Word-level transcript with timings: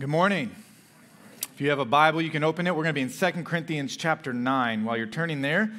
Good 0.00 0.10
morning. 0.10 0.54
If 1.52 1.60
you 1.60 1.70
have 1.70 1.80
a 1.80 1.84
Bible, 1.84 2.22
you 2.22 2.30
can 2.30 2.44
open 2.44 2.68
it. 2.68 2.70
We're 2.70 2.84
going 2.84 2.94
to 2.94 3.00
be 3.00 3.00
in 3.00 3.10
2 3.10 3.42
Corinthians 3.42 3.96
chapter 3.96 4.32
9. 4.32 4.84
While 4.84 4.96
you're 4.96 5.08
turning 5.08 5.42
there, 5.42 5.72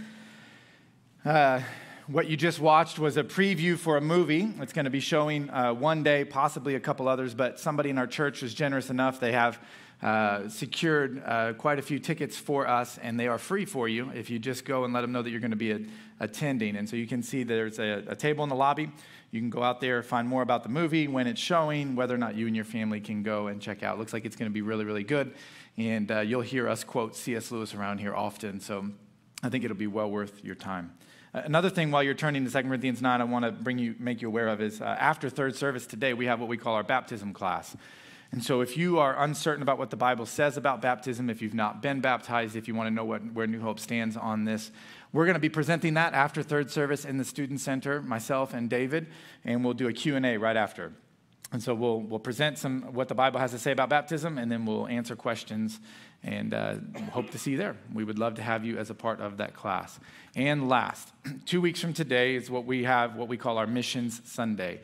uh, 1.24 1.62
what 2.10 2.28
you 2.28 2.36
just 2.36 2.60
watched 2.60 2.98
was 2.98 3.18
a 3.18 3.24
preview 3.24 3.78
for 3.78 3.96
a 3.96 4.02
movie. 4.02 4.52
It's 4.62 4.74
going 4.74 4.86
to 4.86 4.92
be 4.92 5.00
showing 5.00 5.48
uh, 5.52 5.76
one 5.76 6.02
day, 6.02 6.26
possibly 6.26 6.74
a 6.74 6.80
couple 6.80 7.08
others, 7.08 7.36
but 7.36 7.60
somebody 7.60 7.92
in 7.92 8.00
our 8.00 8.08
church 8.08 8.42
was 8.42 8.52
generous 8.56 8.90
enough. 8.90 9.20
They 9.20 9.34
have 9.34 9.60
uh, 10.02 10.50
secured 10.50 11.22
uh, 11.24 11.54
quite 11.54 11.78
a 11.78 11.84
few 11.84 12.00
tickets 12.00 12.36
for 12.36 12.68
us, 12.68 12.98
and 12.98 13.20
they 13.20 13.28
are 13.28 13.38
free 13.38 13.64
for 13.64 13.88
you 13.88 14.10
if 14.16 14.32
you 14.32 14.40
just 14.40 14.66
go 14.66 14.86
and 14.86 14.94
let 14.94 15.02
them 15.02 15.12
know 15.12 15.22
that 15.22 15.30
you're 15.30 15.40
going 15.40 15.52
to 15.52 15.58
be 15.58 15.72
a, 15.72 15.82
attending. 16.20 16.78
And 16.78 16.90
so 16.90 16.96
you 16.96 17.06
can 17.06 17.22
see 17.22 17.44
there's 17.44 17.78
a, 17.78 18.04
a 18.08 18.16
table 18.16 18.44
in 18.44 18.50
the 18.50 18.56
lobby. 18.56 18.90
You 19.30 19.40
can 19.40 19.52
go 19.52 19.62
out 19.62 19.80
there, 19.80 20.02
find 20.02 20.28
more 20.28 20.42
about 20.42 20.64
the 20.64 20.70
movie, 20.70 21.08
when 21.08 21.28
it's 21.28 21.40
showing, 21.40 21.96
whether 21.96 22.16
or 22.16 22.18
not 22.18 22.34
you 22.34 22.48
and 22.48 22.56
your 22.56 22.66
family 22.66 23.02
can 23.02 23.22
go 23.22 23.48
and 23.48 23.62
check 23.62 23.84
out. 23.84 23.98
It 23.98 24.00
Looks 24.00 24.14
like 24.14 24.26
it's 24.26 24.36
going 24.36 24.50
to 24.50 24.54
be 24.54 24.64
really, 24.64 24.84
really 24.84 25.04
good. 25.04 25.36
And 25.78 26.10
uh, 26.12 26.22
you'll 26.22 26.42
hear 26.42 26.68
us 26.68 26.84
quote 26.84 27.16
C.S. 27.16 27.52
Lewis 27.52 27.76
around 27.76 28.00
here 28.00 28.16
often. 28.16 28.62
So 28.62 28.90
I 29.44 29.50
think 29.50 29.64
it'll 29.64 29.78
be 29.78 29.86
well 29.86 30.10
worth 30.10 30.44
your 30.44 30.56
time. 30.56 30.94
Another 31.34 31.70
thing 31.70 31.92
while 31.92 32.02
you're 32.02 32.16
turning 32.16 32.44
to 32.44 32.52
2 32.52 32.68
Corinthians 32.68 33.04
9, 33.04 33.22
I 33.22 33.24
want 33.24 33.46
to 33.46 33.52
bring 33.52 33.78
you, 33.78 33.94
make 34.00 34.22
you 34.22 34.28
aware 34.28 34.48
of 34.48 34.62
is 34.62 34.82
uh, 34.82 34.86
after 34.86 35.30
third 35.30 35.56
service 35.56 35.86
today, 35.86 36.14
we 36.14 36.26
have 36.26 36.40
what 36.40 36.50
we 36.50 36.58
call 36.58 36.74
our 36.74 36.84
baptism 36.84 37.34
class. 37.34 37.76
And 38.32 38.44
so 38.44 38.62
if 38.62 38.76
you 38.76 38.98
are 38.98 39.22
uncertain 39.24 39.62
about 39.62 39.78
what 39.78 39.92
the 39.92 39.98
Bible 39.98 40.26
says 40.26 40.58
about 40.58 40.82
baptism, 40.82 41.30
if 41.30 41.42
you've 41.42 41.54
not 41.54 41.84
been 41.84 42.00
baptized, 42.00 42.56
if 42.56 42.68
you 42.68 42.74
want 42.74 42.88
to 42.88 42.92
know 42.92 43.06
what, 43.06 43.22
where 43.34 43.46
New 43.46 43.62
Hope 43.62 43.80
stands 43.80 44.18
on 44.18 44.46
this, 44.46 44.72
we're 45.14 45.26
going 45.26 45.36
to 45.36 45.40
be 45.40 45.50
presenting 45.50 45.96
that 45.96 46.14
after 46.14 46.42
third 46.42 46.72
service 46.72 47.06
in 47.06 47.18
the 47.18 47.26
Student 47.26 47.60
Center, 47.60 48.02
myself 48.02 48.54
and 48.54 48.68
David, 48.68 49.08
and 49.46 49.64
we'll 49.64 49.74
do 49.74 49.88
a 49.88 49.94
Q&A 49.94 50.38
right 50.38 50.58
after. 50.58 50.94
And 51.52 51.62
so 51.62 51.74
we'll, 51.74 52.02
we'll 52.02 52.20
present 52.20 52.60
some 52.60 52.82
what 52.94 53.08
the 53.08 53.16
Bible 53.16 53.40
has 53.40 53.52
to 53.52 53.60
say 53.60 53.72
about 53.72 53.90
baptism, 53.90 54.38
and 54.38 54.52
then 54.52 54.66
we'll 54.66 54.88
answer 54.88 55.16
questions 55.16 55.80
and 56.24 56.54
uh, 56.54 56.76
hope 57.12 57.30
to 57.32 57.38
see 57.38 57.52
you 57.52 57.58
there. 57.58 57.78
We 57.94 58.04
would 58.04 58.20
love 58.20 58.36
to 58.36 58.42
have 58.42 58.66
you 58.66 58.78
as 58.78 58.90
a 58.90 58.94
part 58.94 59.22
of 59.22 59.38
that 59.38 59.54
class. 59.54 60.00
And 60.36 60.68
last, 60.68 61.12
two 61.46 61.62
weeks 61.62 61.80
from 61.80 61.94
today 61.94 62.36
is 62.36 62.50
what 62.50 62.66
we 62.66 62.84
have, 62.84 63.16
what 63.16 63.28
we 63.28 63.38
call 63.38 63.58
our 63.58 63.68
Missions 63.68 64.22
Sunday. 64.26 64.82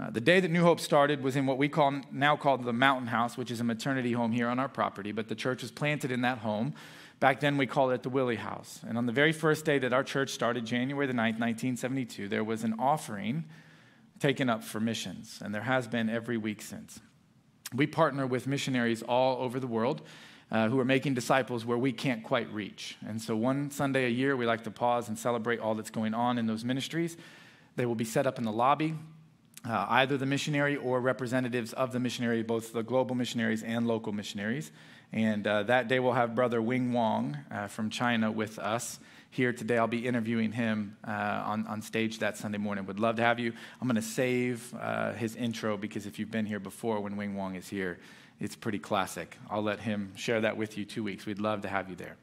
Uh, 0.00 0.10
the 0.10 0.20
day 0.20 0.40
that 0.40 0.50
New 0.50 0.62
Hope 0.62 0.80
started 0.80 1.22
was 1.22 1.36
in 1.36 1.46
what 1.46 1.58
we 1.58 1.68
call 1.68 2.00
now 2.10 2.34
called 2.34 2.64
the 2.64 2.72
Mountain 2.72 3.08
House, 3.08 3.36
which 3.36 3.50
is 3.50 3.60
a 3.60 3.64
maternity 3.64 4.12
home 4.12 4.32
here 4.32 4.48
on 4.48 4.58
our 4.58 4.68
property, 4.68 5.12
but 5.12 5.28
the 5.28 5.34
church 5.34 5.62
was 5.62 5.70
planted 5.70 6.10
in 6.10 6.22
that 6.22 6.38
home. 6.38 6.74
Back 7.20 7.40
then, 7.40 7.56
we 7.56 7.66
called 7.66 7.92
it 7.92 8.02
the 8.02 8.08
Willie 8.08 8.36
House. 8.36 8.80
And 8.88 8.98
on 8.98 9.06
the 9.06 9.12
very 9.12 9.32
first 9.32 9.64
day 9.64 9.78
that 9.78 9.92
our 9.92 10.02
church 10.02 10.30
started, 10.30 10.64
January 10.64 11.06
the 11.06 11.12
9th, 11.12 11.38
1972, 11.38 12.26
there 12.28 12.42
was 12.42 12.64
an 12.64 12.74
offering 12.78 13.44
taken 14.18 14.48
up 14.48 14.64
for 14.64 14.80
missions, 14.80 15.40
and 15.44 15.54
there 15.54 15.62
has 15.62 15.86
been 15.86 16.08
every 16.08 16.36
week 16.36 16.62
since. 16.62 17.00
We 17.74 17.86
partner 17.86 18.26
with 18.26 18.46
missionaries 18.46 19.02
all 19.02 19.42
over 19.42 19.60
the 19.60 19.66
world 19.66 20.02
uh, 20.52 20.68
who 20.68 20.78
are 20.78 20.84
making 20.84 21.14
disciples 21.14 21.64
where 21.64 21.78
we 21.78 21.92
can't 21.92 22.22
quite 22.22 22.52
reach. 22.52 22.98
And 23.06 23.20
so, 23.20 23.34
one 23.34 23.70
Sunday 23.70 24.04
a 24.04 24.10
year, 24.10 24.36
we 24.36 24.44
like 24.44 24.64
to 24.64 24.70
pause 24.70 25.08
and 25.08 25.18
celebrate 25.18 25.58
all 25.58 25.74
that's 25.74 25.90
going 25.90 26.12
on 26.12 26.36
in 26.36 26.46
those 26.46 26.62
ministries. 26.62 27.16
They 27.74 27.86
will 27.86 27.94
be 27.94 28.04
set 28.04 28.26
up 28.26 28.38
in 28.38 28.44
the 28.44 28.52
lobby. 28.52 28.94
Uh, 29.64 29.86
either 29.90 30.18
the 30.18 30.26
missionary 30.26 30.76
or 30.76 31.00
representatives 31.00 31.72
of 31.72 31.92
the 31.92 32.00
missionary, 32.00 32.42
both 32.42 32.72
the 32.72 32.82
global 32.82 33.14
missionaries 33.14 33.62
and 33.62 33.86
local 33.86 34.12
missionaries. 34.12 34.72
And 35.12 35.46
uh, 35.46 35.62
that 35.64 35.86
day 35.86 36.00
we'll 36.00 36.14
have 36.14 36.34
Brother 36.34 36.60
Wing 36.60 36.92
Wong 36.92 37.38
uh, 37.50 37.68
from 37.68 37.88
China 37.88 38.32
with 38.32 38.58
us 38.58 38.98
here 39.30 39.52
today. 39.52 39.78
I'll 39.78 39.86
be 39.86 40.06
interviewing 40.06 40.50
him 40.50 40.96
uh, 41.06 41.44
on, 41.46 41.66
on 41.68 41.80
stage 41.80 42.18
that 42.18 42.36
Sunday 42.36 42.58
morning. 42.58 42.86
Would 42.86 42.98
love 42.98 43.16
to 43.16 43.22
have 43.22 43.38
you. 43.38 43.52
I'm 43.80 43.86
going 43.86 43.94
to 43.94 44.02
save 44.02 44.74
uh, 44.74 45.12
his 45.12 45.36
intro 45.36 45.76
because 45.76 46.06
if 46.06 46.18
you've 46.18 46.30
been 46.30 46.44
here 46.44 46.60
before 46.60 47.00
when 47.00 47.16
Wing 47.16 47.36
Wong 47.36 47.54
is 47.54 47.68
here, 47.68 47.98
it's 48.42 48.56
pretty 48.56 48.80
classic. 48.80 49.38
I'll 49.48 49.62
let 49.62 49.78
him 49.78 50.12
share 50.16 50.40
that 50.40 50.56
with 50.56 50.76
you 50.76 50.84
two 50.84 51.04
weeks. 51.04 51.26
We'd 51.26 51.38
love 51.38 51.62
to 51.62 51.68
have 51.68 51.88
you 51.88 51.94
there. 51.94 52.16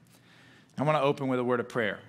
I 0.77 0.83
want 0.83 0.97
to 0.97 1.01
open 1.01 1.29
with 1.29 1.39
a 1.39 1.43
word 1.45 1.61
of 1.61 1.69
prayer 1.69 1.99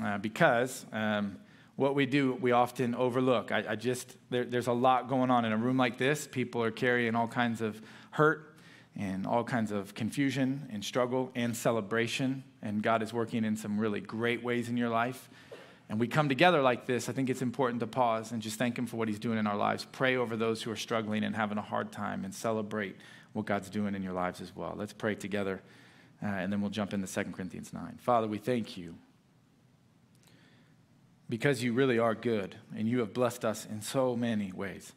uh, 0.00 0.18
because 0.18 0.86
um, 0.92 1.36
what 1.74 1.96
we 1.96 2.06
do, 2.06 2.34
we 2.34 2.52
often 2.52 2.94
overlook. 2.94 3.50
I, 3.50 3.64
I 3.70 3.74
just, 3.74 4.16
there, 4.30 4.44
there's 4.44 4.68
a 4.68 4.72
lot 4.72 5.08
going 5.08 5.32
on 5.32 5.44
in 5.44 5.50
a 5.50 5.56
room 5.56 5.76
like 5.76 5.98
this. 5.98 6.28
People 6.28 6.62
are 6.62 6.70
carrying 6.70 7.16
all 7.16 7.26
kinds 7.26 7.60
of 7.60 7.82
hurt 8.12 8.54
and 8.94 9.26
all 9.26 9.42
kinds 9.42 9.72
of 9.72 9.94
confusion 9.94 10.68
and 10.72 10.84
struggle 10.84 11.32
and 11.34 11.56
celebration. 11.56 12.44
And 12.62 12.82
God 12.82 13.02
is 13.02 13.12
working 13.12 13.44
in 13.44 13.56
some 13.56 13.80
really 13.80 14.00
great 14.00 14.44
ways 14.44 14.68
in 14.68 14.76
your 14.76 14.90
life. 14.90 15.28
And 15.88 15.98
we 15.98 16.06
come 16.06 16.28
together 16.28 16.62
like 16.62 16.86
this, 16.86 17.08
I 17.08 17.12
think 17.12 17.30
it's 17.30 17.42
important 17.42 17.80
to 17.80 17.88
pause 17.88 18.30
and 18.30 18.40
just 18.40 18.58
thank 18.58 18.78
Him 18.78 18.86
for 18.86 18.96
what 18.96 19.08
He's 19.08 19.18
doing 19.18 19.38
in 19.38 19.46
our 19.48 19.56
lives. 19.56 19.84
Pray 19.90 20.16
over 20.16 20.36
those 20.36 20.62
who 20.62 20.70
are 20.70 20.76
struggling 20.76 21.24
and 21.24 21.34
having 21.34 21.58
a 21.58 21.62
hard 21.62 21.90
time 21.90 22.24
and 22.24 22.32
celebrate 22.32 22.96
what 23.36 23.44
God's 23.44 23.68
doing 23.68 23.94
in 23.94 24.02
your 24.02 24.14
lives 24.14 24.40
as 24.40 24.56
well. 24.56 24.74
Let's 24.74 24.94
pray 24.94 25.14
together, 25.14 25.60
uh, 26.22 26.26
and 26.26 26.50
then 26.50 26.62
we'll 26.62 26.70
jump 26.70 26.94
into 26.94 27.06
2 27.06 27.32
Corinthians 27.32 27.72
9. 27.72 27.98
Father, 28.00 28.26
we 28.26 28.38
thank 28.38 28.78
you 28.78 28.94
because 31.28 31.62
you 31.62 31.74
really 31.74 31.98
are 31.98 32.14
good 32.14 32.56
and 32.74 32.88
you 32.88 33.00
have 33.00 33.12
blessed 33.12 33.44
us 33.44 33.66
in 33.66 33.82
so 33.82 34.16
many 34.16 34.52
ways. 34.52 34.92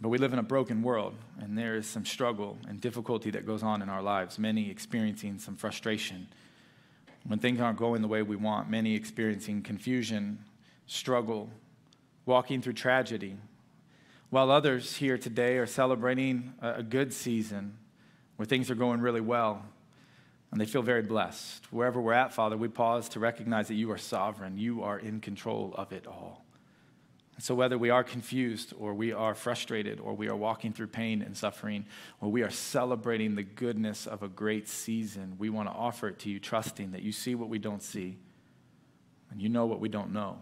But 0.00 0.08
we 0.08 0.18
live 0.18 0.32
in 0.32 0.38
a 0.38 0.42
broken 0.42 0.82
world, 0.82 1.14
and 1.40 1.56
there 1.56 1.76
is 1.76 1.86
some 1.86 2.04
struggle 2.04 2.58
and 2.68 2.80
difficulty 2.80 3.30
that 3.30 3.46
goes 3.46 3.62
on 3.62 3.80
in 3.80 3.88
our 3.88 4.02
lives, 4.02 4.38
many 4.38 4.68
experiencing 4.68 5.38
some 5.38 5.56
frustration. 5.56 6.28
When 7.26 7.38
things 7.38 7.60
aren't 7.60 7.78
going 7.78 8.02
the 8.02 8.08
way 8.08 8.22
we 8.22 8.36
want, 8.36 8.68
many 8.68 8.94
experiencing 8.94 9.62
confusion, 9.62 10.44
struggle, 10.86 11.48
walking 12.26 12.60
through 12.60 12.74
tragedy, 12.74 13.36
while 14.30 14.50
others 14.50 14.96
here 14.96 15.16
today 15.16 15.56
are 15.56 15.66
celebrating 15.66 16.52
a 16.60 16.82
good 16.82 17.12
season 17.12 17.78
where 18.36 18.46
things 18.46 18.70
are 18.70 18.74
going 18.74 19.00
really 19.00 19.20
well 19.20 19.64
and 20.50 20.60
they 20.60 20.64
feel 20.64 20.82
very 20.82 21.02
blessed. 21.02 21.70
Wherever 21.72 22.00
we're 22.00 22.12
at, 22.12 22.32
Father, 22.32 22.56
we 22.56 22.68
pause 22.68 23.08
to 23.10 23.20
recognize 23.20 23.68
that 23.68 23.74
you 23.74 23.90
are 23.90 23.98
sovereign, 23.98 24.58
you 24.58 24.82
are 24.82 24.98
in 24.98 25.20
control 25.20 25.74
of 25.76 25.92
it 25.92 26.06
all. 26.06 26.44
And 27.34 27.44
so, 27.44 27.54
whether 27.54 27.76
we 27.76 27.90
are 27.90 28.02
confused 28.02 28.72
or 28.78 28.94
we 28.94 29.12
are 29.12 29.34
frustrated 29.34 30.00
or 30.00 30.14
we 30.14 30.28
are 30.28 30.36
walking 30.36 30.72
through 30.72 30.86
pain 30.86 31.20
and 31.20 31.36
suffering 31.36 31.84
or 32.20 32.30
we 32.30 32.42
are 32.42 32.50
celebrating 32.50 33.34
the 33.34 33.42
goodness 33.42 34.06
of 34.06 34.22
a 34.22 34.28
great 34.28 34.68
season, 34.68 35.36
we 35.38 35.50
want 35.50 35.68
to 35.68 35.74
offer 35.74 36.08
it 36.08 36.18
to 36.20 36.30
you, 36.30 36.40
trusting 36.40 36.92
that 36.92 37.02
you 37.02 37.12
see 37.12 37.34
what 37.34 37.50
we 37.50 37.58
don't 37.58 37.82
see 37.82 38.16
and 39.30 39.42
you 39.42 39.50
know 39.50 39.66
what 39.66 39.80
we 39.80 39.90
don't 39.90 40.12
know. 40.12 40.40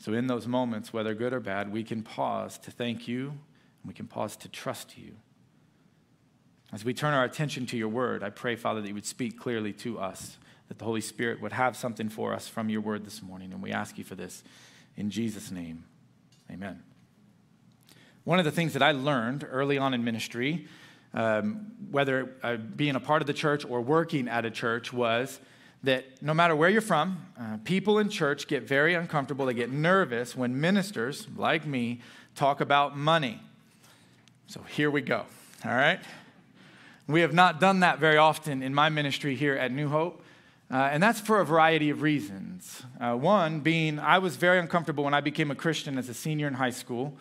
So, 0.00 0.14
in 0.14 0.26
those 0.26 0.46
moments, 0.46 0.94
whether 0.94 1.14
good 1.14 1.34
or 1.34 1.40
bad, 1.40 1.70
we 1.70 1.84
can 1.84 2.02
pause 2.02 2.56
to 2.60 2.70
thank 2.70 3.06
you 3.06 3.28
and 3.28 3.86
we 3.86 3.92
can 3.92 4.06
pause 4.06 4.34
to 4.38 4.48
trust 4.48 4.96
you. 4.96 5.12
As 6.72 6.86
we 6.86 6.94
turn 6.94 7.12
our 7.12 7.24
attention 7.24 7.66
to 7.66 7.76
your 7.76 7.88
word, 7.88 8.22
I 8.22 8.30
pray, 8.30 8.56
Father, 8.56 8.80
that 8.80 8.88
you 8.88 8.94
would 8.94 9.04
speak 9.04 9.38
clearly 9.38 9.74
to 9.74 9.98
us, 9.98 10.38
that 10.68 10.78
the 10.78 10.86
Holy 10.86 11.02
Spirit 11.02 11.42
would 11.42 11.52
have 11.52 11.76
something 11.76 12.08
for 12.08 12.32
us 12.32 12.48
from 12.48 12.70
your 12.70 12.80
word 12.80 13.04
this 13.04 13.22
morning. 13.22 13.52
And 13.52 13.62
we 13.62 13.72
ask 13.72 13.98
you 13.98 14.04
for 14.04 14.14
this 14.14 14.42
in 14.96 15.10
Jesus' 15.10 15.50
name. 15.50 15.84
Amen. 16.50 16.82
One 18.24 18.38
of 18.38 18.46
the 18.46 18.50
things 18.50 18.72
that 18.72 18.82
I 18.82 18.92
learned 18.92 19.46
early 19.50 19.76
on 19.76 19.92
in 19.92 20.02
ministry, 20.02 20.66
um, 21.12 21.72
whether 21.90 22.36
uh, 22.42 22.56
being 22.56 22.96
a 22.96 23.00
part 23.00 23.20
of 23.20 23.26
the 23.26 23.34
church 23.34 23.66
or 23.66 23.82
working 23.82 24.28
at 24.28 24.46
a 24.46 24.50
church, 24.50 24.94
was 24.94 25.40
that 25.82 26.22
no 26.22 26.34
matter 26.34 26.54
where 26.54 26.68
you're 26.68 26.82
from, 26.82 27.26
uh, 27.38 27.56
people 27.64 27.98
in 27.98 28.08
church 28.08 28.46
get 28.46 28.64
very 28.64 28.94
uncomfortable. 28.94 29.46
They 29.46 29.54
get 29.54 29.70
nervous 29.70 30.36
when 30.36 30.60
ministers, 30.60 31.26
like 31.36 31.66
me, 31.66 32.00
talk 32.34 32.60
about 32.60 32.96
money. 32.96 33.40
So 34.46 34.60
here 34.68 34.90
we 34.90 35.00
go, 35.00 35.24
all 35.64 35.74
right? 35.74 36.00
We 37.06 37.22
have 37.22 37.32
not 37.32 37.60
done 37.60 37.80
that 37.80 37.98
very 37.98 38.18
often 38.18 38.62
in 38.62 38.74
my 38.74 38.88
ministry 38.88 39.34
here 39.34 39.54
at 39.54 39.72
New 39.72 39.88
Hope. 39.88 40.22
Uh, 40.70 40.88
and 40.92 41.02
that's 41.02 41.18
for 41.18 41.40
a 41.40 41.44
variety 41.44 41.90
of 41.90 42.02
reasons. 42.02 42.82
Uh, 43.00 43.14
one 43.14 43.58
being, 43.58 43.98
I 43.98 44.18
was 44.18 44.36
very 44.36 44.60
uncomfortable 44.60 45.02
when 45.02 45.14
I 45.14 45.20
became 45.20 45.50
a 45.50 45.56
Christian 45.56 45.98
as 45.98 46.08
a 46.08 46.14
senior 46.14 46.46
in 46.46 46.54
high 46.54 46.70
school, 46.70 47.16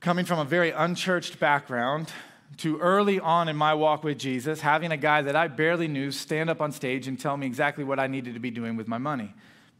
coming 0.00 0.24
from 0.24 0.38
a 0.38 0.44
very 0.44 0.70
unchurched 0.70 1.38
background 1.38 2.10
to 2.58 2.78
early 2.78 3.18
on 3.18 3.48
in 3.48 3.56
my 3.56 3.74
walk 3.74 4.04
with 4.04 4.18
Jesus, 4.18 4.60
having 4.60 4.92
a 4.92 4.96
guy 4.96 5.22
that 5.22 5.36
I 5.36 5.48
barely 5.48 5.88
knew 5.88 6.10
stand 6.10 6.50
up 6.50 6.60
on 6.60 6.72
stage 6.72 7.08
and 7.08 7.18
tell 7.18 7.36
me 7.36 7.46
exactly 7.46 7.84
what 7.84 7.98
I 7.98 8.06
needed 8.06 8.34
to 8.34 8.40
be 8.40 8.50
doing 8.50 8.76
with 8.76 8.88
my 8.88 8.98
money. 8.98 9.34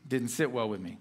Didn't 0.08 0.28
sit 0.28 0.50
well 0.50 0.68
with 0.68 0.80
me. 0.80 0.98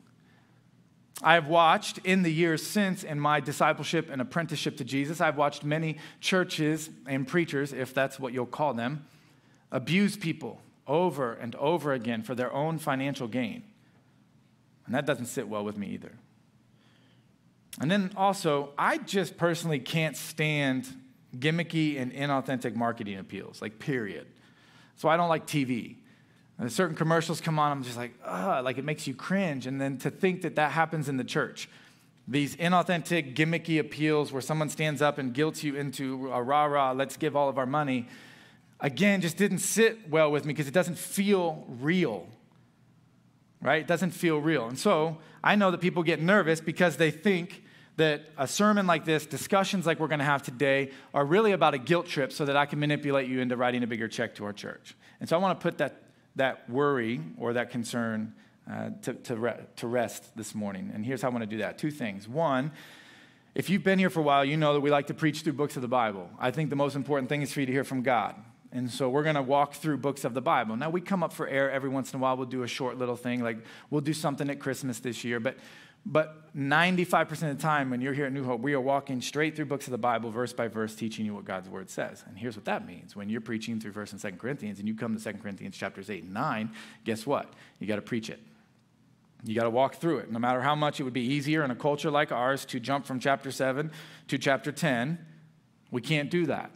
I 1.24 1.36
have 1.36 1.48
watched 1.48 2.00
in 2.00 2.24
the 2.24 2.31
years 2.31 2.66
since 2.66 3.04
in 3.04 3.19
my 3.19 3.40
discipleship 3.40 4.10
and 4.12 4.22
apprenticeship 4.22 4.78
to 4.78 4.84
Jesus, 4.84 5.22
I've 5.22 5.38
watched 5.38 5.63
many 5.63 5.98
churches 6.19 6.90
and 7.06 7.28
preachers, 7.28 7.74
if 7.74 7.94
that's 7.94 8.19
what 8.19 8.34
you'll 8.34 8.48
call 8.48 8.74
them, 8.74 9.06
abuse 9.72 10.18
people 10.18 10.62
over 10.88 11.34
and 11.34 11.56
over 11.56 11.94
again 11.94 12.24
for 12.24 12.34
their 12.34 12.51
own 12.51 12.80
financial 12.80 13.28
gain. 13.28 13.63
And 14.88 14.95
that 14.95 15.06
doesn't 15.06 15.28
sit 15.28 15.48
well 15.48 15.63
with 15.63 15.78
me 15.78 15.88
either. 15.90 16.12
And 17.80 17.90
then 17.90 18.12
also, 18.18 18.72
I 18.78 18.98
just 18.98 19.38
personally 19.38 19.80
can't 19.80 20.18
stand 20.18 20.88
gimmicky 21.38 22.00
and 22.00 22.12
inauthentic 22.13 22.75
marketing 22.75 23.18
appeals, 23.18 23.62
like, 23.62 23.80
period. 23.80 24.28
So 24.98 25.10
I 25.10 25.18
don't 25.18 25.30
like 25.30 25.48
TV. 25.48 25.95
And 26.60 26.72
certain 26.72 26.95
commercials 26.95 27.42
come 27.42 27.57
on, 27.57 27.72
I'm 27.72 27.83
just 27.83 27.98
like, 27.98 28.13
ah, 28.24 28.62
like 28.63 28.78
it 28.78 28.86
makes 28.86 29.07
you 29.07 29.16
cringe. 29.16 29.66
And 29.66 29.81
then 29.81 29.98
to 30.00 30.12
think 30.12 30.44
that 30.44 30.56
that 30.57 30.72
happens 30.72 31.10
in 31.10 31.18
the 31.18 31.24
church. 31.24 31.68
these 32.28 32.56
inauthentic, 32.56 33.36
gimmicky 33.36 33.80
appeals 33.80 34.31
where 34.31 34.42
someone 34.42 34.69
stands 34.69 35.01
up 35.01 35.18
and 35.18 35.33
guilts 35.33 35.63
you 35.63 35.75
into 35.75 36.31
a 36.31 36.42
rah 36.42 36.66
rah, 36.66 36.92
let's 36.92 37.18
give 37.18 37.36
all 37.36 37.50
of 37.50 37.57
our 37.57 37.66
money, 37.66 38.07
again, 38.80 39.22
just 39.22 39.38
didn't 39.38 39.57
sit 39.57 40.10
well 40.10 40.31
with 40.31 40.45
me 40.45 40.54
because 40.54 40.68
it 40.68 40.74
doesn't 40.74 40.98
feel 40.98 41.66
real. 41.68 42.28
Right? 43.62 43.81
It 43.81 43.88
doesn't 43.88 44.12
feel 44.12 44.38
real. 44.39 44.68
And 44.68 44.78
so 44.78 45.18
I 45.44 45.56
know 45.56 45.72
that 45.72 45.81
people 45.81 46.04
get 46.04 46.22
nervous 46.22 46.62
because 46.62 46.98
they 46.98 47.12
think 47.12 47.63
that 48.01 48.21
a 48.38 48.48
sermon 48.48 48.88
like 48.88 49.06
this, 49.06 49.25
discussions 49.25 49.86
like 49.86 50.00
we're 50.00 50.07
going 50.07 50.19
to 50.19 50.25
have 50.25 50.44
today, 50.44 50.92
are 51.13 51.24
really 51.24 51.51
about 51.51 51.74
a 51.74 51.77
guilt 51.77 52.07
trip 52.07 52.31
so 52.31 52.45
that 52.45 52.57
I 52.57 52.65
can 52.65 52.80
manipulate 52.80 53.30
you 53.30 53.39
into 53.39 53.56
writing 53.56 53.83
a 53.83 53.88
bigger 53.88 54.07
check 54.07 54.36
to 54.36 54.45
our 54.45 54.53
church. 54.53 54.95
And 55.19 55.30
so 55.30 55.38
I 55.38 55.39
want 55.39 55.59
to 55.59 55.63
put 55.63 55.77
that, 55.77 56.03
that 56.36 56.69
worry 56.69 57.21
or 57.38 57.53
that 57.53 57.69
concern 57.69 58.33
uh, 58.69 58.89
to, 59.03 59.13
to, 59.13 59.36
re- 59.36 59.59
to 59.77 59.88
rest 59.88 60.36
this 60.36 60.56
morning. 60.56 60.92
And 60.94 61.06
here's 61.06 61.21
how 61.21 61.30
I 61.30 61.31
want 61.31 61.44
to 61.44 61.48
do 61.48 61.57
that 61.59 61.77
two 61.77 61.92
things. 61.92 62.27
One, 62.27 62.71
if 63.53 63.69
you've 63.69 63.83
been 63.83 64.00
here 64.00 64.09
for 64.09 64.21
a 64.21 64.24
while, 64.24 64.44
you 64.44 64.57
know 64.57 64.74
that 64.74 64.81
we 64.81 64.89
like 64.89 65.07
to 65.07 65.13
preach 65.13 65.42
through 65.42 65.54
books 65.54 65.75
of 65.75 65.81
the 65.81 65.88
Bible. 65.88 66.30
I 66.39 66.51
think 66.51 66.69
the 66.69 66.75
most 66.75 66.95
important 66.95 67.30
thing 67.30 67.42
is 67.42 67.54
for 67.54 67.59
you 67.59 67.65
to 67.65 67.71
hear 67.71 67.83
from 67.83 68.01
God. 68.01 68.36
And 68.73 68.89
so 68.89 69.09
we're 69.09 69.23
going 69.23 69.35
to 69.35 69.41
walk 69.41 69.73
through 69.73 69.97
books 69.97 70.23
of 70.23 70.33
the 70.33 70.41
Bible. 70.41 70.77
Now, 70.77 70.89
we 70.89 71.01
come 71.01 71.23
up 71.23 71.33
for 71.33 71.47
air 71.47 71.69
every 71.69 71.89
once 71.89 72.13
in 72.13 72.19
a 72.19 72.21
while. 72.21 72.38
We'll 72.38 72.45
do 72.45 72.63
a 72.63 72.68
short 72.68 72.97
little 72.97 73.18
thing, 73.18 73.44
like 73.44 73.57
we'll 73.89 74.01
do 74.01 74.13
something 74.13 74.50
at 74.50 74.59
Christmas 74.59 75.00
this 75.00 75.25
year. 75.25 75.41
But, 75.41 75.57
but 76.06 76.56
95% 76.56 77.31
of 77.31 77.39
the 77.39 77.62
time, 77.62 77.89
when 77.89 78.00
you're 78.00 78.13
here 78.13 78.27
at 78.27 78.31
New 78.31 78.45
Hope, 78.45 78.62
we 78.62 78.73
are 78.73 78.79
walking 78.79 79.21
straight 79.21 79.57
through 79.57 79.65
books 79.65 79.88
of 79.88 79.91
the 79.91 79.97
Bible, 79.97 80.31
verse 80.31 80.53
by 80.53 80.69
verse, 80.69 80.95
teaching 80.95 81.25
you 81.25 81.33
what 81.33 81.44
God's 81.44 81.68
word 81.68 81.89
says. 81.89 82.23
And 82.27 82.38
here's 82.38 82.56
what 82.56 82.65
that 82.65 82.88
means. 82.88 83.13
When 83.13 83.29
you're 83.29 83.41
preaching 83.41 83.79
through 83.81 83.91
1st 83.91 84.23
and 84.23 84.35
2nd 84.35 84.39
Corinthians, 84.39 84.79
and 84.79 84.88
you 84.88 84.95
come 84.95 85.18
to 85.18 85.21
2nd 85.21 85.41
Corinthians 85.41 85.75
chapters 85.75 86.09
8 86.09 86.23
and 86.23 86.33
9, 86.33 86.71
guess 87.03 87.25
what? 87.25 87.51
You 87.79 87.88
got 87.88 87.97
to 87.97 88.01
preach 88.01 88.29
it. 88.29 88.39
You 89.44 89.53
got 89.53 89.63
to 89.63 89.69
walk 89.69 89.95
through 89.95 90.19
it. 90.19 90.31
No 90.31 90.39
matter 90.39 90.62
how 90.62 90.75
much 90.75 91.01
it 91.01 91.03
would 91.03 91.13
be 91.13 91.25
easier 91.25 91.63
in 91.65 91.71
a 91.71 91.75
culture 91.75 92.09
like 92.09 92.31
ours 92.31 92.63
to 92.65 92.79
jump 92.79 93.06
from 93.06 93.19
chapter 93.19 93.51
7 93.51 93.91
to 94.29 94.38
chapter 94.38 94.71
10, 94.71 95.18
we 95.89 96.00
can't 96.00 96.29
do 96.29 96.45
that. 96.45 96.71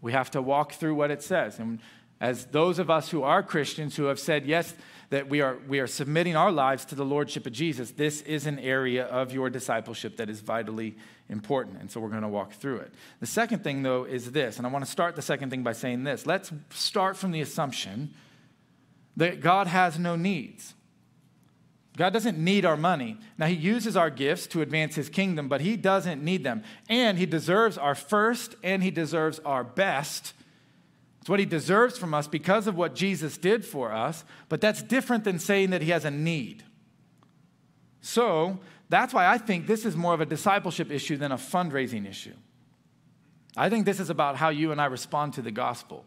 We 0.00 0.12
have 0.12 0.30
to 0.32 0.42
walk 0.42 0.72
through 0.72 0.94
what 0.94 1.10
it 1.10 1.22
says. 1.22 1.58
And 1.58 1.80
as 2.20 2.46
those 2.46 2.78
of 2.78 2.90
us 2.90 3.10
who 3.10 3.22
are 3.22 3.42
Christians 3.42 3.96
who 3.96 4.04
have 4.04 4.18
said, 4.18 4.44
yes, 4.46 4.74
that 5.08 5.28
we 5.28 5.40
are, 5.40 5.58
we 5.66 5.80
are 5.80 5.86
submitting 5.86 6.36
our 6.36 6.52
lives 6.52 6.84
to 6.86 6.94
the 6.94 7.04
Lordship 7.04 7.46
of 7.46 7.52
Jesus, 7.52 7.90
this 7.90 8.20
is 8.22 8.46
an 8.46 8.58
area 8.58 9.06
of 9.06 9.32
your 9.32 9.50
discipleship 9.50 10.16
that 10.18 10.28
is 10.30 10.40
vitally 10.40 10.96
important. 11.28 11.80
And 11.80 11.90
so 11.90 11.98
we're 11.98 12.10
going 12.10 12.22
to 12.22 12.28
walk 12.28 12.52
through 12.52 12.78
it. 12.78 12.92
The 13.20 13.26
second 13.26 13.64
thing, 13.64 13.82
though, 13.82 14.04
is 14.04 14.32
this. 14.32 14.58
And 14.58 14.66
I 14.66 14.70
want 14.70 14.84
to 14.84 14.90
start 14.90 15.16
the 15.16 15.22
second 15.22 15.50
thing 15.50 15.62
by 15.62 15.72
saying 15.72 16.04
this. 16.04 16.26
Let's 16.26 16.52
start 16.70 17.16
from 17.16 17.32
the 17.32 17.40
assumption 17.40 18.14
that 19.16 19.40
God 19.40 19.66
has 19.66 19.98
no 19.98 20.14
needs. 20.14 20.74
God 22.00 22.12
doesn't 22.12 22.38
need 22.38 22.64
our 22.64 22.76
money. 22.76 23.18
Now, 23.38 23.46
He 23.46 23.54
uses 23.54 23.96
our 23.96 24.10
gifts 24.10 24.46
to 24.48 24.62
advance 24.62 24.96
His 24.96 25.08
kingdom, 25.08 25.48
but 25.48 25.60
He 25.60 25.76
doesn't 25.76 26.24
need 26.24 26.42
them. 26.42 26.64
And 26.88 27.18
He 27.18 27.26
deserves 27.26 27.78
our 27.78 27.94
first 27.94 28.56
and 28.62 28.82
He 28.82 28.90
deserves 28.90 29.38
our 29.40 29.62
best 29.62 30.32
it's 31.20 31.28
what 31.28 31.38
he 31.38 31.44
deserves 31.44 31.98
from 31.98 32.14
us 32.14 32.26
because 32.26 32.66
of 32.66 32.76
what 32.76 32.94
Jesus 32.94 33.36
did 33.36 33.64
for 33.64 33.92
us, 33.92 34.24
but 34.48 34.60
that's 34.60 34.82
different 34.82 35.24
than 35.24 35.38
saying 35.38 35.70
that 35.70 35.82
he 35.82 35.90
has 35.90 36.04
a 36.06 36.10
need. 36.10 36.64
So 38.00 38.58
that's 38.88 39.12
why 39.12 39.26
I 39.26 39.36
think 39.36 39.66
this 39.66 39.84
is 39.84 39.96
more 39.96 40.14
of 40.14 40.22
a 40.22 40.26
discipleship 40.26 40.90
issue 40.90 41.18
than 41.18 41.30
a 41.30 41.36
fundraising 41.36 42.08
issue. 42.08 42.34
I 43.54 43.68
think 43.68 43.84
this 43.84 44.00
is 44.00 44.08
about 44.08 44.36
how 44.36 44.48
you 44.48 44.72
and 44.72 44.80
I 44.80 44.86
respond 44.86 45.34
to 45.34 45.42
the 45.42 45.50
gospel, 45.50 46.06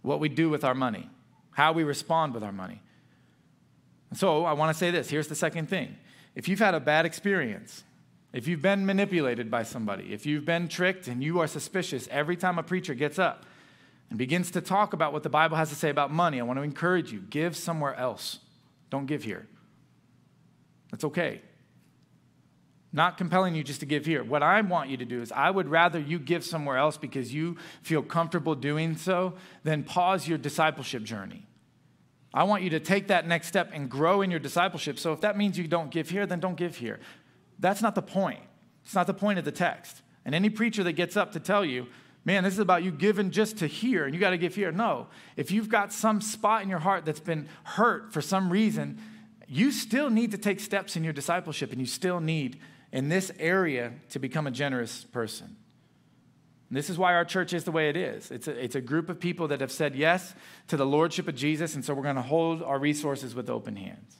what 0.00 0.18
we 0.18 0.30
do 0.30 0.48
with 0.48 0.64
our 0.64 0.74
money, 0.74 1.10
how 1.50 1.72
we 1.72 1.84
respond 1.84 2.32
with 2.32 2.42
our 2.42 2.52
money. 2.52 2.80
So 4.14 4.44
I 4.44 4.52
want 4.52 4.72
to 4.72 4.78
say 4.78 4.90
this 4.90 5.10
here's 5.10 5.28
the 5.28 5.34
second 5.34 5.68
thing. 5.68 5.96
If 6.34 6.48
you've 6.48 6.58
had 6.58 6.74
a 6.74 6.80
bad 6.80 7.06
experience, 7.06 7.84
if 8.32 8.48
you've 8.48 8.62
been 8.62 8.86
manipulated 8.86 9.50
by 9.50 9.62
somebody, 9.62 10.12
if 10.12 10.24
you've 10.24 10.44
been 10.44 10.68
tricked 10.68 11.08
and 11.08 11.22
you 11.22 11.40
are 11.40 11.46
suspicious 11.46 12.08
every 12.10 12.36
time 12.36 12.58
a 12.58 12.62
preacher 12.62 12.94
gets 12.94 13.18
up, 13.18 13.44
and 14.12 14.18
begins 14.18 14.50
to 14.50 14.60
talk 14.60 14.92
about 14.92 15.14
what 15.14 15.22
the 15.22 15.30
Bible 15.30 15.56
has 15.56 15.70
to 15.70 15.74
say 15.74 15.88
about 15.88 16.12
money, 16.12 16.38
I 16.38 16.42
want 16.42 16.58
to 16.58 16.62
encourage 16.62 17.10
you 17.10 17.20
give 17.20 17.56
somewhere 17.56 17.94
else. 17.94 18.40
Don't 18.90 19.06
give 19.06 19.24
here. 19.24 19.48
That's 20.90 21.04
okay. 21.04 21.40
Not 22.92 23.16
compelling 23.16 23.54
you 23.54 23.64
just 23.64 23.80
to 23.80 23.86
give 23.86 24.04
here. 24.04 24.22
What 24.22 24.42
I 24.42 24.60
want 24.60 24.90
you 24.90 24.98
to 24.98 25.06
do 25.06 25.22
is, 25.22 25.32
I 25.32 25.50
would 25.50 25.66
rather 25.66 25.98
you 25.98 26.18
give 26.18 26.44
somewhere 26.44 26.76
else 26.76 26.98
because 26.98 27.32
you 27.32 27.56
feel 27.80 28.02
comfortable 28.02 28.54
doing 28.54 28.98
so 28.98 29.32
than 29.64 29.82
pause 29.82 30.28
your 30.28 30.36
discipleship 30.36 31.04
journey. 31.04 31.46
I 32.34 32.44
want 32.44 32.62
you 32.62 32.70
to 32.70 32.80
take 32.80 33.08
that 33.08 33.26
next 33.26 33.48
step 33.48 33.70
and 33.72 33.90
grow 33.90 34.22
in 34.22 34.30
your 34.30 34.40
discipleship. 34.40 34.98
So 34.98 35.12
if 35.12 35.20
that 35.20 35.36
means 35.36 35.58
you 35.58 35.68
don't 35.68 35.90
give 35.90 36.08
here, 36.08 36.26
then 36.26 36.40
don't 36.40 36.56
give 36.56 36.76
here. 36.76 36.98
That's 37.58 37.82
not 37.82 37.94
the 37.94 38.02
point. 38.02 38.40
It's 38.84 38.94
not 38.94 39.06
the 39.06 39.14
point 39.14 39.38
of 39.38 39.44
the 39.44 39.52
text. 39.52 40.02
And 40.24 40.34
any 40.34 40.50
preacher 40.50 40.82
that 40.84 40.92
gets 40.92 41.16
up 41.16 41.32
to 41.32 41.40
tell 41.40 41.64
you, 41.64 41.86
man, 42.24 42.44
this 42.44 42.54
is 42.54 42.58
about 42.58 42.82
you 42.82 42.90
giving 42.90 43.30
just 43.30 43.58
to 43.58 43.66
here 43.66 44.04
and 44.04 44.14
you 44.14 44.20
got 44.20 44.30
to 44.30 44.38
give 44.38 44.54
here. 44.54 44.72
No. 44.72 45.08
If 45.36 45.50
you've 45.50 45.68
got 45.68 45.92
some 45.92 46.20
spot 46.20 46.62
in 46.62 46.68
your 46.68 46.78
heart 46.78 47.04
that's 47.04 47.20
been 47.20 47.48
hurt 47.64 48.12
for 48.12 48.22
some 48.22 48.50
reason, 48.50 48.98
you 49.46 49.70
still 49.70 50.08
need 50.08 50.30
to 50.30 50.38
take 50.38 50.60
steps 50.60 50.96
in 50.96 51.04
your 51.04 51.12
discipleship 51.12 51.70
and 51.72 51.80
you 51.80 51.86
still 51.86 52.20
need 52.20 52.58
in 52.92 53.08
this 53.08 53.30
area 53.38 53.92
to 54.10 54.18
become 54.18 54.46
a 54.46 54.50
generous 54.50 55.04
person. 55.04 55.56
And 56.72 56.78
this 56.78 56.88
is 56.88 56.96
why 56.96 57.12
our 57.12 57.26
church 57.26 57.52
is 57.52 57.64
the 57.64 57.70
way 57.70 57.90
it 57.90 57.98
is. 57.98 58.30
It's 58.30 58.48
a, 58.48 58.52
it's 58.52 58.74
a 58.74 58.80
group 58.80 59.10
of 59.10 59.20
people 59.20 59.46
that 59.48 59.60
have 59.60 59.70
said 59.70 59.94
yes 59.94 60.34
to 60.68 60.78
the 60.78 60.86
lordship 60.86 61.28
of 61.28 61.34
Jesus, 61.34 61.74
and 61.74 61.84
so 61.84 61.92
we're 61.92 62.02
going 62.02 62.16
to 62.16 62.22
hold 62.22 62.62
our 62.62 62.78
resources 62.78 63.34
with 63.34 63.50
open 63.50 63.76
hands. 63.76 64.16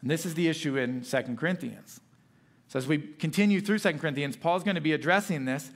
And 0.00 0.10
this 0.10 0.24
is 0.24 0.32
the 0.32 0.48
issue 0.48 0.78
in 0.78 1.04
Second 1.04 1.36
Corinthians. 1.36 2.00
So 2.68 2.78
as 2.78 2.86
we 2.86 2.96
continue 2.96 3.60
through 3.60 3.76
Second 3.76 4.00
Corinthians, 4.00 4.38
Paul's 4.38 4.64
going 4.64 4.76
to 4.76 4.80
be 4.80 4.94
addressing 4.94 5.44
this 5.44 5.70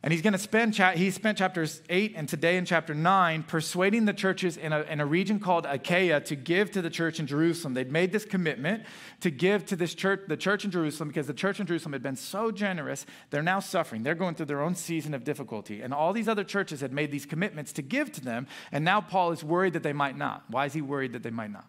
and 0.00 0.12
he's 0.12 0.22
going 0.22 0.32
to 0.32 0.38
spend, 0.38 0.76
he 0.76 1.10
spent 1.10 1.38
chapters 1.38 1.82
8 1.88 2.12
and 2.14 2.28
today 2.28 2.56
in 2.56 2.64
chapter 2.64 2.94
9 2.94 3.42
persuading 3.42 4.04
the 4.04 4.12
churches 4.12 4.56
in 4.56 4.72
a, 4.72 4.82
in 4.82 5.00
a 5.00 5.06
region 5.06 5.40
called 5.40 5.66
Achaia 5.66 6.20
to 6.20 6.36
give 6.36 6.70
to 6.70 6.82
the 6.82 6.88
church 6.88 7.18
in 7.18 7.26
Jerusalem. 7.26 7.74
They'd 7.74 7.90
made 7.90 8.12
this 8.12 8.24
commitment 8.24 8.84
to 9.20 9.30
give 9.32 9.66
to 9.66 9.76
this 9.76 9.94
church, 9.94 10.20
the 10.28 10.36
church 10.36 10.64
in 10.64 10.70
Jerusalem, 10.70 11.08
because 11.08 11.26
the 11.26 11.34
church 11.34 11.58
in 11.58 11.66
Jerusalem 11.66 11.94
had 11.94 12.02
been 12.02 12.14
so 12.14 12.52
generous, 12.52 13.06
they're 13.30 13.42
now 13.42 13.58
suffering. 13.58 14.04
They're 14.04 14.14
going 14.14 14.36
through 14.36 14.46
their 14.46 14.62
own 14.62 14.76
season 14.76 15.14
of 15.14 15.24
difficulty. 15.24 15.82
And 15.82 15.92
all 15.92 16.12
these 16.12 16.28
other 16.28 16.44
churches 16.44 16.80
had 16.80 16.92
made 16.92 17.10
these 17.10 17.26
commitments 17.26 17.72
to 17.72 17.82
give 17.82 18.12
to 18.12 18.20
them, 18.20 18.46
and 18.70 18.84
now 18.84 19.00
Paul 19.00 19.32
is 19.32 19.42
worried 19.42 19.72
that 19.72 19.82
they 19.82 19.92
might 19.92 20.16
not. 20.16 20.44
Why 20.48 20.66
is 20.66 20.74
he 20.74 20.80
worried 20.80 21.12
that 21.14 21.24
they 21.24 21.30
might 21.30 21.50
not? 21.50 21.66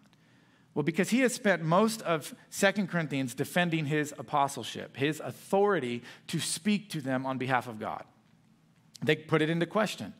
Well, 0.72 0.84
because 0.84 1.10
he 1.10 1.18
has 1.20 1.34
spent 1.34 1.62
most 1.62 2.00
of 2.02 2.32
Second 2.48 2.90
Corinthians 2.90 3.34
defending 3.34 3.86
his 3.86 4.14
apostleship, 4.16 4.96
his 4.96 5.18
authority 5.18 6.04
to 6.28 6.38
speak 6.38 6.90
to 6.90 7.00
them 7.00 7.26
on 7.26 7.36
behalf 7.36 7.66
of 7.66 7.80
God. 7.80 8.04
They 9.02 9.16
put 9.16 9.42
it 9.42 9.50
into 9.50 9.66
question. 9.66 10.14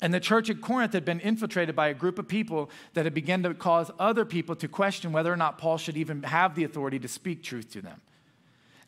And 0.00 0.12
the 0.12 0.20
church 0.20 0.50
at 0.50 0.60
Corinth 0.60 0.94
had 0.94 1.04
been 1.04 1.20
infiltrated 1.20 1.76
by 1.76 1.88
a 1.88 1.94
group 1.94 2.18
of 2.18 2.26
people 2.26 2.70
that 2.94 3.04
had 3.04 3.14
begun 3.14 3.44
to 3.44 3.54
cause 3.54 3.90
other 4.00 4.24
people 4.24 4.56
to 4.56 4.66
question 4.66 5.12
whether 5.12 5.32
or 5.32 5.36
not 5.36 5.58
Paul 5.58 5.78
should 5.78 5.96
even 5.96 6.24
have 6.24 6.56
the 6.56 6.64
authority 6.64 6.98
to 6.98 7.08
speak 7.08 7.42
truth 7.42 7.70
to 7.72 7.80
them. 7.80 8.00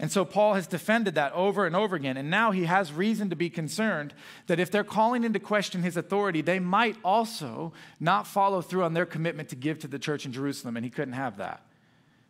And 0.01 0.11
so 0.11 0.25
Paul 0.25 0.55
has 0.55 0.67
defended 0.67 1.15
that 1.15 1.33
over 1.33 1.67
and 1.67 1.77
over 1.77 1.95
again. 1.95 2.17
And 2.17 2.31
now 2.31 2.51
he 2.51 2.65
has 2.65 2.93
reason 2.93 3.31
to 3.31 3.37
be 3.37 3.49
concerned 3.49 4.13
that 4.49 4.59
if 4.59 4.73
they're 4.73 4.83
calling 4.83 5.23
into 5.23 5.39
question 5.39 5.83
his 5.83 5.97
authority, 5.97 6.43
they 6.43 6.59
might 6.59 6.97
also 7.05 7.73
not 8.01 8.27
follow 8.27 8.61
through 8.61 8.83
on 8.83 8.95
their 8.95 9.07
commitment 9.07 9.51
to 9.51 9.57
give 9.57 9.79
to 9.81 9.89
the 9.89 10.01
church 10.01 10.27
in 10.27 10.33
Jerusalem. 10.33 10.77
And 10.77 10.85
he 10.85 10.91
couldn't 10.91 11.15
have 11.15 11.37
that. 11.37 11.63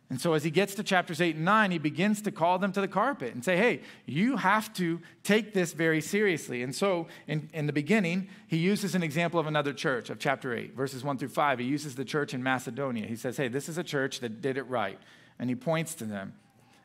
And 0.09 0.21
so, 0.21 0.33
as 0.33 0.43
he 0.43 0.51
gets 0.51 0.75
to 0.75 0.83
chapters 0.83 1.19
8 1.19 1.35
and 1.35 1.45
9, 1.45 1.71
he 1.71 1.77
begins 1.79 2.21
to 2.23 2.31
call 2.31 2.59
them 2.59 2.71
to 2.73 2.81
the 2.81 2.87
carpet 2.87 3.33
and 3.33 3.43
say, 3.43 3.57
hey, 3.57 3.81
you 4.05 4.37
have 4.37 4.71
to 4.75 5.01
take 5.23 5.53
this 5.53 5.73
very 5.73 5.99
seriously. 5.99 6.61
And 6.61 6.75
so, 6.75 7.07
in, 7.27 7.49
in 7.53 7.65
the 7.65 7.73
beginning, 7.73 8.29
he 8.47 8.57
uses 8.57 8.93
an 8.93 9.01
example 9.01 9.39
of 9.39 9.47
another 9.47 9.73
church 9.73 10.11
of 10.11 10.19
chapter 10.19 10.53
8, 10.53 10.75
verses 10.75 11.03
1 11.03 11.17
through 11.17 11.29
5. 11.29 11.57
He 11.57 11.65
uses 11.65 11.95
the 11.95 12.05
church 12.05 12.35
in 12.35 12.43
Macedonia. 12.43 13.07
He 13.07 13.15
says, 13.15 13.37
hey, 13.37 13.47
this 13.47 13.67
is 13.67 13.79
a 13.79 13.83
church 13.83 14.19
that 14.19 14.41
did 14.41 14.57
it 14.57 14.63
right. 14.63 14.99
And 15.39 15.49
he 15.49 15.55
points 15.55 15.95
to 15.95 16.05
them. 16.05 16.35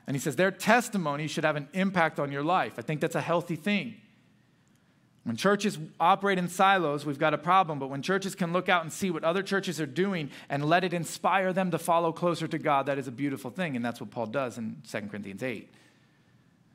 And 0.06 0.16
he 0.16 0.20
says, 0.20 0.36
their 0.36 0.50
testimony 0.50 1.26
should 1.26 1.44
have 1.44 1.56
an 1.56 1.68
impact 1.74 2.18
on 2.18 2.32
your 2.32 2.42
life. 2.42 2.74
I 2.78 2.82
think 2.82 3.02
that's 3.02 3.14
a 3.14 3.20
healthy 3.20 3.56
thing. 3.56 3.96
When 5.24 5.36
churches 5.36 5.78
operate 5.98 6.38
in 6.38 6.48
silos, 6.48 7.04
we've 7.04 7.18
got 7.18 7.34
a 7.34 7.38
problem. 7.38 7.78
But 7.78 7.88
when 7.88 8.00
churches 8.00 8.34
can 8.34 8.52
look 8.52 8.68
out 8.68 8.82
and 8.82 8.92
see 8.92 9.10
what 9.10 9.22
other 9.22 9.42
churches 9.42 9.80
are 9.80 9.86
doing 9.86 10.30
and 10.48 10.64
let 10.64 10.82
it 10.82 10.94
inspire 10.94 11.52
them 11.52 11.70
to 11.72 11.78
follow 11.78 12.10
closer 12.10 12.48
to 12.48 12.58
God, 12.58 12.86
that 12.86 12.98
is 12.98 13.06
a 13.06 13.12
beautiful 13.12 13.50
thing. 13.50 13.76
And 13.76 13.84
that's 13.84 14.00
what 14.00 14.10
Paul 14.10 14.26
does 14.26 14.56
in 14.56 14.82
2 14.90 15.00
Corinthians 15.02 15.42
8. 15.42 15.70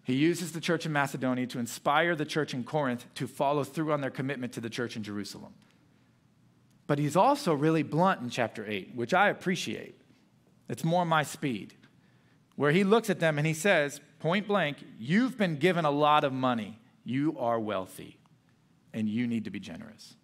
He 0.03 0.13
uses 0.13 0.51
the 0.51 0.61
church 0.61 0.85
in 0.85 0.93
Macedonia 0.93 1.47
to 1.47 1.57
inspire 1.57 2.15
the 2.15 2.25
church 2.25 2.53
in 2.53 2.63
Corinth 2.63 3.07
to 3.15 3.27
follow 3.27 3.63
through 3.63 3.91
on 3.91 4.01
their 4.01 4.11
commitment 4.11 4.53
to 4.53 4.61
the 4.61 4.69
church 4.69 4.95
in 4.95 5.01
Jerusalem. 5.01 5.53
But 6.85 6.99
he's 6.99 7.15
also 7.15 7.55
really 7.55 7.81
blunt 7.81 8.21
in 8.21 8.29
chapter 8.29 8.63
8, 8.67 8.91
which 8.93 9.15
I 9.15 9.29
appreciate. 9.29 9.99
It's 10.69 10.83
more 10.83 11.05
my 11.05 11.23
speed, 11.23 11.73
where 12.55 12.71
he 12.71 12.83
looks 12.83 13.09
at 13.09 13.19
them 13.19 13.39
and 13.39 13.47
he 13.47 13.55
says, 13.55 13.99
point 14.19 14.47
blank, 14.47 14.77
You've 14.99 15.39
been 15.39 15.57
given 15.57 15.85
a 15.85 15.91
lot 15.91 16.23
of 16.23 16.31
money. 16.31 16.79
You 17.03 17.35
are 17.39 17.59
wealthy 17.59 18.19
and 18.95 19.07
you 19.07 19.27
need 19.27 19.43
to 19.43 19.51
be 19.51 19.59
generous. 19.59 20.15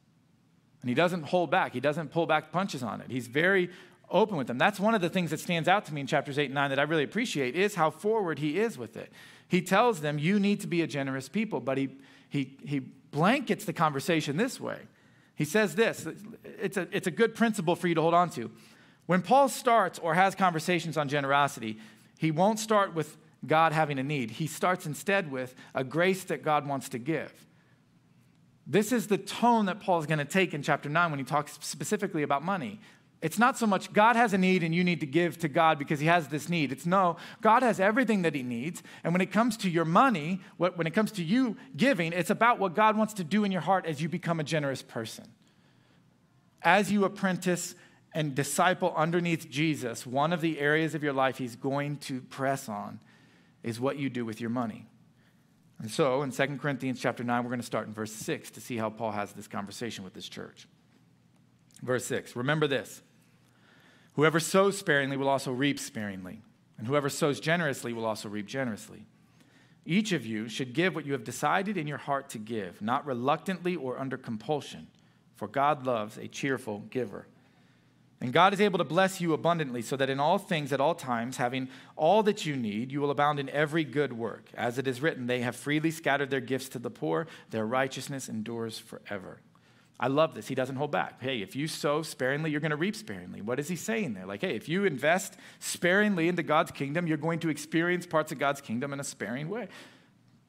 And 0.82 0.90
he 0.90 0.96
doesn't 0.96 1.24
hold 1.24 1.52
back, 1.52 1.74
he 1.74 1.80
doesn't 1.80 2.10
pull 2.12 2.26
back 2.26 2.52
punches 2.52 2.82
on 2.82 3.02
it. 3.02 3.12
He's 3.12 3.28
very 3.28 3.70
open 4.10 4.38
with 4.38 4.48
them. 4.48 4.58
That's 4.58 4.80
one 4.80 4.96
of 4.96 5.02
the 5.02 5.10
things 5.10 5.30
that 5.30 5.40
stands 5.40 5.70
out 5.70 5.86
to 5.86 5.94
me 5.94 6.02
in 6.02 6.08
chapters 6.08 6.40
8 6.40 6.46
and 6.46 6.56
9 6.56 6.70
that 6.72 6.80
I 6.80 6.84
really 6.84 7.04
appreciate 7.04 7.56
is 7.56 7.76
how 7.76 7.92
forward 7.92 8.40
he 8.40 8.58
is 8.58 8.78
with 8.78 8.98
it. 8.98 9.12
He 9.48 9.62
tells 9.62 10.02
them, 10.02 10.18
You 10.18 10.40
need 10.40 10.62
to 10.62 10.68
be 10.68 10.82
a 10.82 10.88
generous 10.88 11.30
people, 11.30 11.60
but 11.60 11.78
he, 11.78 11.90
he, 12.30 12.58
he 12.66 12.80
blankets 12.80 13.66
the 13.66 13.74
conversation 13.74 14.38
this 14.38 14.60
way. 14.60 14.80
He 15.36 15.46
says 15.46 15.76
this 15.76 16.08
it's 16.44 16.78
a, 16.78 16.88
it's 16.92 17.08
a 17.08 17.12
good 17.12 17.36
principle 17.36 17.76
for 17.76 17.88
you 17.88 17.96
to 17.96 18.02
hold 18.02 18.14
on 18.14 18.30
to. 18.32 18.52
When 19.06 19.22
Paul 19.22 19.50
starts 19.50 20.00
or 20.00 20.14
has 20.14 20.36
conversations 20.36 20.98
on 20.98 21.10
generosity, 21.10 21.80
he 22.18 22.32
won't 22.32 22.60
start 22.60 22.94
with 22.94 23.18
God 23.46 23.74
having 23.74 24.00
a 24.00 24.04
need. 24.04 24.32
He 24.32 24.48
starts 24.48 24.86
instead 24.86 25.32
with 25.32 25.56
a 25.74 25.84
grace 25.84 26.24
that 26.26 26.44
God 26.44 26.68
wants 26.68 26.90
to 26.90 27.00
give. 27.00 27.34
This 28.68 28.92
is 28.92 29.08
the 29.08 29.18
tone 29.18 29.66
that 29.66 29.80
Paul 29.80 30.00
is 30.00 30.06
going 30.06 30.20
to 30.20 30.26
take 30.26 30.54
in 30.54 30.62
chapter 30.62 30.90
9 30.90 31.12
when 31.12 31.20
he 31.20 31.26
talks 31.26 31.58
specifically 31.62 32.24
about 32.24 32.44
money. 32.44 32.80
It's 33.22 33.38
not 33.38 33.58
so 33.58 33.68
much 33.68 33.94
God 33.94 34.16
has 34.16 34.34
a 34.34 34.38
need 34.38 34.64
and 34.64 34.74
you 34.74 34.84
need 34.84 35.00
to 35.02 35.06
give 35.06 35.38
to 35.40 35.48
God 35.48 35.78
because 35.78 36.00
he 36.00 36.08
has 36.08 36.28
this 36.30 36.50
need. 36.50 36.72
It's 36.72 36.88
no, 36.88 37.18
God 37.42 37.62
has 37.62 37.80
everything 37.80 38.24
that 38.24 38.34
he 38.34 38.42
needs. 38.42 38.82
And 39.04 39.14
when 39.14 39.22
it 39.22 39.32
comes 39.32 39.58
to 39.58 39.70
your 39.70 39.86
money, 39.86 40.42
when 40.58 40.88
it 40.88 40.94
comes 40.94 41.12
to 41.14 41.24
you 41.24 41.56
giving, 41.78 42.14
it's 42.14 42.32
about 42.32 42.58
what 42.58 42.74
God 42.74 42.98
wants 42.98 43.14
to 43.16 43.24
do 43.24 43.44
in 43.44 43.52
your 43.52 43.62
heart 43.62 43.86
as 43.86 44.02
you 44.02 44.10
become 44.10 44.40
a 44.40 44.44
generous 44.44 44.82
person. 44.82 45.26
As 46.64 46.92
you 46.92 47.06
apprentice 47.06 47.76
and 48.14 48.34
disciple 48.34 48.94
underneath 48.96 49.50
Jesus, 49.50 50.06
one 50.06 50.34
of 50.34 50.42
the 50.42 50.60
areas 50.60 50.96
of 50.96 51.04
your 51.04 51.14
life 51.14 51.38
he's 51.38 51.56
going 51.56 51.98
to 51.98 52.22
press 52.22 52.68
on 52.68 53.00
is 53.62 53.80
what 53.80 53.98
you 53.98 54.10
do 54.10 54.26
with 54.26 54.42
your 54.42 54.50
money. 54.50 54.88
And 55.82 55.90
so 55.90 56.22
in 56.22 56.32
2 56.32 56.60
Corinthians 56.62 57.00
chapter 57.00 57.24
9, 57.24 57.44
we're 57.44 57.50
going 57.50 57.60
to 57.60 57.66
start 57.66 57.88
in 57.88 57.94
verse 57.94 58.12
6 58.14 58.52
to 58.52 58.62
see 58.62 58.78
how 58.78 58.92
Paul 58.92 59.12
has 59.12 59.34
this 59.34 59.48
conversation 59.48 60.04
with 60.04 60.14
this 60.14 60.30
church. 60.30 60.68
Verse 61.82 62.06
6 62.06 62.36
Remember 62.36 62.68
this 62.68 63.02
whoever 64.14 64.40
sows 64.40 64.78
sparingly 64.78 65.18
will 65.18 65.28
also 65.28 65.52
reap 65.52 65.80
sparingly, 65.80 66.44
and 66.78 66.88
whoever 66.88 67.10
sows 67.10 67.40
generously 67.40 67.94
will 67.94 68.06
also 68.06 68.30
reap 68.30 68.46
generously. 68.46 69.08
Each 69.84 70.12
of 70.12 70.24
you 70.24 70.48
should 70.48 70.74
give 70.74 70.94
what 70.94 71.08
you 71.08 71.14
have 71.14 71.24
decided 71.24 71.76
in 71.76 71.88
your 71.88 71.98
heart 71.98 72.30
to 72.30 72.38
give, 72.38 72.80
not 72.84 73.04
reluctantly 73.08 73.76
or 73.76 73.98
under 73.98 74.18
compulsion, 74.18 74.88
for 75.36 75.48
God 75.48 75.88
loves 75.88 76.20
a 76.20 76.28
cheerful 76.28 76.80
giver. 76.92 77.26
And 78.22 78.32
God 78.32 78.54
is 78.54 78.62
able 78.62 78.78
to 78.78 78.84
bless 78.84 79.20
you 79.20 79.34
abundantly, 79.34 79.82
so 79.82 79.98
that 79.98 80.10
in 80.10 80.20
all 80.20 80.38
things, 80.38 80.72
at 80.72 80.80
all 80.80 80.94
times, 80.94 81.38
having 81.38 81.70
all 81.96 82.22
that 82.24 82.46
you 82.46 82.56
need, 82.56 82.92
you 82.92 83.02
will 83.02 83.10
abound 83.10 83.40
in 83.40 83.50
every 83.50 83.84
good 83.84 84.14
work. 84.14 84.46
As 84.54 84.78
it 84.78 84.88
is 84.88 85.02
written, 85.02 85.26
they 85.26 85.42
have 85.42 85.56
freely 85.56 85.90
scattered 85.90 86.30
their 86.30 86.40
gifts 86.40 86.70
to 86.70 86.80
the 86.80 86.92
poor, 86.92 87.26
their 87.50 87.66
righteousness 87.66 88.30
endures 88.30 88.78
forever. 88.78 89.42
I 90.00 90.08
love 90.08 90.36
this. 90.36 90.48
He 90.48 90.56
doesn't 90.56 90.76
hold 90.76 90.92
back. 90.92 91.22
Hey, 91.22 91.42
if 91.42 91.56
you 91.56 91.68
sow 91.68 92.04
sparingly, 92.04 92.52
you're 92.52 92.60
going 92.60 92.72
to 92.72 92.76
reap 92.76 92.96
sparingly. 92.96 93.42
What 93.42 93.60
is 93.60 93.68
he 93.68 93.76
saying 93.76 94.14
there? 94.14 94.26
Like, 94.26 94.42
hey, 94.42 94.56
if 94.56 94.70
you 94.70 94.86
invest 94.86 95.36
sparingly 95.60 96.28
into 96.28 96.44
God's 96.44 96.72
kingdom, 96.72 97.08
you're 97.08 97.18
going 97.18 97.40
to 97.40 97.50
experience 97.50 98.06
parts 98.06 98.32
of 98.32 98.40
God's 98.40 98.62
kingdom 98.62 98.94
in 98.94 99.00
a 99.00 99.04
sparing 99.04 99.50
way. 99.50 99.68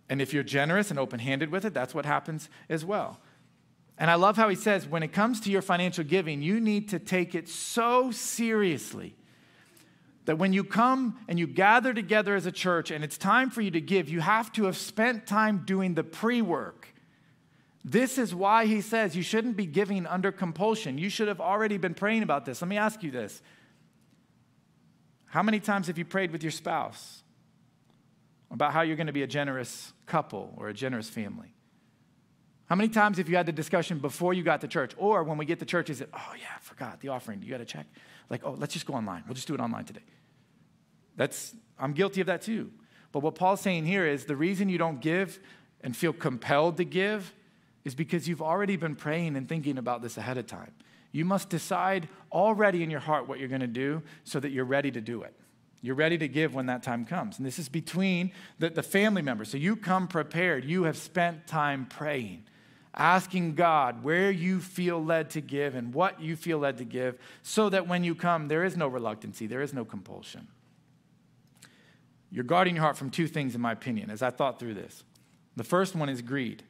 And 0.08 0.20
if 0.20 0.34
you're 0.34 0.42
generous 0.42 0.90
and 0.90 0.98
open 0.98 1.20
handed 1.20 1.50
with 1.50 1.64
it, 1.64 1.72
that's 1.72 1.94
what 1.94 2.04
happens 2.04 2.50
as 2.68 2.84
well. 2.84 3.20
And 4.02 4.10
I 4.10 4.16
love 4.16 4.36
how 4.36 4.48
he 4.48 4.56
says, 4.56 4.84
when 4.84 5.04
it 5.04 5.12
comes 5.12 5.38
to 5.42 5.50
your 5.52 5.62
financial 5.62 6.02
giving, 6.02 6.42
you 6.42 6.58
need 6.58 6.88
to 6.88 6.98
take 6.98 7.36
it 7.36 7.48
so 7.48 8.10
seriously 8.10 9.14
that 10.24 10.38
when 10.38 10.52
you 10.52 10.64
come 10.64 11.20
and 11.28 11.38
you 11.38 11.46
gather 11.46 11.94
together 11.94 12.34
as 12.34 12.44
a 12.44 12.50
church 12.50 12.90
and 12.90 13.04
it's 13.04 13.16
time 13.16 13.48
for 13.48 13.60
you 13.60 13.70
to 13.70 13.80
give, 13.80 14.08
you 14.08 14.18
have 14.18 14.52
to 14.54 14.64
have 14.64 14.76
spent 14.76 15.28
time 15.28 15.62
doing 15.64 15.94
the 15.94 16.02
pre 16.02 16.42
work. 16.42 16.88
This 17.84 18.18
is 18.18 18.34
why 18.34 18.66
he 18.66 18.80
says 18.80 19.14
you 19.14 19.22
shouldn't 19.22 19.56
be 19.56 19.66
giving 19.66 20.04
under 20.08 20.32
compulsion. 20.32 20.98
You 20.98 21.08
should 21.08 21.28
have 21.28 21.40
already 21.40 21.78
been 21.78 21.94
praying 21.94 22.24
about 22.24 22.44
this. 22.44 22.60
Let 22.60 22.68
me 22.68 22.78
ask 22.78 23.04
you 23.04 23.12
this 23.12 23.40
How 25.26 25.44
many 25.44 25.60
times 25.60 25.86
have 25.86 25.96
you 25.96 26.04
prayed 26.04 26.32
with 26.32 26.42
your 26.42 26.50
spouse 26.50 27.22
about 28.50 28.72
how 28.72 28.80
you're 28.80 28.96
going 28.96 29.06
to 29.06 29.12
be 29.12 29.22
a 29.22 29.28
generous 29.28 29.92
couple 30.06 30.54
or 30.56 30.70
a 30.70 30.74
generous 30.74 31.08
family? 31.08 31.54
How 32.72 32.76
many 32.76 32.88
times 32.88 33.18
have 33.18 33.28
you 33.28 33.36
had 33.36 33.44
the 33.44 33.52
discussion 33.52 33.98
before 33.98 34.32
you 34.32 34.42
got 34.42 34.62
to 34.62 34.66
church? 34.66 34.92
Or 34.96 35.24
when 35.24 35.36
we 35.36 35.44
get 35.44 35.58
to 35.58 35.66
church, 35.66 35.90
is 35.90 36.00
it, 36.00 36.08
oh 36.14 36.32
yeah, 36.38 36.46
I 36.56 36.58
forgot 36.60 37.00
the 37.00 37.08
offering. 37.08 37.42
You 37.42 37.50
got 37.50 37.58
to 37.58 37.66
check. 37.66 37.84
Like, 38.30 38.40
oh, 38.44 38.52
let's 38.52 38.72
just 38.72 38.86
go 38.86 38.94
online. 38.94 39.24
We'll 39.26 39.34
just 39.34 39.46
do 39.46 39.52
it 39.52 39.60
online 39.60 39.84
today. 39.84 40.00
That's, 41.14 41.54
I'm 41.78 41.92
guilty 41.92 42.22
of 42.22 42.28
that 42.28 42.40
too. 42.40 42.70
But 43.12 43.20
what 43.20 43.34
Paul's 43.34 43.60
saying 43.60 43.84
here 43.84 44.06
is 44.06 44.24
the 44.24 44.36
reason 44.36 44.70
you 44.70 44.78
don't 44.78 45.02
give 45.02 45.38
and 45.82 45.94
feel 45.94 46.14
compelled 46.14 46.78
to 46.78 46.84
give 46.84 47.34
is 47.84 47.94
because 47.94 48.26
you've 48.26 48.40
already 48.40 48.76
been 48.76 48.96
praying 48.96 49.36
and 49.36 49.46
thinking 49.46 49.76
about 49.76 50.00
this 50.00 50.16
ahead 50.16 50.38
of 50.38 50.46
time. 50.46 50.72
You 51.10 51.26
must 51.26 51.50
decide 51.50 52.08
already 52.32 52.82
in 52.82 52.88
your 52.88 53.00
heart 53.00 53.28
what 53.28 53.38
you're 53.38 53.48
going 53.48 53.60
to 53.60 53.66
do 53.66 54.00
so 54.24 54.40
that 54.40 54.50
you're 54.50 54.64
ready 54.64 54.90
to 54.92 55.00
do 55.02 55.24
it. 55.24 55.34
You're 55.82 55.94
ready 55.94 56.16
to 56.16 56.26
give 56.26 56.54
when 56.54 56.64
that 56.66 56.82
time 56.82 57.04
comes. 57.04 57.36
And 57.36 57.46
this 57.46 57.58
is 57.58 57.68
between 57.68 58.32
the, 58.58 58.70
the 58.70 58.82
family 58.82 59.20
members. 59.20 59.50
So 59.50 59.58
you 59.58 59.76
come 59.76 60.08
prepared. 60.08 60.64
You 60.64 60.84
have 60.84 60.96
spent 60.96 61.46
time 61.46 61.84
praying 61.84 62.44
asking 62.94 63.54
God 63.54 64.04
where 64.04 64.30
you 64.30 64.60
feel 64.60 65.02
led 65.02 65.30
to 65.30 65.40
give 65.40 65.74
and 65.74 65.94
what 65.94 66.20
you 66.20 66.36
feel 66.36 66.58
led 66.58 66.78
to 66.78 66.84
give, 66.84 67.18
so 67.42 67.68
that 67.68 67.88
when 67.88 68.04
you 68.04 68.14
come, 68.14 68.48
there 68.48 68.64
is 68.64 68.76
no 68.76 68.88
reluctancy, 68.88 69.46
there 69.46 69.62
is 69.62 69.72
no 69.72 69.84
compulsion. 69.84 70.48
You're 72.30 72.44
guarding 72.44 72.76
your 72.76 72.84
heart 72.84 72.96
from 72.96 73.10
two 73.10 73.26
things, 73.26 73.54
in 73.54 73.60
my 73.60 73.72
opinion, 73.72 74.10
as 74.10 74.22
I 74.22 74.30
thought 74.30 74.58
through 74.58 74.74
this. 74.74 75.04
The 75.56 75.64
first 75.64 75.94
one 75.94 76.08
is 76.08 76.22
greed, 76.22 76.62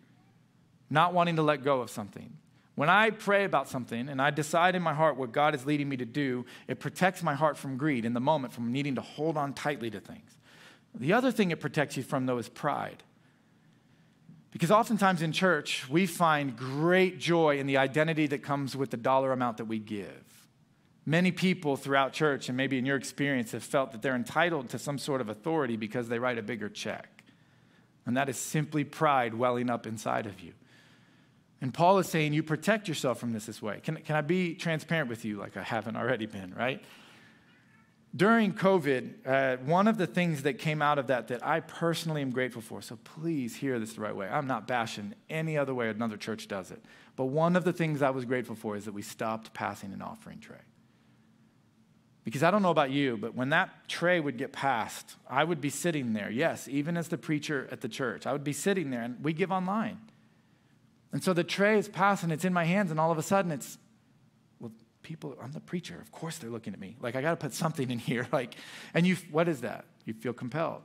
not 0.91 1.15
wanting 1.15 1.37
to 1.37 1.43
let 1.43 1.63
go 1.63 1.81
of 1.81 1.91
something. 1.91 2.37
When 2.75 2.89
I 2.89 3.11
pray 3.11 3.45
about 3.45 3.69
something 3.69 4.09
and 4.09 4.21
I 4.21 4.31
decide 4.31 4.75
in 4.75 4.83
my 4.83 4.95
heart 4.95 5.17
what 5.17 5.31
God 5.31 5.55
is 5.55 5.67
leading 5.67 5.89
me 5.89 5.97
to 5.99 6.05
do, 6.05 6.47
it 6.69 6.81
protects 6.81 7.23
my 7.23 7.35
heart 7.35 7.57
from 7.59 7.77
greed 7.77 8.05
in 8.05 8.15
the 8.15 8.21
moment, 8.21 8.53
from 8.53 8.73
needing 8.73 8.95
to 8.95 9.03
hold 9.03 9.37
on 9.37 9.53
tightly 9.53 9.91
to 9.91 10.01
things. 10.01 10.37
The 10.95 11.13
other 11.13 11.31
thing 11.31 11.51
it 11.51 11.61
protects 11.61 11.97
you 11.97 12.03
from, 12.03 12.27
though, 12.27 12.39
is 12.39 12.49
pride. 12.49 13.03
Because 14.53 14.71
oftentimes 14.71 15.23
in 15.23 15.33
church, 15.33 15.89
we 15.89 16.07
find 16.07 16.57
great 16.57 17.19
joy 17.19 17.59
in 17.59 17.67
the 17.67 17.79
identity 17.79 18.27
that 18.29 18.43
comes 18.43 18.77
with 18.77 18.91
the 18.91 18.99
dollar 18.99 19.33
amount 19.33 19.57
that 19.57 19.65
we 19.65 19.79
give. 19.79 20.25
Many 21.05 21.33
people 21.33 21.77
throughout 21.77 22.13
church, 22.13 22.49
and 22.49 22.57
maybe 22.57 22.79
in 22.79 22.87
your 22.87 22.97
experience, 22.97 23.53
have 23.53 23.65
felt 23.65 23.93
that 23.93 24.03
they're 24.03 24.15
entitled 24.15 24.69
to 24.69 24.79
some 24.79 24.99
sort 24.99 25.21
of 25.21 25.29
authority 25.29 25.77
because 25.77 26.09
they 26.09 26.19
write 26.19 26.39
a 26.39 26.43
bigger 26.43 26.69
check. 26.69 27.25
And 28.05 28.17
that 28.17 28.29
is 28.29 28.37
simply 28.37 28.85
pride 28.85 29.35
welling 29.35 29.71
up 29.71 29.87
inside 29.87 30.27
of 30.27 30.41
you. 30.41 30.53
And 31.61 31.73
Paul 31.73 31.99
is 31.99 32.09
saying 32.09 32.33
you 32.35 32.43
protect 32.43 32.89
yourself 32.89 33.19
from 33.19 33.33
this 33.33 33.47
this 33.47 33.63
way. 33.63 33.81
Can, 33.83 33.97
can 33.97 34.17
I 34.17 34.21
be 34.21 34.55
transparent 34.55 35.09
with 35.09 35.25
you 35.25 35.39
like 35.39 35.57
I 35.57 35.63
haven't 35.63 35.97
already 35.97 36.27
been, 36.27 36.53
right? 36.55 36.83
During 38.15 38.53
COVID, 38.53 39.27
uh, 39.27 39.57
one 39.65 39.89
of 39.89 39.97
the 39.97 40.07
things 40.07 40.43
that 40.43 40.55
came 40.59 40.83
out 40.83 40.99
of 40.99 41.07
that 41.07 41.29
that 41.29 41.45
I 41.45 41.61
personally 41.61 42.21
am 42.21 42.31
grateful 42.31 42.61
for, 42.61 42.83
so 42.83 42.99
please 43.05 43.57
hear 43.57 43.79
this 43.79 43.95
the 43.95 44.03
right 44.03 44.15
way. 44.15 44.29
I'm 44.29 44.47
not 44.47 44.67
bashing 44.67 45.15
any 45.31 45.57
other 45.57 45.75
way 45.75 45.89
another 45.89 46.19
church 46.19 46.47
does 46.47 46.71
it. 46.71 46.85
But 47.17 47.27
one 47.27 47.57
of 47.57 47.65
the 47.65 47.73
things 47.73 48.03
I 48.03 48.11
was 48.11 48.25
grateful 48.25 48.55
for 48.55 48.77
is 48.77 48.85
that 48.85 48.93
we 48.93 49.03
stopped 49.03 49.55
passing 49.55 49.93
an 49.93 50.03
offering 50.03 50.41
tray. 50.41 50.61
Because 52.25 52.43
I 52.43 52.51
don't 52.51 52.63
know 52.63 52.71
about 52.71 52.91
you, 52.91 53.17
but 53.17 53.35
when 53.35 53.49
that 53.49 53.89
tray 53.89 54.21
would 54.21 54.37
get 54.37 54.53
passed, 54.53 55.17
I 55.29 55.43
would 55.43 55.61
be 55.61 55.71
sitting 55.71 56.13
there, 56.13 56.31
yes, 56.31 56.69
even 56.69 56.97
as 56.97 57.09
the 57.09 57.19
preacher 57.19 57.67
at 57.73 57.81
the 57.81 57.89
church, 57.89 58.27
I 58.27 58.33
would 58.33 58.45
be 58.45 58.53
sitting 58.53 58.91
there 58.91 59.03
and 59.03 59.25
we 59.25 59.33
give 59.33 59.51
online. 59.51 59.99
And 61.13 61.25
so 61.25 61.33
the 61.33 61.45
tray 61.45 61.79
is 61.79 61.89
passed 61.89 62.23
and 62.23 62.33
it's 62.33 62.45
in 62.45 62.53
my 62.53 62.65
hands, 62.65 62.91
and 62.91 63.01
all 63.01 63.11
of 63.11 63.19
a 63.19 63.23
sudden 63.23 63.51
it's 63.51 63.79
people, 65.03 65.37
I'm 65.43 65.53
the 65.53 65.61
preacher. 65.61 65.99
Of 66.01 66.13
course 66.13 66.39
they're 66.39 66.51
looking 66.51 66.73
at 66.73 66.81
me. 66.81 66.97
Like, 67.01 67.17
I 67.17 67.23
got 67.23 67.31
to 67.31 67.37
put 67.37 67.55
something 67.55 67.91
in 67.91 67.99
here. 67.99 68.27
Like, 68.33 68.55
and 68.95 69.07
you, 69.07 69.17
what 69.31 69.47
is 69.49 69.61
that? 69.61 69.85
You 70.07 70.15
feel 70.15 70.33
compelled. 70.33 70.83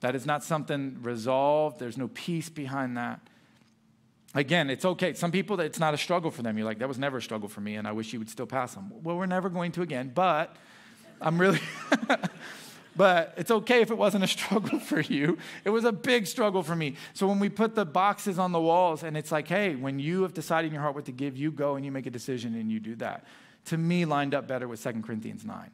That 0.00 0.14
is 0.14 0.26
not 0.26 0.44
something 0.44 0.98
resolved. 1.00 1.78
There's 1.78 1.96
no 1.96 2.08
peace 2.08 2.48
behind 2.48 2.96
that. 2.96 3.20
Again, 4.34 4.68
it's 4.68 4.84
okay. 4.84 5.14
Some 5.14 5.30
people, 5.30 5.60
it's 5.60 5.78
not 5.78 5.94
a 5.94 5.98
struggle 5.98 6.30
for 6.30 6.42
them. 6.42 6.58
You're 6.58 6.66
like, 6.66 6.78
that 6.80 6.88
was 6.88 6.98
never 6.98 7.18
a 7.18 7.22
struggle 7.22 7.48
for 7.48 7.60
me, 7.60 7.76
and 7.76 7.86
I 7.86 7.92
wish 7.92 8.12
you 8.12 8.18
would 8.18 8.30
still 8.30 8.46
pass 8.46 8.74
them. 8.74 8.92
Well, 9.02 9.16
we're 9.16 9.26
never 9.26 9.48
going 9.48 9.72
to 9.72 9.82
again, 9.82 10.10
but 10.14 10.56
I'm 11.20 11.38
really. 11.38 11.60
But 12.94 13.34
it's 13.36 13.50
okay 13.50 13.80
if 13.80 13.90
it 13.90 13.96
wasn't 13.96 14.24
a 14.24 14.26
struggle 14.38 14.78
for 14.78 15.00
you. 15.00 15.38
It 15.64 15.70
was 15.70 15.84
a 15.84 15.92
big 15.92 16.26
struggle 16.26 16.62
for 16.62 16.76
me. 16.76 16.96
So 17.14 17.26
when 17.26 17.38
we 17.38 17.48
put 17.48 17.74
the 17.74 17.84
boxes 17.84 18.38
on 18.38 18.52
the 18.52 18.60
walls 18.60 19.02
and 19.02 19.16
it's 19.16 19.32
like, 19.32 19.48
hey, 19.48 19.74
when 19.74 19.98
you 19.98 20.22
have 20.22 20.34
decided 20.34 20.68
in 20.68 20.74
your 20.74 20.82
heart 20.82 20.94
what 20.94 21.06
to 21.06 21.12
give, 21.12 21.36
you 21.36 21.50
go 21.50 21.76
and 21.76 21.84
you 21.84 21.92
make 21.92 22.06
a 22.06 22.10
decision 22.10 22.54
and 22.54 22.70
you 22.70 22.80
do 22.80 22.96
that. 22.96 23.24
To 23.66 23.78
me, 23.78 24.04
lined 24.04 24.34
up 24.34 24.46
better 24.46 24.66
with 24.66 24.82
2 24.82 24.92
Corinthians 25.02 25.44
9. 25.44 25.70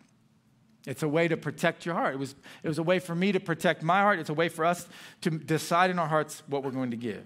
It's 0.87 1.03
a 1.03 1.09
way 1.09 1.29
to 1.29 1.37
protect 1.37 1.85
your 1.85 1.95
heart. 1.95 2.15
It 2.15 2.19
was, 2.19 2.35
it 2.63 2.69
was 2.69 2.79
a 2.79 2.83
way 2.83 2.99
for 2.99 3.15
me 3.15 3.33
to 3.33 3.41
protect 3.41 3.83
my 3.83 4.01
heart. 4.01 4.19
It's 4.19 4.31
a 4.31 4.35
way 4.35 4.49
for 4.49 4.65
us 4.65 4.87
to 5.23 5.31
decide 5.31 5.91
in 5.91 5.99
our 5.99 6.07
hearts 6.07 6.43
what 6.47 6.63
we're 6.63 6.71
going 6.71 6.93
to 6.93 6.97
give. 6.97 7.25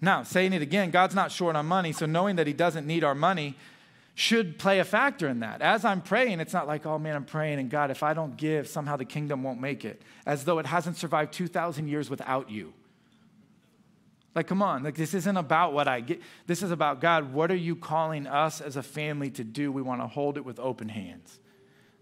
Now, 0.00 0.22
saying 0.22 0.52
it 0.52 0.62
again, 0.62 0.90
God's 0.90 1.14
not 1.14 1.32
short 1.32 1.56
on 1.56 1.66
money, 1.66 1.92
so 1.92 2.06
knowing 2.06 2.36
that 2.36 2.46
He 2.46 2.52
doesn't 2.52 2.86
need 2.86 3.02
our 3.02 3.16
money 3.16 3.56
should 4.18 4.58
play 4.58 4.80
a 4.80 4.84
factor 4.84 5.28
in 5.28 5.38
that. 5.38 5.62
As 5.62 5.84
I'm 5.84 6.00
praying, 6.00 6.40
it's 6.40 6.52
not 6.52 6.66
like, 6.66 6.84
oh 6.84 6.98
man, 6.98 7.14
I'm 7.14 7.24
praying, 7.24 7.60
and 7.60 7.70
God, 7.70 7.92
if 7.92 8.02
I 8.02 8.14
don't 8.14 8.36
give, 8.36 8.66
somehow 8.66 8.96
the 8.96 9.04
kingdom 9.04 9.44
won't 9.44 9.60
make 9.60 9.84
it, 9.84 10.02
as 10.26 10.44
though 10.44 10.58
it 10.58 10.66
hasn't 10.66 10.96
survived 10.96 11.32
2,000 11.32 11.86
years 11.86 12.10
without 12.10 12.50
you. 12.50 12.72
Like, 14.34 14.48
come 14.48 14.60
on, 14.60 14.82
like 14.82 14.96
this 14.96 15.14
isn't 15.14 15.36
about 15.36 15.72
what 15.72 15.86
I 15.86 16.00
get. 16.00 16.20
This 16.48 16.64
is 16.64 16.72
about 16.72 17.00
God. 17.00 17.32
What 17.32 17.52
are 17.52 17.56
you 17.56 17.76
calling 17.76 18.26
us 18.26 18.60
as 18.60 18.74
a 18.74 18.82
family 18.82 19.30
to 19.30 19.44
do? 19.44 19.70
We 19.70 19.82
want 19.82 20.00
to 20.00 20.08
hold 20.08 20.36
it 20.36 20.44
with 20.44 20.58
open 20.58 20.88
hands, 20.88 21.38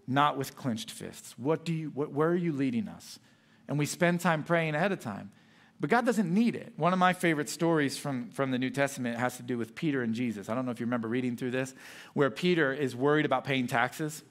not 0.07 0.39
with 0.39 0.55
clenched 0.55 0.89
fists. 0.89 1.35
What 1.37 1.65
do 1.65 1.71
you, 1.71 1.91
what, 1.91 2.11
where 2.11 2.29
are 2.29 2.35
you 2.35 2.51
leading 2.51 2.87
us? 2.87 3.19
And 3.67 3.77
we 3.77 3.85
spend 3.85 4.21
time 4.21 4.43
praying 4.43 4.73
ahead 4.73 4.91
of 4.91 4.99
time. 4.99 5.31
But 5.79 5.89
God 5.91 6.05
doesn't 6.05 6.33
need 6.33 6.55
it. 6.55 6.73
One 6.75 6.91
of 6.91 6.99
my 6.99 7.13
favorite 7.13 7.49
stories 7.49 7.97
from, 7.97 8.31
from 8.31 8.51
the 8.51 8.57
New 8.57 8.71
Testament 8.71 9.17
has 9.19 9.37
to 9.37 9.43
do 9.43 9.57
with 9.57 9.75
Peter 9.75 10.01
and 10.01 10.15
Jesus. 10.15 10.49
I 10.49 10.55
don't 10.55 10.65
know 10.65 10.71
if 10.71 10.79
you 10.79 10.85
remember 10.87 11.07
reading 11.07 11.37
through 11.37 11.51
this, 11.51 11.73
where 12.13 12.31
Peter 12.31 12.73
is 12.73 12.95
worried 12.95 13.25
about 13.25 13.43
paying 13.43 13.67
taxes. 13.67 14.23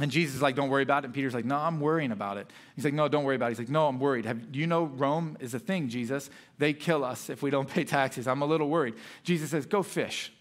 And 0.00 0.10
Jesus 0.10 0.36
is 0.36 0.42
like, 0.42 0.54
don't 0.54 0.68
worry 0.68 0.82
about 0.84 1.04
it. 1.04 1.06
And 1.06 1.14
Peter's 1.14 1.34
like, 1.34 1.44
no, 1.44 1.56
I'm 1.56 1.80
worrying 1.80 2.12
about 2.12 2.36
it. 2.36 2.48
He's 2.76 2.84
like, 2.84 2.94
no, 2.94 3.08
don't 3.08 3.24
worry 3.24 3.36
about 3.36 3.46
it. 3.46 3.50
He's 3.50 3.58
like, 3.58 3.68
no, 3.68 3.88
I'm 3.88 3.98
worried. 3.98 4.26
Have, 4.26 4.52
do 4.52 4.58
you 4.58 4.66
know 4.66 4.84
Rome 4.84 5.36
is 5.40 5.54
a 5.54 5.58
thing, 5.58 5.88
Jesus? 5.88 6.30
They 6.58 6.72
kill 6.72 7.04
us 7.04 7.30
if 7.30 7.42
we 7.42 7.50
don't 7.50 7.68
pay 7.68 7.84
taxes. 7.84 8.28
I'm 8.28 8.42
a 8.42 8.46
little 8.46 8.68
worried. 8.68 8.94
Jesus 9.24 9.50
says, 9.50 9.66
go 9.66 9.82
fish. 9.82 10.32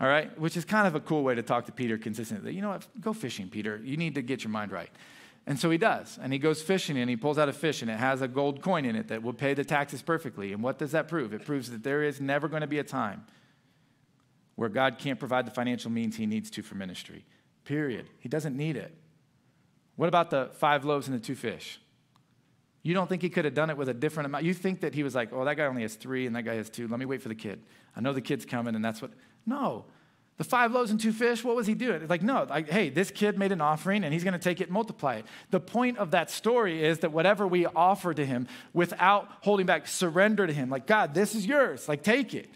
All 0.00 0.08
right? 0.08 0.36
Which 0.38 0.56
is 0.56 0.64
kind 0.64 0.86
of 0.86 0.94
a 0.94 1.00
cool 1.00 1.22
way 1.22 1.34
to 1.34 1.42
talk 1.42 1.66
to 1.66 1.72
Peter 1.72 1.98
consistently. 1.98 2.54
You 2.54 2.62
know 2.62 2.70
what? 2.70 2.86
Go 3.00 3.12
fishing, 3.12 3.48
Peter. 3.48 3.80
You 3.84 3.96
need 3.96 4.14
to 4.16 4.22
get 4.22 4.42
your 4.42 4.50
mind 4.50 4.72
right. 4.72 4.90
And 5.48 5.58
so 5.58 5.70
he 5.70 5.78
does. 5.78 6.18
And 6.20 6.30
he 6.30 6.38
goes 6.38 6.60
fishing 6.60 6.98
and 6.98 7.08
he 7.08 7.16
pulls 7.16 7.38
out 7.38 7.48
a 7.48 7.54
fish 7.54 7.80
and 7.80 7.90
it 7.90 7.96
has 7.96 8.20
a 8.20 8.28
gold 8.28 8.60
coin 8.60 8.84
in 8.84 8.94
it 8.94 9.08
that 9.08 9.22
will 9.22 9.32
pay 9.32 9.54
the 9.54 9.64
taxes 9.64 10.02
perfectly. 10.02 10.52
And 10.52 10.62
what 10.62 10.78
does 10.78 10.92
that 10.92 11.08
prove? 11.08 11.32
It 11.32 11.46
proves 11.46 11.70
that 11.70 11.82
there 11.82 12.02
is 12.02 12.20
never 12.20 12.48
going 12.48 12.60
to 12.60 12.66
be 12.66 12.78
a 12.78 12.84
time 12.84 13.24
where 14.56 14.68
God 14.68 14.98
can't 14.98 15.18
provide 15.18 15.46
the 15.46 15.50
financial 15.50 15.90
means 15.90 16.16
he 16.16 16.26
needs 16.26 16.50
to 16.50 16.62
for 16.62 16.74
ministry. 16.74 17.24
Period. 17.64 18.10
He 18.18 18.28
doesn't 18.28 18.58
need 18.58 18.76
it. 18.76 18.94
What 19.96 20.10
about 20.10 20.28
the 20.28 20.50
five 20.58 20.84
loaves 20.84 21.08
and 21.08 21.18
the 21.18 21.24
two 21.24 21.34
fish? 21.34 21.80
You 22.82 22.92
don't 22.92 23.08
think 23.08 23.22
he 23.22 23.30
could 23.30 23.46
have 23.46 23.54
done 23.54 23.70
it 23.70 23.78
with 23.78 23.88
a 23.88 23.94
different 23.94 24.26
amount? 24.26 24.44
You 24.44 24.52
think 24.52 24.80
that 24.80 24.94
he 24.94 25.02
was 25.02 25.14
like, 25.14 25.32
oh, 25.32 25.46
that 25.46 25.56
guy 25.56 25.64
only 25.64 25.80
has 25.80 25.94
three 25.94 26.26
and 26.26 26.36
that 26.36 26.42
guy 26.42 26.56
has 26.56 26.68
two. 26.68 26.88
Let 26.88 27.00
me 27.00 27.06
wait 27.06 27.22
for 27.22 27.28
the 27.30 27.34
kid. 27.34 27.62
I 27.96 28.02
know 28.02 28.12
the 28.12 28.20
kid's 28.20 28.44
coming 28.44 28.74
and 28.74 28.84
that's 28.84 29.00
what. 29.00 29.12
No. 29.46 29.86
The 30.38 30.44
five 30.44 30.70
loaves 30.72 30.92
and 30.92 31.00
two 31.00 31.12
fish, 31.12 31.42
what 31.42 31.56
was 31.56 31.66
he 31.66 31.74
doing? 31.74 32.00
It's 32.00 32.08
like, 32.08 32.22
no, 32.22 32.46
like, 32.48 32.70
hey, 32.70 32.90
this 32.90 33.10
kid 33.10 33.36
made 33.36 33.50
an 33.50 33.60
offering 33.60 34.04
and 34.04 34.14
he's 34.14 34.22
going 34.22 34.34
to 34.34 34.38
take 34.38 34.60
it 34.60 34.64
and 34.64 34.72
multiply 34.72 35.16
it. 35.16 35.26
The 35.50 35.58
point 35.58 35.98
of 35.98 36.12
that 36.12 36.30
story 36.30 36.84
is 36.84 37.00
that 37.00 37.10
whatever 37.10 37.44
we 37.44 37.66
offer 37.66 38.14
to 38.14 38.24
him 38.24 38.46
without 38.72 39.28
holding 39.40 39.66
back, 39.66 39.88
surrender 39.88 40.46
to 40.46 40.52
him. 40.52 40.70
Like, 40.70 40.86
God, 40.86 41.12
this 41.12 41.34
is 41.34 41.44
yours. 41.44 41.88
Like, 41.88 42.04
take 42.04 42.34
it. 42.34 42.48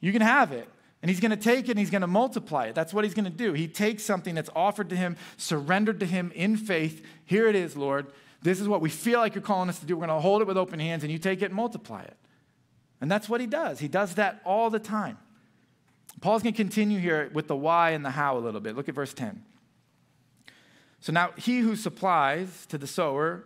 You 0.00 0.12
can 0.12 0.20
have 0.20 0.52
it. 0.52 0.68
And 1.00 1.10
he's 1.10 1.20
going 1.20 1.30
to 1.30 1.38
take 1.38 1.66
it 1.66 1.70
and 1.70 1.78
he's 1.78 1.90
going 1.90 2.02
to 2.02 2.06
multiply 2.06 2.66
it. 2.66 2.74
That's 2.74 2.92
what 2.92 3.04
he's 3.04 3.14
going 3.14 3.24
to 3.24 3.30
do. 3.30 3.54
He 3.54 3.66
takes 3.66 4.02
something 4.02 4.34
that's 4.34 4.50
offered 4.54 4.90
to 4.90 4.96
him, 4.96 5.16
surrendered 5.38 6.00
to 6.00 6.06
him 6.06 6.32
in 6.34 6.58
faith. 6.58 7.04
Here 7.24 7.48
it 7.48 7.56
is, 7.56 7.76
Lord. 7.78 8.06
This 8.42 8.60
is 8.60 8.68
what 8.68 8.82
we 8.82 8.90
feel 8.90 9.20
like 9.20 9.34
you're 9.34 9.42
calling 9.42 9.70
us 9.70 9.78
to 9.78 9.86
do. 9.86 9.96
We're 9.96 10.06
going 10.06 10.18
to 10.18 10.20
hold 10.20 10.42
it 10.42 10.46
with 10.46 10.58
open 10.58 10.80
hands 10.80 11.02
and 11.02 11.10
you 11.10 11.18
take 11.18 11.40
it 11.40 11.46
and 11.46 11.54
multiply 11.54 12.02
it. 12.02 12.16
And 13.00 13.10
that's 13.10 13.26
what 13.26 13.40
he 13.40 13.46
does. 13.46 13.78
He 13.78 13.88
does 13.88 14.16
that 14.16 14.42
all 14.44 14.68
the 14.68 14.78
time. 14.78 15.16
Paul's 16.20 16.42
going 16.42 16.54
to 16.54 16.56
continue 16.56 16.98
here 16.98 17.30
with 17.32 17.48
the 17.48 17.56
why 17.56 17.90
and 17.90 18.04
the 18.04 18.10
how 18.10 18.38
a 18.38 18.40
little 18.40 18.60
bit. 18.60 18.76
Look 18.76 18.88
at 18.88 18.94
verse 18.94 19.12
10. 19.12 19.44
So 21.00 21.12
now 21.12 21.32
he 21.36 21.58
who 21.58 21.76
supplies 21.76 22.66
to 22.66 22.78
the 22.78 22.86
sower 22.86 23.44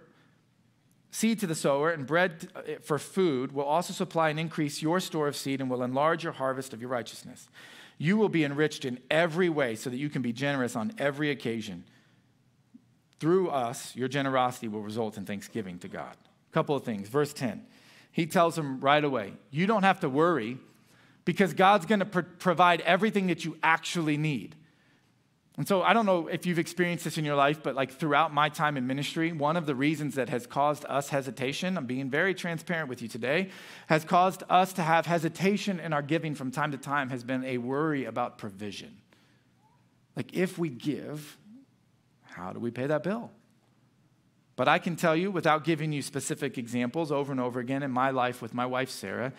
seed 1.11 1.41
to 1.41 1.47
the 1.47 1.55
sower 1.55 1.91
and 1.91 2.07
bread 2.07 2.49
uh, 2.55 2.63
for 2.83 2.99
food 2.99 3.53
will 3.53 3.65
also 3.65 3.93
supply 3.93 4.29
and 4.29 4.39
increase 4.39 4.83
your 4.83 5.01
store 5.01 5.29
of 5.29 5.37
seed 5.37 5.61
and 5.61 5.71
will 5.71 5.83
enlarge 5.83 6.23
your 6.23 6.33
harvest 6.33 6.73
of 6.73 6.81
your 6.81 6.91
righteousness. 6.91 7.49
You 7.97 8.17
will 8.17 8.29
be 8.29 8.45
enriched 8.45 8.85
in 8.85 9.01
every 9.11 9.49
way 9.49 9.75
so 9.75 9.91
that 9.91 9.97
you 9.97 10.09
can 10.09 10.23
be 10.23 10.33
generous 10.33 10.77
on 10.77 10.93
every 10.99 11.31
occasion. 11.31 11.85
Through 13.19 13.51
us, 13.51 13.97
your 13.97 14.07
generosity 14.07 14.69
will 14.69 14.83
result 14.83 15.17
in 15.17 15.25
thanksgiving 15.25 15.79
to 15.81 15.89
God. 15.89 16.17
A 16.51 16.55
couple 16.55 16.77
of 16.77 16.85
things. 16.85 17.09
Verse 17.09 17.33
10, 17.33 17.67
he 18.13 18.27
tells 18.27 18.55
them 18.55 18.79
right 18.81 19.03
away, 19.03 19.33
You 19.51 19.67
don't 19.67 19.83
have 19.83 20.01
to 20.01 20.09
worry 20.09 20.59
because 21.29 21.53
God's 21.53 21.85
going 21.85 21.99
to 21.99 22.07
pro- 22.07 22.23
provide 22.23 22.81
everything 22.81 23.27
that 23.27 23.45
you 23.45 23.59
actually 23.63 24.17
need. 24.17 24.57
And 25.59 25.69
so 25.69 25.83
I 25.83 25.93
don't 25.93 26.07
know 26.07 26.27
if 26.27 26.47
you've 26.47 26.59
experienced 26.59 27.05
this 27.05 27.19
in 27.19 27.25
your 27.27 27.35
life, 27.35 27.63
but 27.63 27.75
like 27.75 27.91
throughout 27.93 28.33
my 28.33 28.49
time 28.49 28.79
in 28.79 28.87
ministry, 28.87 29.31
one 29.33 29.55
of 29.55 29.67
the 29.67 29.75
reasons 29.75 30.15
that 30.15 30.31
has 30.31 30.47
caused 30.47 30.87
us 30.87 31.11
hesitation, 31.11 31.77
I'm 31.77 31.85
being 31.85 32.09
very 32.09 32.33
transparent 32.33 32.89
with 32.89 33.03
you 33.03 33.09
today, 33.09 33.51
has 33.89 34.07
caused 34.07 34.43
us 34.49 34.73
to 34.73 34.83
have 34.83 35.05
hesitation 35.05 35.81
in 35.81 35.93
our 35.93 36.01
giving 36.01 36.35
from 36.35 36.51
time 36.51 36.73
to 36.73 36.79
time 36.79 37.11
has 37.11 37.25
been 37.25 37.45
a 37.45 37.59
worry 37.59 38.07
about 38.07 38.39
provision. 38.39 38.97
Like 40.17 40.33
if 40.33 40.57
we 40.57 40.71
give, 40.71 41.37
how 42.23 42.55
do 42.55 42.59
we 42.59 42.71
pay 42.71 42.87
that 42.87 43.03
bill? 43.03 43.33
But 44.57 44.67
I 44.67 44.79
can 44.81 44.97
tell 44.97 45.15
you, 45.15 45.31
without 45.31 45.63
giving 45.63 45.93
you 45.93 46.03
specific 46.03 46.59
examples 46.59 47.13
over 47.13 47.31
and 47.31 47.41
over 47.41 47.61
again 47.61 47.85
in 47.85 47.93
my 47.93 48.11
life 48.11 48.43
with 48.43 48.55
my 48.55 48.67
wife, 48.67 48.91
Sarah, 48.91 49.33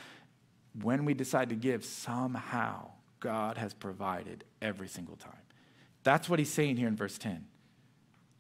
when 0.82 1.06
we 1.06 1.14
decide 1.14 1.50
to 1.50 1.56
give, 1.56 1.84
somehow 1.84 2.92
God 3.20 3.58
has 3.58 3.74
provided 3.74 4.44
every 4.62 4.88
single 4.88 5.16
time. 5.16 5.34
That's 6.04 6.30
what 6.30 6.40
he's 6.40 6.52
saying 6.52 6.78
here 6.78 6.88
in 6.88 6.96
verse 6.96 7.18
10. 7.18 7.46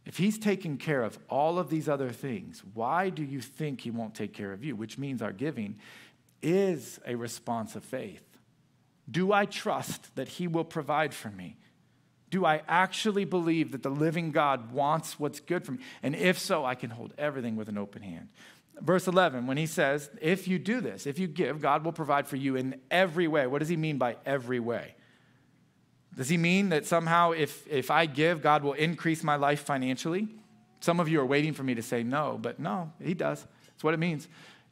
If 0.05 0.17
he's 0.17 0.39
taken 0.39 0.77
care 0.77 1.03
of 1.03 1.19
all 1.29 1.59
of 1.59 1.69
these 1.69 1.87
other 1.89 2.09
things, 2.09 2.63
why 2.73 3.09
do 3.09 3.23
you 3.23 3.41
think 3.41 3.81
he 3.81 3.91
won't 3.91 4.15
take 4.15 4.33
care 4.33 4.53
of 4.53 4.63
you? 4.63 4.75
Which 4.75 4.97
means 4.97 5.21
our 5.21 5.33
giving 5.33 5.77
is 6.41 6.99
a 7.05 7.15
response 7.15 7.75
of 7.75 7.83
faith. 7.83 8.23
Do 9.09 9.33
I 9.33 9.45
trust 9.45 10.15
that 10.15 10.27
he 10.27 10.47
will 10.47 10.63
provide 10.63 11.13
for 11.13 11.29
me? 11.29 11.57
Do 12.29 12.45
I 12.45 12.61
actually 12.67 13.25
believe 13.25 13.71
that 13.71 13.83
the 13.83 13.89
living 13.89 14.31
God 14.31 14.71
wants 14.71 15.19
what's 15.19 15.39
good 15.39 15.65
for 15.65 15.73
me? 15.73 15.79
And 16.03 16.15
if 16.15 16.37
so, 16.37 16.63
I 16.63 16.75
can 16.75 16.91
hold 16.91 17.13
everything 17.17 17.55
with 17.55 17.69
an 17.69 17.77
open 17.77 18.03
hand. 18.03 18.29
Verse 18.81 19.07
11, 19.07 19.47
when 19.47 19.57
he 19.57 19.65
says, 19.65 20.09
If 20.21 20.47
you 20.47 20.59
do 20.59 20.81
this, 20.81 21.05
if 21.05 21.19
you 21.19 21.27
give, 21.27 21.61
God 21.61 21.83
will 21.83 21.91
provide 21.91 22.27
for 22.27 22.35
you 22.37 22.55
in 22.55 22.79
every 22.89 23.27
way. 23.27 23.45
What 23.47 23.59
does 23.59 23.69
he 23.69 23.77
mean 23.77 23.97
by 23.97 24.17
every 24.25 24.59
way? 24.59 24.95
Does 26.15 26.29
he 26.29 26.37
mean 26.37 26.69
that 26.69 26.85
somehow 26.85 27.31
if, 27.31 27.67
if 27.67 27.91
I 27.91 28.05
give, 28.05 28.41
God 28.41 28.63
will 28.63 28.73
increase 28.73 29.23
my 29.23 29.35
life 29.35 29.61
financially? 29.61 30.27
Some 30.79 30.99
of 30.99 31.09
you 31.09 31.19
are 31.19 31.25
waiting 31.25 31.53
for 31.53 31.63
me 31.63 31.75
to 31.75 31.81
say 31.81 32.03
no, 32.03 32.39
but 32.41 32.59
no, 32.59 32.91
he 33.01 33.13
does. 33.13 33.45
That's 33.67 33.83
what 33.83 33.93
it 33.93 33.99
means. 33.99 34.27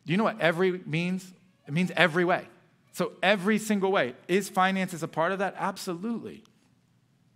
Do 0.05 0.11
you 0.13 0.17
know 0.17 0.23
what 0.23 0.39
every 0.39 0.81
means? 0.85 1.31
It 1.67 1.73
means 1.73 1.91
every 1.95 2.23
way. 2.25 2.47
So, 2.93 3.11
every 3.21 3.59
single 3.59 3.91
way. 3.91 4.15
Is 4.27 4.49
finances 4.49 5.03
a 5.03 5.07
part 5.07 5.31
of 5.31 5.39
that? 5.39 5.53
Absolutely. 5.57 6.43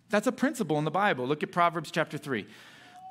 That's 0.08 0.26
a 0.26 0.32
principle 0.32 0.78
in 0.78 0.84
the 0.84 0.90
Bible. 0.90 1.26
Look 1.26 1.42
at 1.42 1.52
Proverbs 1.52 1.90
chapter 1.90 2.18
3. 2.18 2.46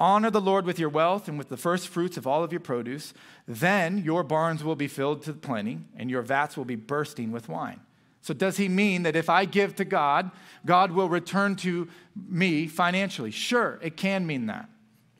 Honor 0.02 0.32
the 0.32 0.42
Lord 0.42 0.66
with 0.66 0.80
your 0.80 0.90
wealth 0.90 1.28
and 1.28 1.38
with 1.38 1.50
the 1.50 1.58
first 1.58 1.88
fruits 1.88 2.18
of 2.18 2.26
all 2.26 2.44
of 2.44 2.52
your 2.52 2.60
produce. 2.60 3.14
Then 3.48 4.00
your 4.00 4.24
barns 4.24 4.64
will 4.64 4.76
be 4.76 4.88
filled 4.88 5.22
to 5.26 5.34
plenty, 5.34 5.78
and 5.96 6.10
your 6.10 6.24
vats 6.24 6.58
will 6.58 6.66
be 6.66 6.76
bursting 6.76 7.32
with 7.32 7.48
wine. 7.48 7.80
So, 8.24 8.34
does 8.34 8.58
he 8.58 8.68
mean 8.68 9.04
that 9.04 9.16
if 9.16 9.30
I 9.30 9.46
give 9.46 9.76
to 9.76 9.86
God, 9.86 10.32
God 10.66 10.92
will 10.92 11.08
return 11.08 11.56
to 11.58 11.88
me 12.28 12.66
financially? 12.66 13.30
Sure, 13.30 13.78
it 13.84 13.96
can 13.96 14.26
mean 14.26 14.48
that. 14.48 14.68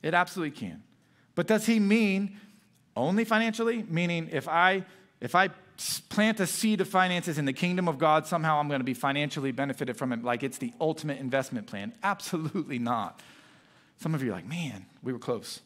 It 0.02 0.16
absolutely 0.16 0.58
can. 0.58 0.82
But 1.36 1.46
does 1.46 1.68
he 1.68 1.80
mean 1.80 2.40
only 2.98 3.24
financially? 3.24 3.86
Meaning, 3.88 4.30
if 4.32 4.48
I, 4.48 4.84
if 5.20 5.36
I 5.36 5.50
plant 6.10 6.40
a 6.40 6.48
seed 6.48 6.82
of 6.82 6.88
finances 6.88 7.38
in 7.38 7.46
the 7.46 7.54
kingdom 7.54 7.88
of 7.88 8.00
God, 8.00 8.26
somehow 8.26 8.60
I'm 8.60 8.68
going 8.68 8.80
to 8.80 8.84
be 8.84 8.96
financially 8.96 9.52
benefited 9.52 9.96
from 9.96 10.12
it, 10.12 10.24
like 10.24 10.42
it's 10.42 10.58
the 10.58 10.74
ultimate 10.82 11.20
investment 11.20 11.68
plan? 11.68 11.94
Absolutely 12.02 12.80
not. 12.80 13.22
Some 14.02 14.16
of 14.16 14.24
you 14.24 14.32
are 14.32 14.34
like, 14.34 14.48
man, 14.48 14.88
we 15.04 15.14
were 15.14 15.20
close. 15.20 15.62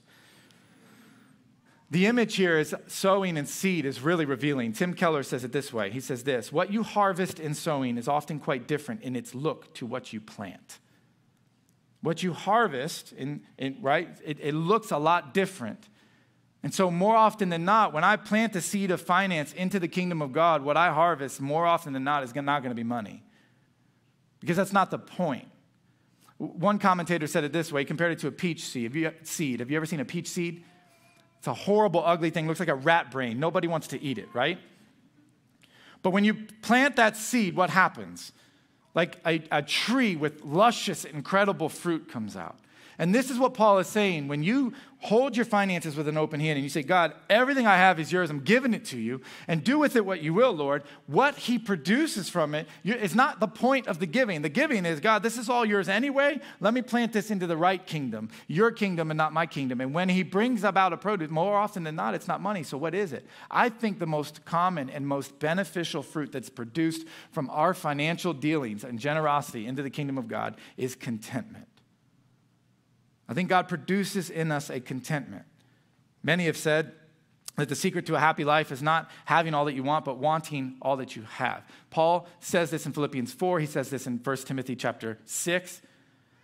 The 1.90 2.06
image 2.06 2.36
here 2.36 2.60
is 2.60 2.76
sowing 2.88 3.38
and 3.38 3.48
seed 3.48 3.86
is 3.86 4.02
really 4.02 4.26
revealing. 4.26 4.74
Tim 4.74 4.94
Keller 4.94 5.24
says 5.24 5.46
it 5.46 5.54
this 5.54 5.72
way. 5.72 5.90
He 5.90 6.02
says 6.02 6.26
this 6.26 6.52
What 6.52 6.70
you 6.70 6.84
harvest 6.84 7.40
in 7.40 7.54
sowing 7.54 7.98
is 7.98 8.10
often 8.10 8.42
quite 8.42 8.68
different 8.68 9.04
in 9.04 9.16
its 9.16 9.34
look 9.34 9.74
to 9.76 9.86
what 9.86 10.12
you 10.12 10.20
plant. 10.20 10.80
What 12.02 12.24
you 12.24 12.34
harvest, 12.34 13.14
in, 13.14 13.44
in 13.58 13.78
right, 13.82 14.10
it, 14.26 14.38
it 14.42 14.54
looks 14.54 14.92
a 14.92 14.98
lot 14.98 15.34
different. 15.34 15.88
And 16.62 16.74
so, 16.74 16.92
more 16.92 17.16
often 17.16 17.48
than 17.48 17.64
not, 17.64 17.94
when 17.94 18.04
I 18.04 18.18
plant 18.18 18.54
a 18.58 18.62
seed 18.62 18.92
of 18.92 19.00
finance 19.00 19.54
into 19.54 19.80
the 19.80 19.88
kingdom 19.88 20.22
of 20.22 20.34
God, 20.34 20.62
what 20.62 20.76
I 20.76 20.92
harvest 20.92 21.40
more 21.40 21.66
often 21.66 21.94
than 21.94 22.04
not 22.04 22.22
is 22.24 22.36
not 22.36 22.64
going 22.64 22.72
to 22.72 22.76
be 22.76 22.84
money. 22.84 23.24
Because 24.42 24.58
that's 24.58 24.74
not 24.74 24.92
the 24.92 25.00
point. 25.00 25.48
One 26.38 26.80
commentator 26.80 27.28
said 27.28 27.44
it 27.44 27.54
this 27.54 27.72
way, 27.72 27.86
compared 27.86 28.12
it 28.12 28.20
to 28.20 28.28
a 28.28 28.32
peach 28.32 28.66
seed. 28.66 28.84
Have 28.84 28.96
you, 28.96 29.12
seed. 29.24 29.62
Have 29.62 29.72
you 29.72 29.78
ever 29.78 29.86
seen 29.86 30.00
a 30.00 30.06
peach 30.06 30.28
seed? 30.28 30.64
It's 31.40 31.48
a 31.48 31.54
horrible, 31.54 32.04
ugly 32.06 32.30
thing. 32.30 32.48
Looks 32.48 32.60
like 32.60 32.70
a 32.70 32.76
rat 32.76 33.12
brain. 33.12 33.40
Nobody 33.40 33.68
wants 33.68 33.88
to 33.88 34.02
eat 34.02 34.18
it, 34.18 34.28
right? 34.34 34.58
But 36.02 36.10
when 36.12 36.24
you 36.24 36.34
plant 36.62 36.98
that 36.98 37.16
seed, 37.16 37.56
what 37.56 37.70
happens? 37.70 38.32
Like 38.94 39.20
a, 39.26 39.44
a 39.52 39.62
tree 39.62 40.16
with 40.16 40.44
luscious, 40.44 41.06
incredible 41.06 41.70
fruit 41.70 42.10
comes 42.10 42.36
out. 42.36 42.58
And 42.98 43.14
this 43.14 43.30
is 43.30 43.38
what 43.38 43.54
Paul 43.54 43.80
is 43.80 43.88
saying. 43.88 44.28
When 44.28 44.44
you 44.44 44.74
hold 45.00 45.36
your 45.36 45.46
finances 45.46 45.96
with 45.96 46.08
an 46.08 46.18
open 46.18 46.40
hand 46.40 46.58
and 46.58 46.64
you 46.64 46.70
say, 46.70 46.82
God, 46.82 47.14
everything 47.30 47.68
I 47.68 47.78
have 47.78 48.00
is 48.00 48.12
yours, 48.12 48.30
I'm 48.32 48.40
giving 48.40 48.74
it 48.74 48.86
to 48.86 48.98
you, 48.98 49.22
and 49.48 49.64
do 49.64 49.78
with 49.78 49.96
it 49.96 50.06
what 50.06 50.22
you 50.22 50.34
will, 50.34 50.54
Lord, 50.54 50.84
what 51.06 51.36
he 51.36 51.60
produces 51.60 52.28
from 52.28 52.56
it 52.56 52.68
is 52.84 53.14
not 53.14 53.40
the 53.40 53.48
point 53.48 53.88
of 53.88 54.00
the 54.00 54.08
giving. 54.08 54.42
The 54.42 54.50
giving 54.50 54.86
is, 54.86 55.00
God, 55.00 55.22
this 55.22 55.38
is 55.38 55.48
all 55.48 55.64
yours 55.64 55.90
anyway. 55.90 56.40
Let 56.60 56.74
me 56.74 56.82
plant 56.82 57.14
this 57.14 57.30
into 57.30 57.46
the 57.46 57.58
right 57.58 57.86
kingdom, 57.86 58.30
your 58.48 58.72
kingdom 58.72 59.12
and 59.12 59.18
not 59.18 59.32
my 59.32 59.46
kingdom. 59.46 59.80
And 59.80 59.94
when 59.94 60.10
he 60.10 60.24
brings 60.24 60.64
about 60.64 60.94
a 60.94 60.98
produce, 60.98 61.30
more 61.30 61.56
often 61.56 61.84
than 61.84 61.96
not, 61.96 62.16
it's 62.16 62.28
not 62.28 62.42
money. 62.42 62.64
So 62.64 62.78
what 62.78 62.96
is 62.96 63.14
it? 63.14 63.28
I 63.52 63.70
think 63.70 64.00
the 64.00 64.08
most 64.08 64.44
common 64.46 64.90
and 64.90 65.06
most 65.06 65.38
beneficial 65.38 66.02
fruit 66.02 66.32
that's 66.32 66.50
produced 66.50 67.06
from 67.32 67.50
our 67.52 67.76
financial 67.76 68.34
dealings 68.34 68.84
and 68.84 68.98
generosity 68.98 69.68
into 69.68 69.84
the 69.84 69.92
kingdom 69.92 70.18
of 70.18 70.28
God 70.28 70.56
is 70.78 70.96
contentment. 70.96 71.68
I 73.28 73.34
think 73.34 73.50
God 73.50 73.68
produces 73.68 74.30
in 74.30 74.52
us 74.52 74.70
a 74.70 74.80
contentment. 74.80 75.46
Many 76.24 76.46
have 76.46 76.58
said 76.58 76.94
that 77.56 77.70
the 77.70 77.76
secret 77.76 78.06
to 78.08 78.16
a 78.16 78.20
happy 78.20 78.44
life 78.44 78.72
is 78.72 78.82
not 78.82 79.10
having 79.26 79.54
all 79.54 79.66
that 79.66 79.74
you 79.74 79.84
want, 79.84 80.06
but 80.06 80.18
wanting 80.18 80.76
all 80.82 80.98
that 80.98 81.16
you 81.16 81.24
have. 81.24 81.64
Paul 81.90 82.28
says 82.40 82.70
this 82.70 82.86
in 82.86 82.92
Philippians 82.92 83.34
4. 83.34 83.60
He 83.60 83.66
says 83.66 83.90
this 83.90 84.08
in 84.08 84.20
1 84.24 84.38
Timothy 84.38 84.76
chapter 84.76 85.20
6. 85.26 85.82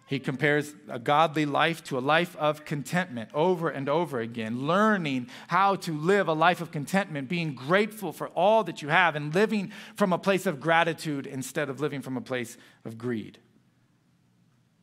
He 0.07 0.19
compares 0.19 0.73
a 0.89 0.99
godly 0.99 1.45
life 1.45 1.83
to 1.85 1.97
a 1.97 1.99
life 1.99 2.35
of 2.35 2.65
contentment 2.65 3.29
over 3.33 3.69
and 3.69 3.87
over 3.87 4.19
again, 4.19 4.67
learning 4.67 5.27
how 5.47 5.75
to 5.77 5.97
live 5.97 6.27
a 6.27 6.33
life 6.33 6.59
of 6.59 6.69
contentment, 6.69 7.29
being 7.29 7.55
grateful 7.55 8.11
for 8.11 8.27
all 8.29 8.65
that 8.65 8.81
you 8.81 8.89
have, 8.89 9.15
and 9.15 9.33
living 9.33 9.71
from 9.95 10.11
a 10.11 10.17
place 10.17 10.45
of 10.45 10.59
gratitude 10.59 11.25
instead 11.25 11.69
of 11.69 11.79
living 11.79 12.01
from 12.01 12.17
a 12.17 12.21
place 12.21 12.57
of 12.83 12.97
greed. 12.97 13.39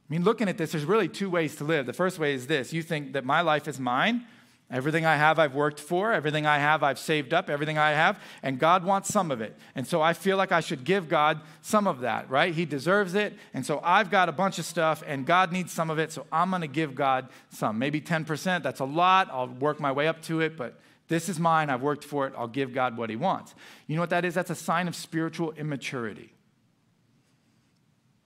I 0.08 0.14
mean, 0.14 0.24
looking 0.24 0.48
at 0.48 0.56
this, 0.56 0.72
there's 0.72 0.86
really 0.86 1.08
two 1.08 1.28
ways 1.28 1.56
to 1.56 1.64
live. 1.64 1.84
The 1.84 1.92
first 1.92 2.18
way 2.18 2.32
is 2.32 2.46
this 2.46 2.72
you 2.72 2.82
think 2.82 3.12
that 3.12 3.24
my 3.24 3.42
life 3.42 3.68
is 3.68 3.78
mine. 3.78 4.24
Everything 4.70 5.06
I 5.06 5.16
have, 5.16 5.38
I've 5.38 5.54
worked 5.54 5.80
for. 5.80 6.12
Everything 6.12 6.44
I 6.44 6.58
have, 6.58 6.82
I've 6.82 6.98
saved 6.98 7.32
up. 7.32 7.48
Everything 7.48 7.78
I 7.78 7.92
have, 7.92 8.20
and 8.42 8.58
God 8.58 8.84
wants 8.84 9.08
some 9.08 9.30
of 9.30 9.40
it. 9.40 9.56
And 9.74 9.86
so 9.86 10.02
I 10.02 10.12
feel 10.12 10.36
like 10.36 10.52
I 10.52 10.60
should 10.60 10.84
give 10.84 11.08
God 11.08 11.40
some 11.62 11.86
of 11.86 12.00
that, 12.00 12.28
right? 12.28 12.54
He 12.54 12.66
deserves 12.66 13.14
it. 13.14 13.32
And 13.54 13.64
so 13.64 13.80
I've 13.82 14.10
got 14.10 14.28
a 14.28 14.32
bunch 14.32 14.58
of 14.58 14.66
stuff, 14.66 15.02
and 15.06 15.24
God 15.24 15.52
needs 15.52 15.72
some 15.72 15.88
of 15.88 15.98
it. 15.98 16.12
So 16.12 16.26
I'm 16.30 16.50
going 16.50 16.60
to 16.60 16.68
give 16.68 16.94
God 16.94 17.30
some. 17.48 17.78
Maybe 17.78 17.98
10%. 17.98 18.62
That's 18.62 18.80
a 18.80 18.84
lot. 18.84 19.30
I'll 19.32 19.48
work 19.48 19.80
my 19.80 19.90
way 19.90 20.06
up 20.06 20.20
to 20.24 20.42
it, 20.42 20.58
but 20.58 20.78
this 21.08 21.30
is 21.30 21.40
mine. 21.40 21.70
I've 21.70 21.80
worked 21.80 22.04
for 22.04 22.26
it. 22.26 22.34
I'll 22.36 22.46
give 22.46 22.74
God 22.74 22.98
what 22.98 23.08
He 23.08 23.16
wants. 23.16 23.54
You 23.86 23.96
know 23.96 24.02
what 24.02 24.10
that 24.10 24.26
is? 24.26 24.34
That's 24.34 24.50
a 24.50 24.54
sign 24.54 24.86
of 24.86 24.94
spiritual 24.94 25.52
immaturity. 25.52 26.34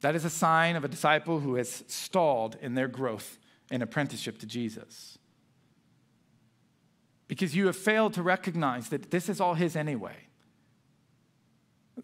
That 0.03 0.17
is 0.17 0.25
a 0.25 0.31
sign 0.31 0.77
of 0.77 0.85
a 0.85 0.89
disciple 0.89 1.41
who 1.41 1.55
has 1.55 1.85
stalled 1.87 2.57
in 2.61 2.75
their 2.75 2.89
growth 2.89 3.39
and 3.71 3.83
apprenticeship 3.83 4.39
to 4.41 4.47
Jesus. 4.47 5.17
Because 7.29 7.57
you 7.57 7.67
have 7.67 7.77
failed 7.77 8.13
to 8.15 8.23
recognize 8.23 8.91
that 8.91 9.11
this 9.11 9.29
is 9.29 9.41
all 9.41 9.55
His 9.55 9.75
anyway. 9.75 10.17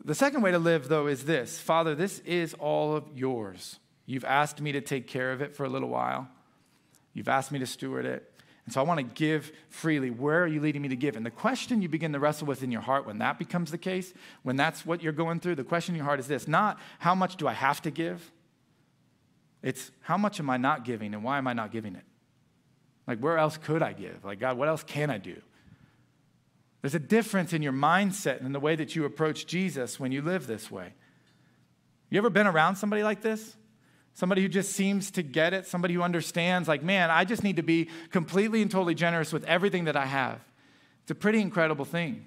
The 0.04 0.14
second 0.14 0.42
way 0.42 0.52
to 0.52 0.58
live, 0.58 0.88
though, 0.88 1.06
is 1.06 1.24
this 1.24 1.58
Father, 1.58 1.94
this 1.94 2.20
is 2.20 2.54
all 2.54 2.96
of 2.96 3.04
yours. 3.14 3.80
You've 4.06 4.24
asked 4.24 4.60
me 4.60 4.72
to 4.72 4.80
take 4.80 5.06
care 5.06 5.32
of 5.32 5.42
it 5.42 5.54
for 5.54 5.64
a 5.64 5.68
little 5.68 5.88
while, 5.88 6.28
you've 7.12 7.28
asked 7.28 7.52
me 7.52 7.58
to 7.58 7.66
steward 7.66 8.06
it. 8.06 8.32
And 8.68 8.72
so 8.74 8.82
I 8.82 8.84
want 8.84 8.98
to 8.98 9.14
give 9.14 9.50
freely. 9.70 10.10
Where 10.10 10.42
are 10.42 10.46
you 10.46 10.60
leading 10.60 10.82
me 10.82 10.88
to 10.88 10.94
give? 10.94 11.16
And 11.16 11.24
the 11.24 11.30
question 11.30 11.80
you 11.80 11.88
begin 11.88 12.12
to 12.12 12.18
wrestle 12.18 12.46
with 12.46 12.62
in 12.62 12.70
your 12.70 12.82
heart 12.82 13.06
when 13.06 13.16
that 13.16 13.38
becomes 13.38 13.70
the 13.70 13.78
case, 13.78 14.12
when 14.42 14.56
that's 14.56 14.84
what 14.84 15.02
you're 15.02 15.14
going 15.14 15.40
through, 15.40 15.54
the 15.54 15.64
question 15.64 15.94
in 15.94 15.96
your 15.96 16.04
heart 16.04 16.20
is 16.20 16.28
this 16.28 16.46
not 16.46 16.78
how 16.98 17.14
much 17.14 17.36
do 17.36 17.48
I 17.48 17.54
have 17.54 17.80
to 17.80 17.90
give? 17.90 18.30
It's 19.62 19.90
how 20.02 20.18
much 20.18 20.38
am 20.38 20.50
I 20.50 20.58
not 20.58 20.84
giving 20.84 21.14
and 21.14 21.24
why 21.24 21.38
am 21.38 21.46
I 21.46 21.54
not 21.54 21.72
giving 21.72 21.94
it? 21.94 22.04
Like, 23.06 23.20
where 23.20 23.38
else 23.38 23.56
could 23.56 23.82
I 23.82 23.94
give? 23.94 24.22
Like, 24.22 24.38
God, 24.38 24.58
what 24.58 24.68
else 24.68 24.82
can 24.82 25.08
I 25.08 25.16
do? 25.16 25.40
There's 26.82 26.94
a 26.94 26.98
difference 26.98 27.54
in 27.54 27.62
your 27.62 27.72
mindset 27.72 28.36
and 28.36 28.44
in 28.44 28.52
the 28.52 28.60
way 28.60 28.76
that 28.76 28.94
you 28.94 29.06
approach 29.06 29.46
Jesus 29.46 29.98
when 29.98 30.12
you 30.12 30.20
live 30.20 30.46
this 30.46 30.70
way. 30.70 30.92
You 32.10 32.18
ever 32.18 32.28
been 32.28 32.46
around 32.46 32.76
somebody 32.76 33.02
like 33.02 33.22
this? 33.22 33.56
Somebody 34.18 34.42
who 34.42 34.48
just 34.48 34.72
seems 34.72 35.12
to 35.12 35.22
get 35.22 35.54
it, 35.54 35.64
somebody 35.64 35.94
who 35.94 36.02
understands, 36.02 36.66
like, 36.66 36.82
man, 36.82 37.08
I 37.08 37.24
just 37.24 37.44
need 37.44 37.54
to 37.54 37.62
be 37.62 37.88
completely 38.10 38.62
and 38.62 38.68
totally 38.68 38.96
generous 38.96 39.32
with 39.32 39.44
everything 39.44 39.84
that 39.84 39.94
I 39.94 40.06
have. 40.06 40.40
It's 41.02 41.12
a 41.12 41.14
pretty 41.14 41.40
incredible 41.40 41.84
thing. 41.84 42.26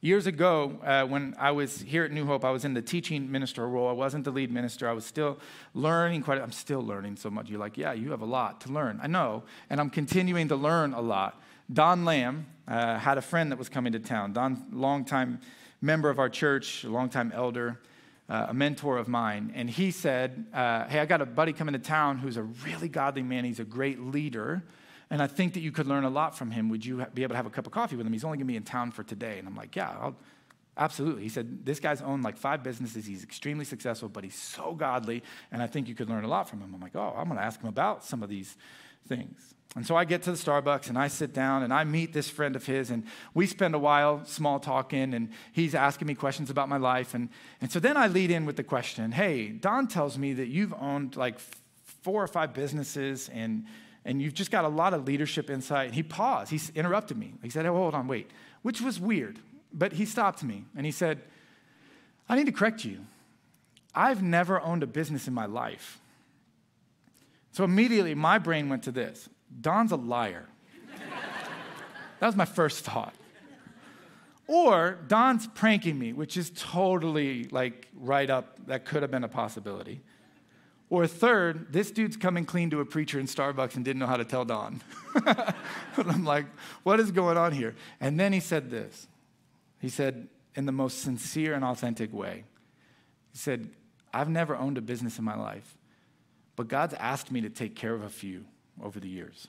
Years 0.00 0.28
ago, 0.28 0.78
uh, 0.84 1.04
when 1.06 1.34
I 1.40 1.50
was 1.50 1.80
here 1.80 2.04
at 2.04 2.12
New 2.12 2.24
Hope, 2.24 2.44
I 2.44 2.52
was 2.52 2.64
in 2.64 2.72
the 2.72 2.80
teaching 2.80 3.32
minister 3.32 3.66
role. 3.68 3.88
I 3.88 3.92
wasn't 3.92 4.22
the 4.22 4.30
lead 4.30 4.52
minister. 4.52 4.88
I 4.88 4.92
was 4.92 5.04
still 5.04 5.40
learning 5.74 6.22
quite. 6.22 6.40
I'm 6.40 6.52
still 6.52 6.82
learning 6.82 7.16
so 7.16 7.30
much. 7.30 7.50
You're 7.50 7.58
like, 7.58 7.76
yeah, 7.76 7.92
you 7.92 8.12
have 8.12 8.22
a 8.22 8.24
lot 8.24 8.60
to 8.60 8.68
learn. 8.70 9.00
I 9.02 9.08
know, 9.08 9.42
and 9.70 9.80
I'm 9.80 9.90
continuing 9.90 10.46
to 10.48 10.56
learn 10.56 10.94
a 10.94 11.00
lot. 11.00 11.42
Don 11.72 12.04
Lamb 12.04 12.46
uh, 12.68 12.96
had 12.96 13.18
a 13.18 13.22
friend 13.22 13.50
that 13.50 13.58
was 13.58 13.68
coming 13.68 13.92
to 13.92 13.98
town. 13.98 14.34
Don, 14.34 14.66
longtime 14.70 15.40
member 15.80 16.10
of 16.10 16.20
our 16.20 16.28
church, 16.28 16.84
longtime 16.84 17.32
elder 17.34 17.80
uh, 18.28 18.46
a 18.50 18.54
mentor 18.54 18.98
of 18.98 19.08
mine, 19.08 19.52
and 19.54 19.70
he 19.70 19.90
said, 19.90 20.46
uh, 20.52 20.86
Hey, 20.86 21.00
I 21.00 21.06
got 21.06 21.20
a 21.20 21.26
buddy 21.26 21.52
coming 21.52 21.72
to 21.72 21.78
town 21.78 22.18
who's 22.18 22.36
a 22.36 22.42
really 22.42 22.88
godly 22.88 23.22
man. 23.22 23.44
He's 23.44 23.60
a 23.60 23.64
great 23.64 24.00
leader, 24.00 24.62
and 25.10 25.22
I 25.22 25.26
think 25.26 25.54
that 25.54 25.60
you 25.60 25.72
could 25.72 25.86
learn 25.86 26.04
a 26.04 26.10
lot 26.10 26.36
from 26.36 26.50
him. 26.50 26.68
Would 26.68 26.84
you 26.84 27.06
be 27.14 27.22
able 27.22 27.32
to 27.32 27.36
have 27.36 27.46
a 27.46 27.50
cup 27.50 27.66
of 27.66 27.72
coffee 27.72 27.96
with 27.96 28.06
him? 28.06 28.12
He's 28.12 28.24
only 28.24 28.36
going 28.36 28.46
to 28.46 28.52
be 28.52 28.56
in 28.56 28.64
town 28.64 28.90
for 28.90 29.02
today. 29.02 29.38
And 29.38 29.48
I'm 29.48 29.56
like, 29.56 29.74
Yeah, 29.74 29.90
I'll, 29.90 30.16
absolutely. 30.76 31.22
He 31.22 31.30
said, 31.30 31.64
This 31.64 31.80
guy's 31.80 32.02
owned 32.02 32.22
like 32.22 32.36
five 32.36 32.62
businesses. 32.62 33.06
He's 33.06 33.24
extremely 33.24 33.64
successful, 33.64 34.10
but 34.10 34.24
he's 34.24 34.34
so 34.34 34.74
godly, 34.74 35.22
and 35.50 35.62
I 35.62 35.66
think 35.66 35.88
you 35.88 35.94
could 35.94 36.10
learn 36.10 36.24
a 36.24 36.28
lot 36.28 36.50
from 36.50 36.60
him. 36.60 36.74
I'm 36.74 36.80
like, 36.80 36.96
Oh, 36.96 37.14
I'm 37.16 37.28
going 37.28 37.38
to 37.38 37.44
ask 37.44 37.60
him 37.60 37.68
about 37.68 38.04
some 38.04 38.22
of 38.22 38.28
these 38.28 38.56
things. 39.06 39.54
And 39.76 39.86
so 39.86 39.96
I 39.96 40.04
get 40.04 40.22
to 40.22 40.32
the 40.32 40.36
Starbucks 40.36 40.88
and 40.88 40.98
I 40.98 41.08
sit 41.08 41.34
down 41.34 41.62
and 41.62 41.72
I 41.72 41.84
meet 41.84 42.12
this 42.12 42.28
friend 42.28 42.56
of 42.56 42.66
his, 42.66 42.90
and 42.90 43.04
we 43.34 43.46
spend 43.46 43.74
a 43.74 43.78
while 43.78 44.24
small 44.24 44.58
talking, 44.58 45.12
and 45.14 45.28
he's 45.52 45.74
asking 45.74 46.08
me 46.08 46.14
questions 46.14 46.48
about 46.48 46.68
my 46.68 46.78
life. 46.78 47.14
And, 47.14 47.28
and 47.60 47.70
so 47.70 47.78
then 47.78 47.96
I 47.96 48.06
lead 48.06 48.30
in 48.30 48.46
with 48.46 48.56
the 48.56 48.64
question 48.64 49.12
Hey, 49.12 49.48
Don 49.48 49.86
tells 49.86 50.16
me 50.18 50.32
that 50.34 50.48
you've 50.48 50.74
owned 50.74 51.16
like 51.16 51.38
four 52.02 52.22
or 52.22 52.26
five 52.26 52.54
businesses 52.54 53.28
and, 53.28 53.66
and 54.04 54.22
you've 54.22 54.34
just 54.34 54.50
got 54.50 54.64
a 54.64 54.68
lot 54.68 54.94
of 54.94 55.06
leadership 55.06 55.50
insight. 55.50 55.86
And 55.86 55.94
he 55.94 56.02
paused, 56.02 56.50
he 56.50 56.60
interrupted 56.74 57.18
me. 57.18 57.34
He 57.42 57.50
said, 57.50 57.66
oh, 57.66 57.74
Hold 57.74 57.94
on, 57.94 58.08
wait, 58.08 58.30
which 58.62 58.80
was 58.80 58.98
weird. 58.98 59.38
But 59.72 59.92
he 59.92 60.06
stopped 60.06 60.42
me 60.42 60.64
and 60.76 60.86
he 60.86 60.92
said, 60.92 61.20
I 62.28 62.36
need 62.36 62.46
to 62.46 62.52
correct 62.52 62.84
you. 62.84 63.00
I've 63.94 64.22
never 64.22 64.60
owned 64.60 64.82
a 64.82 64.86
business 64.86 65.28
in 65.28 65.34
my 65.34 65.46
life. 65.46 65.98
So 67.52 67.64
immediately 67.64 68.14
my 68.14 68.38
brain 68.38 68.68
went 68.68 68.82
to 68.84 68.92
this 68.92 69.28
Don's 69.60 69.92
a 69.92 69.96
liar. 69.96 70.46
that 72.20 72.26
was 72.26 72.36
my 72.36 72.44
first 72.44 72.84
thought. 72.84 73.14
Or 74.46 74.98
Don's 75.08 75.46
pranking 75.46 75.98
me, 75.98 76.12
which 76.14 76.36
is 76.36 76.50
totally 76.56 77.44
like 77.44 77.88
right 77.94 78.28
up, 78.30 78.58
that 78.66 78.86
could 78.86 79.02
have 79.02 79.10
been 79.10 79.24
a 79.24 79.28
possibility. 79.28 80.00
Or 80.90 81.06
third, 81.06 81.70
this 81.70 81.90
dude's 81.90 82.16
coming 82.16 82.46
clean 82.46 82.70
to 82.70 82.80
a 82.80 82.84
preacher 82.84 83.20
in 83.20 83.26
Starbucks 83.26 83.76
and 83.76 83.84
didn't 83.84 84.00
know 84.00 84.06
how 84.06 84.16
to 84.16 84.24
tell 84.24 84.46
Don. 84.46 84.80
I'm 85.96 86.24
like, 86.24 86.46
what 86.82 86.98
is 86.98 87.10
going 87.10 87.36
on 87.36 87.52
here? 87.52 87.74
And 88.00 88.18
then 88.18 88.32
he 88.32 88.40
said 88.40 88.70
this. 88.70 89.06
He 89.80 89.90
said, 89.90 90.28
in 90.54 90.64
the 90.64 90.72
most 90.72 91.02
sincere 91.02 91.54
and 91.54 91.62
authentic 91.62 92.12
way, 92.12 92.44
he 93.30 93.38
said, 93.38 93.68
I've 94.14 94.30
never 94.30 94.56
owned 94.56 94.78
a 94.78 94.80
business 94.80 95.18
in 95.18 95.24
my 95.24 95.36
life, 95.36 95.76
but 96.56 96.68
God's 96.68 96.94
asked 96.94 97.30
me 97.30 97.42
to 97.42 97.50
take 97.50 97.76
care 97.76 97.94
of 97.94 98.02
a 98.02 98.08
few 98.08 98.46
over 98.82 99.00
the 99.00 99.08
years. 99.08 99.48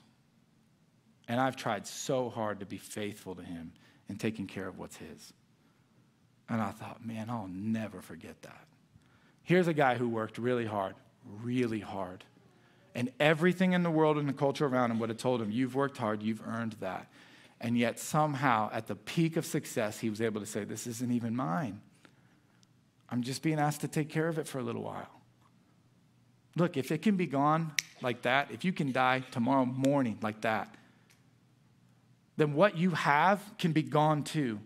And 1.28 1.40
I've 1.40 1.56
tried 1.56 1.86
so 1.86 2.28
hard 2.28 2.60
to 2.60 2.66
be 2.66 2.78
faithful 2.78 3.34
to 3.34 3.42
him 3.42 3.72
and 4.08 4.18
taking 4.18 4.46
care 4.46 4.66
of 4.66 4.78
what's 4.78 4.96
his. 4.96 5.32
And 6.48 6.60
I 6.60 6.70
thought, 6.70 7.06
man, 7.06 7.30
I'll 7.30 7.48
never 7.48 8.00
forget 8.00 8.42
that. 8.42 8.66
Here's 9.44 9.68
a 9.68 9.72
guy 9.72 9.94
who 9.94 10.08
worked 10.08 10.38
really 10.38 10.66
hard, 10.66 10.94
really 11.42 11.80
hard. 11.80 12.24
And 12.94 13.12
everything 13.20 13.72
in 13.72 13.84
the 13.84 13.90
world 13.90 14.18
and 14.18 14.28
the 14.28 14.32
culture 14.32 14.66
around 14.66 14.90
him 14.90 14.98
would 14.98 15.10
have 15.10 15.18
told 15.18 15.40
him, 15.40 15.50
You've 15.50 15.76
worked 15.76 15.96
hard, 15.96 16.22
you've 16.22 16.42
earned 16.46 16.72
that. 16.80 17.06
And 17.60 17.78
yet, 17.78 18.00
somehow, 18.00 18.70
at 18.72 18.86
the 18.88 18.96
peak 18.96 19.36
of 19.36 19.46
success, 19.46 20.00
he 20.00 20.10
was 20.10 20.20
able 20.20 20.40
to 20.40 20.46
say, 20.46 20.64
This 20.64 20.86
isn't 20.86 21.12
even 21.12 21.36
mine. 21.36 21.80
I'm 23.08 23.22
just 23.22 23.42
being 23.42 23.58
asked 23.58 23.82
to 23.82 23.88
take 23.88 24.08
care 24.08 24.28
of 24.28 24.38
it 24.38 24.48
for 24.48 24.58
a 24.58 24.62
little 24.62 24.82
while. 24.82 25.19
Look, 26.56 26.76
if 26.76 26.90
it 26.90 27.02
can 27.02 27.16
be 27.16 27.26
gone 27.26 27.72
like 28.02 28.22
that, 28.22 28.50
if 28.50 28.64
you 28.64 28.72
can 28.72 28.92
die 28.92 29.22
tomorrow 29.30 29.64
morning 29.64 30.18
like 30.22 30.40
that, 30.42 30.74
then 32.36 32.54
what 32.54 32.76
you 32.76 32.90
have 32.90 33.42
can 33.58 33.72
be 33.72 33.82
gone 33.82 34.24
too. 34.24 34.60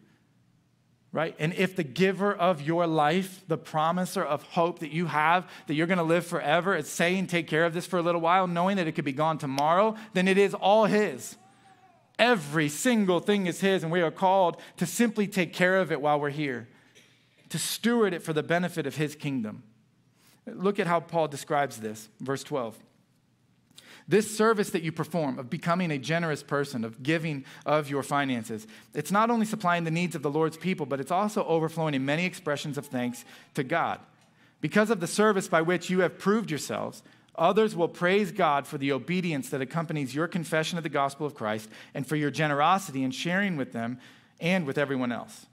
Right? 1.12 1.36
And 1.38 1.54
if 1.54 1.76
the 1.76 1.84
giver 1.84 2.34
of 2.34 2.60
your 2.60 2.88
life, 2.88 3.44
the 3.46 3.56
promiser 3.56 4.24
of 4.24 4.42
hope 4.42 4.80
that 4.80 4.90
you 4.90 5.06
have, 5.06 5.48
that 5.68 5.74
you're 5.74 5.86
going 5.86 5.98
to 5.98 6.04
live 6.04 6.26
forever, 6.26 6.74
is 6.74 6.88
saying, 6.88 7.28
take 7.28 7.46
care 7.46 7.64
of 7.64 7.72
this 7.72 7.86
for 7.86 8.00
a 8.00 8.02
little 8.02 8.20
while, 8.20 8.48
knowing 8.48 8.78
that 8.78 8.88
it 8.88 8.92
could 8.92 9.04
be 9.04 9.12
gone 9.12 9.38
tomorrow, 9.38 9.94
then 10.12 10.26
it 10.26 10.38
is 10.38 10.54
all 10.54 10.86
His. 10.86 11.36
Every 12.18 12.68
single 12.68 13.20
thing 13.20 13.46
is 13.46 13.60
His, 13.60 13.84
and 13.84 13.92
we 13.92 14.02
are 14.02 14.10
called 14.10 14.56
to 14.78 14.86
simply 14.86 15.28
take 15.28 15.52
care 15.52 15.78
of 15.80 15.92
it 15.92 16.00
while 16.00 16.18
we're 16.18 16.30
here, 16.30 16.68
to 17.48 17.58
steward 17.58 18.12
it 18.12 18.22
for 18.24 18.32
the 18.32 18.42
benefit 18.42 18.84
of 18.84 18.96
His 18.96 19.14
kingdom. 19.14 19.62
Look 20.46 20.78
at 20.78 20.86
how 20.86 21.00
Paul 21.00 21.28
describes 21.28 21.78
this, 21.78 22.08
verse 22.20 22.44
12. 22.44 22.78
This 24.06 24.36
service 24.36 24.70
that 24.70 24.82
you 24.82 24.92
perform 24.92 25.38
of 25.38 25.48
becoming 25.48 25.90
a 25.90 25.98
generous 25.98 26.42
person, 26.42 26.84
of 26.84 27.02
giving 27.02 27.44
of 27.64 27.88
your 27.88 28.02
finances, 28.02 28.66
it's 28.92 29.10
not 29.10 29.30
only 29.30 29.46
supplying 29.46 29.84
the 29.84 29.90
needs 29.90 30.14
of 30.14 30.22
the 30.22 30.30
Lord's 30.30 30.58
people, 30.58 30.84
but 30.84 31.00
it's 31.00 31.10
also 31.10 31.44
overflowing 31.44 31.94
in 31.94 32.04
many 32.04 32.26
expressions 32.26 32.76
of 32.76 32.86
thanks 32.86 33.24
to 33.54 33.64
God. 33.64 34.00
Because 34.60 34.90
of 34.90 35.00
the 35.00 35.06
service 35.06 35.48
by 35.48 35.62
which 35.62 35.88
you 35.88 36.00
have 36.00 36.18
proved 36.18 36.50
yourselves, 36.50 37.02
others 37.36 37.74
will 37.74 37.88
praise 37.88 38.30
God 38.30 38.66
for 38.66 38.76
the 38.76 38.92
obedience 38.92 39.48
that 39.50 39.62
accompanies 39.62 40.14
your 40.14 40.28
confession 40.28 40.76
of 40.76 40.84
the 40.84 40.90
gospel 40.90 41.26
of 41.26 41.34
Christ 41.34 41.70
and 41.94 42.06
for 42.06 42.16
your 42.16 42.30
generosity 42.30 43.02
in 43.02 43.10
sharing 43.10 43.56
with 43.56 43.72
them 43.72 43.98
and 44.38 44.66
with 44.66 44.76
everyone 44.76 45.12
else. 45.12 45.46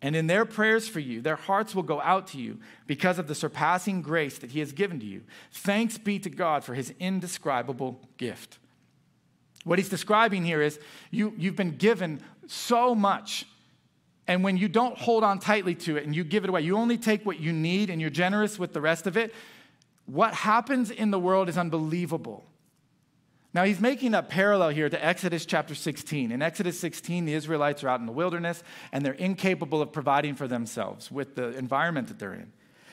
And 0.00 0.14
in 0.14 0.28
their 0.28 0.44
prayers 0.44 0.88
for 0.88 1.00
you, 1.00 1.20
their 1.20 1.36
hearts 1.36 1.74
will 1.74 1.82
go 1.82 2.00
out 2.00 2.28
to 2.28 2.38
you 2.38 2.58
because 2.86 3.18
of 3.18 3.26
the 3.26 3.34
surpassing 3.34 4.00
grace 4.00 4.38
that 4.38 4.52
He 4.52 4.60
has 4.60 4.72
given 4.72 5.00
to 5.00 5.06
you. 5.06 5.22
Thanks 5.50 5.98
be 5.98 6.18
to 6.20 6.30
God 6.30 6.62
for 6.62 6.74
His 6.74 6.92
indescribable 7.00 8.00
gift. 8.16 8.58
What 9.64 9.78
He's 9.78 9.88
describing 9.88 10.44
here 10.44 10.62
is 10.62 10.78
you, 11.10 11.34
you've 11.36 11.56
been 11.56 11.76
given 11.76 12.20
so 12.46 12.94
much. 12.94 13.46
And 14.28 14.44
when 14.44 14.56
you 14.56 14.68
don't 14.68 14.96
hold 14.96 15.24
on 15.24 15.40
tightly 15.40 15.74
to 15.74 15.96
it 15.96 16.04
and 16.04 16.14
you 16.14 16.22
give 16.22 16.44
it 16.44 16.50
away, 16.50 16.60
you 16.60 16.76
only 16.76 16.98
take 16.98 17.26
what 17.26 17.40
you 17.40 17.52
need 17.52 17.90
and 17.90 18.00
you're 18.00 18.10
generous 18.10 18.58
with 18.58 18.72
the 18.72 18.80
rest 18.80 19.06
of 19.06 19.16
it, 19.16 19.34
what 20.06 20.32
happens 20.32 20.90
in 20.90 21.10
the 21.10 21.18
world 21.18 21.48
is 21.48 21.58
unbelievable. 21.58 22.47
Now, 23.54 23.64
he's 23.64 23.80
making 23.80 24.12
a 24.12 24.22
parallel 24.22 24.68
here 24.70 24.90
to 24.90 25.04
Exodus 25.04 25.46
chapter 25.46 25.74
16. 25.74 26.32
In 26.32 26.42
Exodus 26.42 26.78
16, 26.80 27.24
the 27.24 27.32
Israelites 27.32 27.82
are 27.82 27.88
out 27.88 27.98
in 27.98 28.04
the 28.04 28.12
wilderness 28.12 28.62
and 28.92 29.04
they're 29.04 29.14
incapable 29.14 29.80
of 29.80 29.90
providing 29.90 30.34
for 30.34 30.46
themselves 30.46 31.10
with 31.10 31.34
the 31.34 31.56
environment 31.56 32.08
that 32.08 32.18
they're 32.18 32.34
in. 32.34 32.52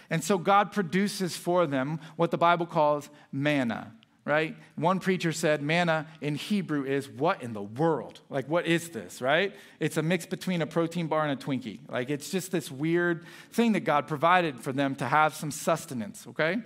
And 0.10 0.24
so 0.24 0.38
God 0.38 0.72
produces 0.72 1.36
for 1.36 1.68
them 1.68 2.00
what 2.16 2.32
the 2.32 2.38
Bible 2.38 2.66
calls 2.66 3.10
manna, 3.34 3.92
right? 4.24 4.56
One 4.76 5.02
preacher 5.02 5.34
said 5.34 5.62
manna 5.62 6.08
in 6.22 6.36
Hebrew 6.36 6.86
is 6.86 7.10
what 7.10 7.44
in 7.44 7.52
the 7.52 7.62
world? 7.62 8.22
Like, 8.30 8.48
what 8.48 8.66
is 8.66 8.90
this, 8.90 9.22
right? 9.22 9.54
It's 9.82 9.98
a 9.98 10.04
mix 10.04 10.26
between 10.26 10.62
a 10.62 10.68
protein 10.68 11.08
bar 11.08 11.28
and 11.28 11.38
a 11.38 11.44
Twinkie. 11.44 11.80
Like, 11.90 12.10
it's 12.10 12.30
just 12.30 12.52
this 12.52 12.72
weird 12.72 13.26
thing 13.52 13.74
that 13.74 13.82
God 13.82 14.08
provided 14.08 14.62
for 14.62 14.72
them 14.72 14.96
to 14.96 15.06
have 15.06 15.34
some 15.34 15.52
sustenance, 15.52 16.26
okay? 16.28 16.60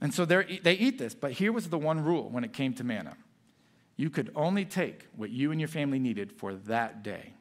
And 0.00 0.14
so 0.14 0.24
they 0.24 0.72
eat 0.72 0.98
this. 0.98 1.14
But 1.14 1.32
here 1.32 1.52
was 1.52 1.68
the 1.68 1.78
one 1.78 2.02
rule 2.02 2.30
when 2.30 2.42
it 2.42 2.54
came 2.54 2.72
to 2.74 2.84
manna 2.84 3.14
you 3.96 4.10
could 4.10 4.30
only 4.34 4.64
take 4.64 5.06
what 5.16 5.30
you 5.30 5.50
and 5.50 5.60
your 5.60 5.68
family 5.68 5.98
needed 5.98 6.32
for 6.32 6.54
that 6.54 7.02
day. 7.02 7.32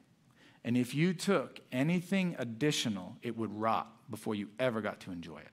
And 0.64 0.78
if 0.78 0.96
you 0.96 1.14
took 1.14 1.60
anything 1.72 2.36
additional, 2.40 3.18
it 3.22 3.38
would 3.38 3.54
rot 3.54 3.92
before 4.10 4.36
you 4.36 4.50
ever 4.58 4.82
got 4.82 5.00
to 5.02 5.12
enjoy 5.12 5.38
it. 5.38 5.52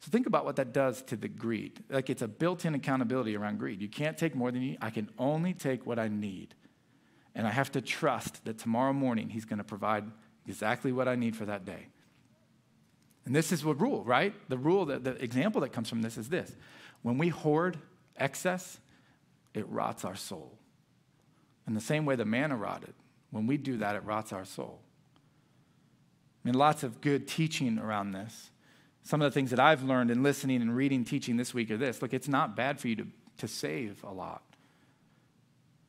So 0.00 0.10
think 0.10 0.26
about 0.26 0.44
what 0.44 0.56
that 0.56 0.72
does 0.72 1.02
to 1.02 1.16
the 1.16 1.28
greed. 1.28 1.84
Like 1.88 2.10
it's 2.10 2.22
a 2.22 2.28
built 2.28 2.64
in 2.64 2.74
accountability 2.74 3.36
around 3.36 3.58
greed. 3.58 3.80
You 3.80 3.88
can't 3.88 4.18
take 4.18 4.34
more 4.34 4.50
than 4.50 4.62
you 4.62 4.70
need. 4.70 4.78
I 4.80 4.90
can 4.90 5.08
only 5.18 5.54
take 5.54 5.86
what 5.86 5.98
I 5.98 6.08
need. 6.08 6.54
And 7.34 7.46
I 7.46 7.50
have 7.50 7.70
to 7.72 7.80
trust 7.80 8.44
that 8.44 8.58
tomorrow 8.58 8.92
morning 8.92 9.28
he's 9.28 9.44
going 9.44 9.58
to 9.58 9.64
provide 9.64 10.04
exactly 10.46 10.92
what 10.92 11.08
I 11.08 11.14
need 11.14 11.36
for 11.36 11.46
that 11.46 11.64
day. 11.64 11.86
And 13.24 13.34
this 13.34 13.52
is 13.52 13.62
the 13.62 13.74
rule, 13.74 14.02
right? 14.02 14.34
The 14.48 14.58
rule, 14.58 14.86
that, 14.86 15.04
the 15.04 15.22
example 15.22 15.60
that 15.60 15.72
comes 15.72 15.88
from 15.88 16.02
this 16.02 16.18
is 16.18 16.28
this 16.28 16.54
when 17.02 17.18
we 17.18 17.28
hoard 17.28 17.78
excess, 18.16 18.78
it 19.54 19.68
rots 19.68 20.04
our 20.04 20.16
soul. 20.16 20.58
In 21.66 21.74
the 21.74 21.80
same 21.80 22.04
way 22.04 22.16
the 22.16 22.24
manna 22.24 22.56
rotted, 22.56 22.94
when 23.30 23.46
we 23.46 23.56
do 23.56 23.78
that, 23.78 23.96
it 23.96 24.04
rots 24.04 24.32
our 24.32 24.44
soul. 24.44 24.80
I 26.44 26.48
mean, 26.48 26.54
lots 26.54 26.82
of 26.82 27.00
good 27.00 27.28
teaching 27.28 27.78
around 27.78 28.12
this. 28.12 28.50
Some 29.04 29.22
of 29.22 29.30
the 29.30 29.34
things 29.34 29.50
that 29.50 29.60
I've 29.60 29.82
learned 29.82 30.10
in 30.10 30.22
listening 30.22 30.60
and 30.62 30.76
reading 30.76 31.04
teaching 31.04 31.36
this 31.36 31.54
week 31.54 31.70
are 31.70 31.76
this 31.76 32.02
look, 32.02 32.12
it's 32.12 32.28
not 32.28 32.56
bad 32.56 32.80
for 32.80 32.88
you 32.88 32.96
to, 32.96 33.06
to 33.38 33.48
save 33.48 34.02
a 34.04 34.12
lot. 34.12 34.42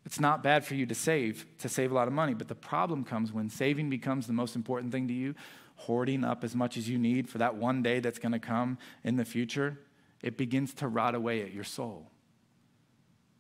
It's 0.06 0.20
not 0.20 0.44
bad 0.44 0.66
for 0.66 0.76
you 0.76 0.86
to 0.86 0.96
save, 0.96 1.46
to 1.60 1.70
save 1.70 1.92
a 1.92 1.96
lot 1.96 2.08
of 2.08 2.14
money, 2.14 2.34
but 2.34 2.50
the 2.50 2.56
problem 2.56 3.04
comes 3.04 3.32
when 3.32 3.50
saving 3.50 3.90
becomes 3.90 4.28
the 4.28 4.34
most 4.34 4.56
important 4.56 4.92
thing 4.92 5.08
to 5.08 5.14
you, 5.14 5.34
hoarding 5.76 6.24
up 6.24 6.44
as 6.44 6.56
much 6.56 6.78
as 6.78 6.90
you 6.90 6.98
need 6.98 7.30
for 7.30 7.38
that 7.38 7.56
one 7.56 7.82
day 7.82 8.00
that's 8.00 8.20
going 8.20 8.34
to 8.34 8.40
come 8.40 8.78
in 9.04 9.16
the 9.16 9.26
future, 9.26 9.80
it 10.22 10.38
begins 10.38 10.74
to 10.74 10.88
rot 10.88 11.16
away 11.16 11.42
at 11.42 11.54
your 11.54 11.64
soul. 11.64 12.10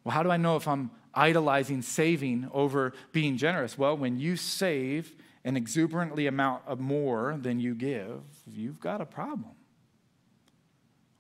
Well, 0.03 0.13
how 0.13 0.23
do 0.23 0.31
I 0.31 0.37
know 0.37 0.55
if 0.55 0.67
I'm 0.67 0.91
idolizing 1.13 1.81
saving 1.81 2.49
over 2.51 2.93
being 3.11 3.37
generous? 3.37 3.77
Well, 3.77 3.95
when 3.95 4.17
you 4.17 4.35
save 4.35 5.15
an 5.45 5.57
exuberantly 5.57 6.27
amount 6.27 6.63
of 6.65 6.79
more 6.79 7.37
than 7.41 7.59
you 7.59 7.75
give, 7.75 8.21
you've 8.47 8.79
got 8.79 9.01
a 9.01 9.05
problem. 9.05 9.51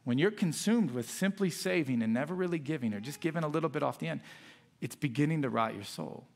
When 0.03 0.17
you're 0.17 0.31
consumed 0.31 0.91
with 0.91 1.09
simply 1.09 1.49
saving 1.49 2.01
and 2.01 2.13
never 2.13 2.35
really 2.35 2.59
giving 2.59 2.93
or 2.93 2.99
just 2.99 3.21
giving 3.21 3.43
a 3.43 3.47
little 3.47 3.69
bit 3.69 3.83
off 3.83 3.99
the 3.99 4.07
end, 4.07 4.21
it's 4.81 4.95
beginning 4.95 5.43
to 5.43 5.49
rot 5.49 5.75
your 5.75 5.83
soul. 5.83 6.27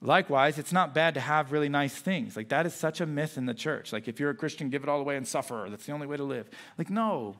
Likewise, 0.00 0.58
it's 0.58 0.72
not 0.72 0.94
bad 0.94 1.14
to 1.14 1.20
have 1.20 1.52
really 1.52 1.68
nice 1.68 1.94
things. 1.94 2.36
Like, 2.36 2.48
that 2.48 2.66
is 2.66 2.74
such 2.74 3.00
a 3.00 3.06
myth 3.06 3.38
in 3.38 3.46
the 3.46 3.54
church. 3.54 3.92
Like, 3.92 4.08
if 4.08 4.18
you're 4.18 4.30
a 4.30 4.34
Christian, 4.34 4.68
give 4.68 4.82
it 4.82 4.88
all 4.88 5.00
away 5.00 5.16
and 5.16 5.26
suffer. 5.26 5.66
That's 5.70 5.86
the 5.86 5.92
only 5.92 6.08
way 6.08 6.16
to 6.16 6.24
live. 6.24 6.50
Like, 6.76 6.90
no. 6.90 7.36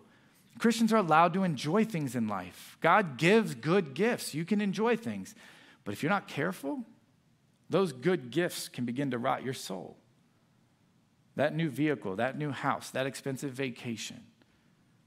Christians 0.58 0.92
are 0.92 0.98
allowed 0.98 1.32
to 1.34 1.44
enjoy 1.44 1.84
things 1.84 2.14
in 2.14 2.28
life. 2.28 2.76
God 2.80 3.16
gives 3.16 3.54
good 3.54 3.94
gifts. 3.94 4.34
You 4.34 4.44
can 4.44 4.60
enjoy 4.60 4.96
things. 4.96 5.34
But 5.84 5.92
if 5.92 6.02
you're 6.02 6.10
not 6.10 6.28
careful, 6.28 6.84
those 7.70 7.92
good 7.92 8.30
gifts 8.30 8.68
can 8.68 8.84
begin 8.84 9.10
to 9.12 9.18
rot 9.18 9.42
your 9.42 9.54
soul. 9.54 9.96
That 11.36 11.54
new 11.54 11.70
vehicle, 11.70 12.16
that 12.16 12.38
new 12.38 12.50
house, 12.50 12.90
that 12.90 13.06
expensive 13.06 13.52
vacation, 13.52 14.22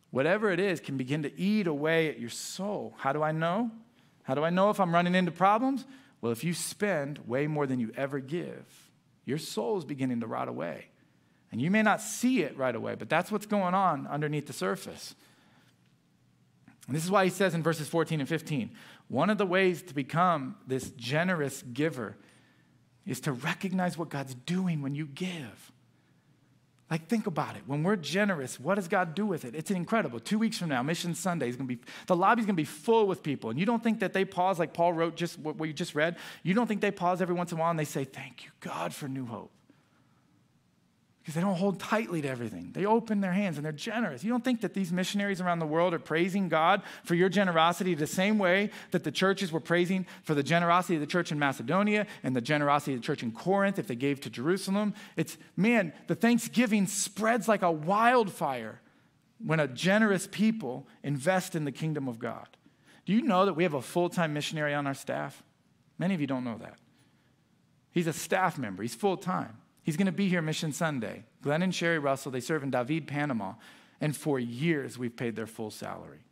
whatever 0.10 0.52
it 0.52 0.60
is, 0.60 0.80
can 0.80 0.98
begin 0.98 1.24
to 1.24 1.40
eat 1.40 1.68
away 1.68 2.10
at 2.10 2.20
your 2.20 2.32
soul. 2.32 2.96
How 2.98 3.14
do 3.14 3.22
I 3.22 3.32
know? 3.32 3.72
How 4.24 4.34
do 4.34 4.44
I 4.44 4.50
know 4.50 4.72
if 4.72 4.80
I'm 4.80 4.94
running 4.94 5.14
into 5.14 5.32
problems? 5.32 5.86
Well, 6.22 6.32
if 6.32 6.44
you 6.44 6.56
spend 6.56 7.20
way 7.28 7.46
more 7.46 7.68
than 7.68 7.80
you 7.80 7.92
ever 7.96 8.20
give, 8.20 8.66
your 9.26 9.38
soul 9.38 9.78
is 9.78 9.86
beginning 9.86 10.22
to 10.22 10.28
rot 10.28 10.48
away. 10.48 10.88
And 11.52 11.62
you 11.62 11.70
may 11.70 11.84
not 11.84 12.02
see 12.02 12.42
it 12.42 12.58
right 12.58 12.76
away, 12.76 12.96
but 12.96 13.08
that's 13.08 13.32
what's 13.32 13.46
going 13.46 13.76
on 13.76 14.08
underneath 14.08 14.48
the 14.48 14.54
surface. 14.54 15.16
And 16.88 16.96
this 16.96 17.04
is 17.04 17.12
why 17.12 17.24
he 17.24 17.30
says 17.30 17.54
in 17.54 17.64
verses 17.64 17.88
14 17.88 18.20
and 18.20 18.30
15 18.30 18.72
one 19.08 19.30
of 19.30 19.38
the 19.38 19.46
ways 19.46 19.84
to 19.84 19.94
become 19.94 20.56
this 20.66 20.90
generous 20.92 21.62
giver 21.62 22.18
is 23.06 23.20
to 23.22 23.32
recognize 23.32 23.98
what 23.98 24.10
God's 24.10 24.34
doing 24.34 24.82
when 24.82 24.96
you 24.96 25.06
give. 25.06 25.72
Like, 26.90 27.08
think 27.08 27.26
about 27.26 27.56
it. 27.56 27.64
When 27.66 27.84
we're 27.84 27.96
generous, 27.96 28.60
what 28.60 28.76
does 28.76 28.88
God 28.88 29.16
do 29.16 29.26
with 29.26 29.44
it? 29.46 29.56
It's 29.56 29.72
incredible. 29.72 30.20
Two 30.20 30.38
weeks 30.38 30.58
from 30.58 30.70
now, 30.70 30.84
Mission 30.84 31.16
Sunday 31.16 31.50
is 31.50 31.56
going 31.56 31.68
to 31.68 31.76
be, 31.76 31.82
the 32.06 32.16
lobby's 32.16 32.46
going 32.46 32.56
to 32.56 32.62
be 32.62 32.66
full 32.66 33.08
with 33.08 33.24
people. 33.24 33.50
And 33.50 33.60
you 33.60 33.66
don't 33.66 33.84
think 33.84 34.00
that 34.02 34.14
they 34.14 34.24
pause, 34.24 34.60
like 34.60 34.74
Paul 34.74 34.94
wrote 34.94 35.16
just 35.16 35.40
what 35.40 35.60
you 35.68 35.74
just 35.74 35.96
read? 35.96 36.18
You 36.44 36.54
don't 36.54 36.68
think 36.68 36.82
they 36.82 36.92
pause 36.92 37.22
every 37.22 37.34
once 37.34 37.52
in 37.52 37.58
a 37.58 37.62
while 37.62 37.72
and 37.72 37.80
they 37.80 37.86
say, 37.86 38.04
Thank 38.04 38.46
you, 38.46 38.52
God, 38.60 38.94
for 38.94 39.08
new 39.08 39.26
hope 39.26 39.55
because 41.26 41.34
they 41.34 41.42
don't 41.42 41.56
hold 41.56 41.80
tightly 41.80 42.22
to 42.22 42.28
everything. 42.28 42.70
They 42.72 42.86
open 42.86 43.20
their 43.20 43.32
hands 43.32 43.58
and 43.58 43.66
they're 43.66 43.72
generous. 43.72 44.24
You 44.24 44.30
don't 44.30 44.44
think 44.44 44.62
that 44.62 44.76
these 44.76 44.92
missionaries 44.92 45.42
around 45.42 45.58
the 45.58 45.66
world 45.66 45.96
are 45.96 46.00
praising 46.00 46.50
God 46.50 46.84
for 47.04 47.16
your 47.16 47.30
generosity 47.30 47.96
the 47.96 48.06
same 48.06 48.38
way 48.38 48.70
that 48.92 49.04
the 49.04 49.12
churches 49.12 49.52
were 49.52 49.60
praising 49.60 50.06
for 50.22 50.36
the 50.36 50.44
generosity 50.44 50.94
of 50.94 51.02
the 51.02 51.08
church 51.08 51.32
in 51.32 51.40
Macedonia 51.40 52.06
and 52.22 52.36
the 52.36 52.42
generosity 52.42 52.94
of 52.94 53.02
the 53.02 53.04
church 53.04 53.24
in 53.24 53.32
Corinth 53.32 53.80
if 53.80 53.88
they 53.88 53.96
gave 53.96 54.22
to 54.22 54.30
Jerusalem? 54.30 54.94
It's, 55.18 55.36
man, 55.58 55.94
the 56.06 56.14
thanksgiving 56.14 56.86
spreads 56.86 57.48
like 57.48 57.64
a 57.64 57.72
wildfire 57.72 58.80
when 59.44 59.60
a 59.60 59.68
generous 59.68 60.28
people 60.32 60.88
invest 61.02 61.56
in 61.56 61.66
the 61.66 61.72
kingdom 61.72 62.08
of 62.08 62.20
God. 62.20 62.50
Do 63.04 63.14
you 63.14 63.24
know 63.24 63.48
that 63.48 63.56
we 63.56 63.64
have 63.64 63.74
a 63.74 63.82
full 63.82 64.10
time 64.10 64.32
missionary 64.32 64.76
on 64.76 64.86
our 64.86 64.94
staff? 64.94 65.42
Many 65.98 66.14
of 66.14 66.22
you 66.22 66.28
don't 66.28 66.44
know 66.44 66.60
that. 66.60 66.78
He's 67.92 68.06
a 68.06 68.14
staff 68.14 68.60
member, 68.60 68.84
he's 68.84 68.94
full 68.94 69.18
time. 69.18 69.58
He's 69.86 69.98
going 69.98 70.08
to 70.08 70.12
be 70.12 70.28
here 70.28 70.42
Mission 70.42 70.74
Sunday. 70.74 71.26
Glenn 71.44 71.62
and 71.62 71.74
Sherry 71.74 72.00
Russell, 72.00 72.32
they 72.32 72.40
serve 72.40 72.64
in 72.64 72.72
David, 72.72 73.06
Panama. 73.06 73.54
And 74.02 74.18
for 74.18 74.40
years, 74.40 74.98
we've 74.98 75.16
paid 75.16 75.36
their 75.36 75.46
full 75.46 75.70
salary 75.70 76.26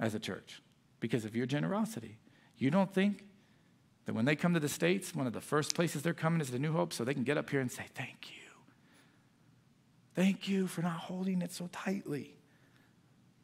as 0.00 0.14
a 0.14 0.18
church 0.18 0.62
because 0.98 1.26
of 1.26 1.36
your 1.36 1.44
generosity. 1.44 2.16
You 2.56 2.70
don't 2.70 2.92
think 2.92 3.26
that 4.06 4.14
when 4.14 4.24
they 4.24 4.34
come 4.34 4.54
to 4.54 4.60
the 4.60 4.68
States, 4.68 5.14
one 5.14 5.26
of 5.26 5.34
the 5.34 5.42
first 5.42 5.74
places 5.74 6.00
they're 6.00 6.14
coming 6.14 6.40
is 6.40 6.50
the 6.50 6.58
New 6.58 6.72
Hope 6.72 6.94
so 6.94 7.04
they 7.04 7.12
can 7.12 7.22
get 7.22 7.36
up 7.36 7.50
here 7.50 7.60
and 7.60 7.70
say, 7.70 7.84
Thank 7.94 8.30
you. 8.30 8.40
Thank 10.14 10.48
you 10.48 10.66
for 10.66 10.80
not 10.80 11.00
holding 11.00 11.42
it 11.42 11.52
so 11.52 11.68
tightly. 11.70 12.34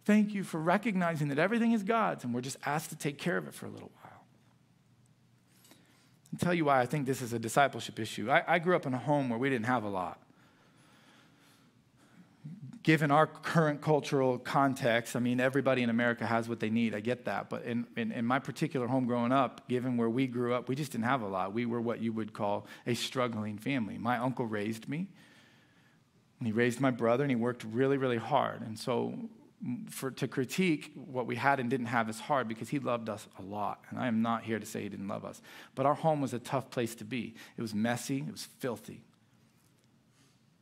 Thank 0.07 0.33
you 0.33 0.45
for 0.45 0.59
recognizing 0.59 1.29
that 1.29 1.39
everything 1.39 1.73
is 1.73 1.83
God's 1.83 2.25
and 2.25 2.33
we're 2.33 2.41
just 2.41 2.57
asked 2.65 2.89
to 2.89 2.97
take 2.97 3.19
care 3.19 3.37
of 3.37 3.47
it 3.47 3.53
for 3.53 3.67
a 3.67 3.71
little 3.71 3.91
while. 4.00 4.00
Tell 6.41 6.55
you 6.55 6.65
why 6.65 6.81
I 6.81 6.87
think 6.87 7.05
this 7.05 7.21
is 7.21 7.35
a 7.35 7.39
discipleship 7.39 8.01
issue. 8.01 8.31
I, 8.31 8.43
I 8.47 8.59
grew 8.59 8.75
up 8.75 8.87
in 8.87 8.95
a 8.95 8.99
home 8.99 9.29
where 9.29 9.39
we 9.39 9.51
didn't 9.51 9.67
have 9.67 9.85
a 9.85 9.91
lot. 9.91 10.19
Given 12.83 13.11
our 13.11 13.27
current 13.27 13.83
cultural 13.83 14.39
context, 14.39 15.15
I 15.15 15.21
mean, 15.21 15.39
everybody 15.39 15.83
in 15.83 15.91
America 15.91 16.25
has 16.25 16.49
what 16.49 16.59
they 16.59 16.71
need. 16.71 16.95
I 16.95 17.01
get 17.01 17.27
that. 17.27 17.51
But 17.51 17.65
in, 17.65 17.87
in, 17.95 18.11
in 18.11 18.25
my 18.25 18.39
particular 18.39 18.87
home 18.87 19.05
growing 19.05 19.33
up, 19.33 19.69
given 19.69 19.99
where 19.99 20.09
we 20.09 20.27
grew 20.27 20.55
up, 20.55 20.67
we 20.67 20.75
just 20.75 20.93
didn't 20.93 21.05
have 21.05 21.21
a 21.21 21.29
lot. 21.29 21.53
We 21.53 21.67
were 21.67 21.81
what 21.81 22.01
you 22.01 22.11
would 22.15 22.33
call 22.33 22.67
a 22.87 22.95
struggling 22.95 23.59
family. 23.59 23.99
My 23.99 24.17
uncle 24.17 24.47
raised 24.47 24.89
me, 24.89 25.09
and 26.39 26.47
he 26.47 26.53
raised 26.53 26.81
my 26.81 26.91
brother, 26.91 27.23
and 27.23 27.31
he 27.31 27.37
worked 27.37 27.65
really, 27.65 27.99
really 27.99 28.17
hard. 28.17 28.63
And 28.63 28.79
so 28.79 29.13
for, 29.91 30.11
to 30.11 30.27
critique 30.27 30.93
what 30.95 31.27
we 31.27 31.37
had 31.37 31.61
and 31.61 31.69
didn't 31.69 31.87
have 31.87 32.09
is 32.09 32.19
hard 32.19 32.49
because 32.49 32.71
he 32.71 32.79
loved 32.79 33.09
us 33.09 33.29
a 33.39 33.43
lot. 33.43 33.85
And 33.91 33.99
I 33.99 34.07
am 34.07 34.23
not 34.23 34.45
here 34.45 34.59
to 34.59 34.65
say 34.65 34.83
he 34.83 34.89
didn't 34.89 35.09
love 35.09 35.25
us. 35.25 35.43
But 35.75 35.87
our 35.87 35.95
home 35.95 36.21
was 36.21 36.33
a 36.33 36.39
tough 36.39 36.71
place 36.71 36.95
to 36.97 37.05
be. 37.05 37.35
It 37.57 37.63
was 37.63 37.75
messy, 37.75 38.19
it 38.27 38.33
was 38.33 38.49
filthy. 38.59 39.03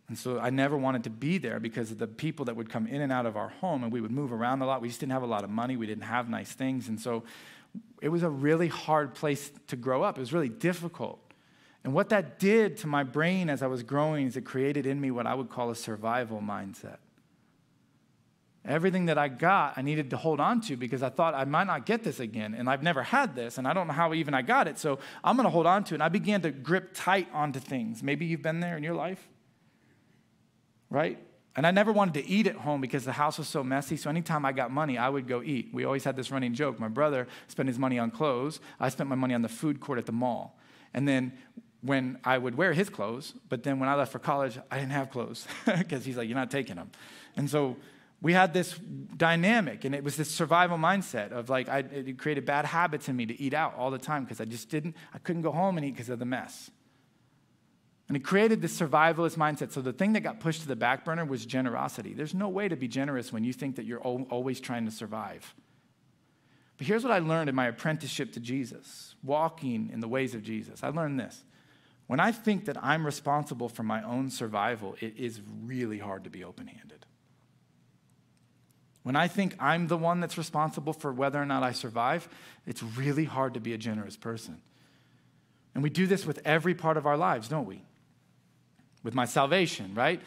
And 0.08 0.18
so 0.18 0.38
I 0.40 0.50
never 0.50 0.76
wanted 0.76 1.04
to 1.04 1.10
be 1.10 1.38
there 1.38 1.60
because 1.60 1.90
of 1.90 1.98
the 1.98 2.06
people 2.06 2.46
that 2.46 2.56
would 2.56 2.70
come 2.70 2.86
in 2.86 3.02
and 3.02 3.12
out 3.12 3.26
of 3.26 3.36
our 3.36 3.50
home 3.50 3.84
and 3.84 3.92
we 3.92 4.00
would 4.00 4.10
move 4.10 4.32
around 4.32 4.62
a 4.62 4.66
lot. 4.66 4.80
We 4.80 4.88
just 4.88 5.00
didn't 5.00 5.12
have 5.12 5.22
a 5.22 5.26
lot 5.26 5.44
of 5.44 5.50
money, 5.50 5.76
we 5.76 5.86
didn't 5.86 6.04
have 6.04 6.28
nice 6.28 6.52
things. 6.52 6.88
And 6.88 7.00
so 7.00 7.24
it 8.00 8.08
was 8.08 8.22
a 8.22 8.30
really 8.30 8.68
hard 8.68 9.14
place 9.14 9.52
to 9.68 9.76
grow 9.76 10.02
up. 10.02 10.16
It 10.16 10.20
was 10.20 10.32
really 10.32 10.48
difficult. 10.48 11.20
And 11.84 11.92
what 11.92 12.08
that 12.08 12.38
did 12.38 12.78
to 12.78 12.86
my 12.86 13.04
brain 13.04 13.48
as 13.48 13.62
I 13.62 13.66
was 13.66 13.82
growing 13.82 14.26
is 14.26 14.36
it 14.36 14.44
created 14.44 14.86
in 14.86 15.00
me 15.00 15.10
what 15.10 15.26
I 15.26 15.34
would 15.34 15.50
call 15.50 15.70
a 15.70 15.76
survival 15.76 16.40
mindset. 16.40 16.98
Everything 18.68 19.06
that 19.06 19.16
I 19.16 19.28
got, 19.28 19.78
I 19.78 19.82
needed 19.82 20.10
to 20.10 20.18
hold 20.18 20.40
on 20.40 20.60
to 20.62 20.76
because 20.76 21.02
I 21.02 21.08
thought 21.08 21.34
I 21.34 21.46
might 21.46 21.66
not 21.66 21.86
get 21.86 22.04
this 22.04 22.20
again. 22.20 22.52
And 22.52 22.68
I've 22.68 22.82
never 22.82 23.02
had 23.02 23.34
this, 23.34 23.56
and 23.56 23.66
I 23.66 23.72
don't 23.72 23.86
know 23.86 23.94
how 23.94 24.12
even 24.12 24.34
I 24.34 24.42
got 24.42 24.68
it. 24.68 24.78
So 24.78 24.98
I'm 25.24 25.36
going 25.36 25.44
to 25.44 25.50
hold 25.50 25.64
on 25.66 25.84
to 25.84 25.94
it. 25.94 25.96
And 25.96 26.02
I 26.02 26.10
began 26.10 26.42
to 26.42 26.50
grip 26.50 26.90
tight 26.92 27.28
onto 27.32 27.60
things. 27.60 28.02
Maybe 28.02 28.26
you've 28.26 28.42
been 28.42 28.60
there 28.60 28.76
in 28.76 28.82
your 28.82 28.94
life, 28.94 29.26
right? 30.90 31.18
And 31.56 31.66
I 31.66 31.70
never 31.70 31.92
wanted 31.92 32.22
to 32.22 32.28
eat 32.28 32.46
at 32.46 32.56
home 32.56 32.82
because 32.82 33.06
the 33.06 33.12
house 33.12 33.38
was 33.38 33.48
so 33.48 33.64
messy. 33.64 33.96
So 33.96 34.10
anytime 34.10 34.44
I 34.44 34.52
got 34.52 34.70
money, 34.70 34.98
I 34.98 35.08
would 35.08 35.26
go 35.26 35.42
eat. 35.42 35.70
We 35.72 35.86
always 35.86 36.04
had 36.04 36.14
this 36.14 36.30
running 36.30 36.52
joke. 36.52 36.78
My 36.78 36.88
brother 36.88 37.26
spent 37.46 37.68
his 37.68 37.78
money 37.78 37.98
on 37.98 38.10
clothes, 38.10 38.60
I 38.78 38.90
spent 38.90 39.08
my 39.08 39.16
money 39.16 39.32
on 39.32 39.40
the 39.40 39.48
food 39.48 39.80
court 39.80 39.98
at 39.98 40.04
the 40.04 40.12
mall. 40.12 40.58
And 40.92 41.08
then 41.08 41.32
when 41.80 42.18
I 42.22 42.36
would 42.36 42.54
wear 42.54 42.74
his 42.74 42.90
clothes, 42.90 43.32
but 43.48 43.62
then 43.62 43.78
when 43.80 43.88
I 43.88 43.94
left 43.94 44.12
for 44.12 44.18
college, 44.18 44.58
I 44.70 44.78
didn't 44.78 44.92
have 44.92 45.10
clothes 45.10 45.46
because 45.66 46.04
he's 46.04 46.18
like, 46.18 46.28
You're 46.28 46.36
not 46.36 46.50
taking 46.50 46.76
them. 46.76 46.90
And 47.34 47.48
so 47.48 47.76
we 48.20 48.32
had 48.32 48.52
this 48.52 48.76
dynamic, 49.16 49.84
and 49.84 49.94
it 49.94 50.02
was 50.02 50.16
this 50.16 50.30
survival 50.30 50.76
mindset 50.76 51.30
of 51.30 51.48
like, 51.48 51.68
I, 51.68 51.78
it 51.78 52.18
created 52.18 52.44
bad 52.44 52.64
habits 52.64 53.08
in 53.08 53.16
me 53.16 53.26
to 53.26 53.40
eat 53.40 53.54
out 53.54 53.76
all 53.76 53.90
the 53.90 53.98
time 53.98 54.24
because 54.24 54.40
I 54.40 54.44
just 54.44 54.68
didn't, 54.70 54.96
I 55.14 55.18
couldn't 55.18 55.42
go 55.42 55.52
home 55.52 55.76
and 55.76 55.86
eat 55.86 55.92
because 55.92 56.08
of 56.08 56.18
the 56.18 56.24
mess. 56.24 56.70
And 58.08 58.16
it 58.16 58.24
created 58.24 58.62
this 58.62 58.78
survivalist 58.78 59.36
mindset. 59.36 59.70
So 59.70 59.82
the 59.82 59.92
thing 59.92 60.14
that 60.14 60.20
got 60.20 60.40
pushed 60.40 60.62
to 60.62 60.68
the 60.68 60.76
back 60.76 61.04
burner 61.04 61.24
was 61.24 61.44
generosity. 61.44 62.14
There's 62.14 62.34
no 62.34 62.48
way 62.48 62.66
to 62.66 62.74
be 62.74 62.88
generous 62.88 63.32
when 63.32 63.44
you 63.44 63.52
think 63.52 63.76
that 63.76 63.84
you're 63.84 64.00
always 64.00 64.60
trying 64.60 64.86
to 64.86 64.90
survive. 64.90 65.54
But 66.78 66.86
here's 66.86 67.04
what 67.04 67.12
I 67.12 67.18
learned 67.18 67.50
in 67.50 67.54
my 67.54 67.66
apprenticeship 67.66 68.32
to 68.32 68.40
Jesus, 68.40 69.14
walking 69.22 69.90
in 69.92 70.00
the 70.00 70.08
ways 70.08 70.34
of 70.34 70.42
Jesus. 70.42 70.82
I 70.82 70.88
learned 70.88 71.20
this. 71.20 71.44
When 72.06 72.18
I 72.18 72.32
think 72.32 72.64
that 72.64 72.82
I'm 72.82 73.04
responsible 73.04 73.68
for 73.68 73.82
my 73.82 74.02
own 74.02 74.30
survival, 74.30 74.96
it 75.00 75.16
is 75.18 75.40
really 75.62 75.98
hard 75.98 76.24
to 76.24 76.30
be 76.30 76.42
open 76.42 76.66
handed. 76.66 77.04
When 79.02 79.16
I 79.16 79.28
think 79.28 79.54
I'm 79.58 79.86
the 79.86 79.96
one 79.96 80.20
that's 80.20 80.36
responsible 80.36 80.92
for 80.92 81.12
whether 81.12 81.40
or 81.40 81.46
not 81.46 81.62
I 81.62 81.72
survive, 81.72 82.28
it's 82.66 82.82
really 82.82 83.24
hard 83.24 83.54
to 83.54 83.60
be 83.60 83.72
a 83.72 83.78
generous 83.78 84.16
person. 84.16 84.60
And 85.74 85.82
we 85.82 85.90
do 85.90 86.06
this 86.06 86.26
with 86.26 86.40
every 86.44 86.74
part 86.74 86.96
of 86.96 87.06
our 87.06 87.16
lives, 87.16 87.48
don't 87.48 87.66
we? 87.66 87.82
With 89.02 89.14
my 89.14 89.24
salvation, 89.24 89.94
right? 89.94 90.20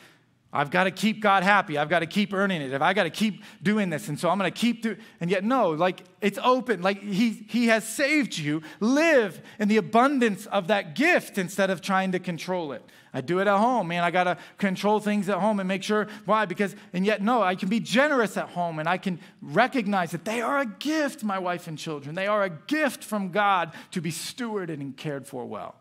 I've 0.53 0.69
got 0.69 0.83
to 0.83 0.91
keep 0.91 1.21
God 1.21 1.43
happy. 1.43 1.77
I've 1.77 1.87
got 1.87 1.99
to 1.99 2.05
keep 2.05 2.33
earning 2.33 2.61
it. 2.61 2.73
If 2.73 2.81
I 2.81 2.93
got 2.93 3.03
to 3.03 3.09
keep 3.09 3.43
doing 3.63 3.89
this, 3.89 4.09
and 4.09 4.19
so 4.19 4.29
I'm 4.29 4.37
going 4.37 4.51
to 4.51 4.59
keep 4.59 4.81
doing. 4.81 4.97
And 5.21 5.31
yet, 5.31 5.45
no, 5.45 5.69
like 5.69 6.03
it's 6.19 6.37
open. 6.43 6.81
Like 6.81 7.01
he 7.01 7.45
he 7.49 7.67
has 7.67 7.87
saved 7.87 8.37
you. 8.37 8.61
Live 8.81 9.41
in 9.59 9.69
the 9.69 9.77
abundance 9.77 10.47
of 10.47 10.67
that 10.67 10.93
gift 10.95 11.37
instead 11.37 11.69
of 11.69 11.81
trying 11.81 12.11
to 12.11 12.19
control 12.19 12.73
it. 12.73 12.83
I 13.13 13.21
do 13.21 13.39
it 13.39 13.47
at 13.47 13.57
home, 13.57 13.87
man. 13.87 14.03
I 14.03 14.11
got 14.11 14.25
to 14.25 14.37
control 14.57 14.99
things 14.99 15.29
at 15.29 15.37
home 15.37 15.59
and 15.59 15.67
make 15.67 15.83
sure 15.83 16.07
why 16.25 16.45
because 16.45 16.75
and 16.91 17.05
yet 17.05 17.21
no, 17.21 17.41
I 17.41 17.55
can 17.55 17.69
be 17.69 17.79
generous 17.79 18.35
at 18.35 18.49
home 18.49 18.79
and 18.79 18.89
I 18.89 18.97
can 18.97 19.19
recognize 19.41 20.11
that 20.11 20.25
they 20.25 20.41
are 20.41 20.59
a 20.59 20.65
gift, 20.65 21.23
my 21.23 21.39
wife 21.39 21.67
and 21.67 21.77
children. 21.77 22.13
They 22.13 22.27
are 22.27 22.43
a 22.43 22.49
gift 22.49 23.05
from 23.05 23.29
God 23.29 23.71
to 23.91 24.01
be 24.01 24.11
stewarded 24.11 24.81
and 24.81 24.97
cared 24.97 25.27
for 25.27 25.45
well. 25.45 25.75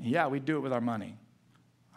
Yeah, 0.00 0.28
we 0.28 0.40
do 0.40 0.56
it 0.56 0.60
with 0.60 0.72
our 0.72 0.80
money. 0.80 1.18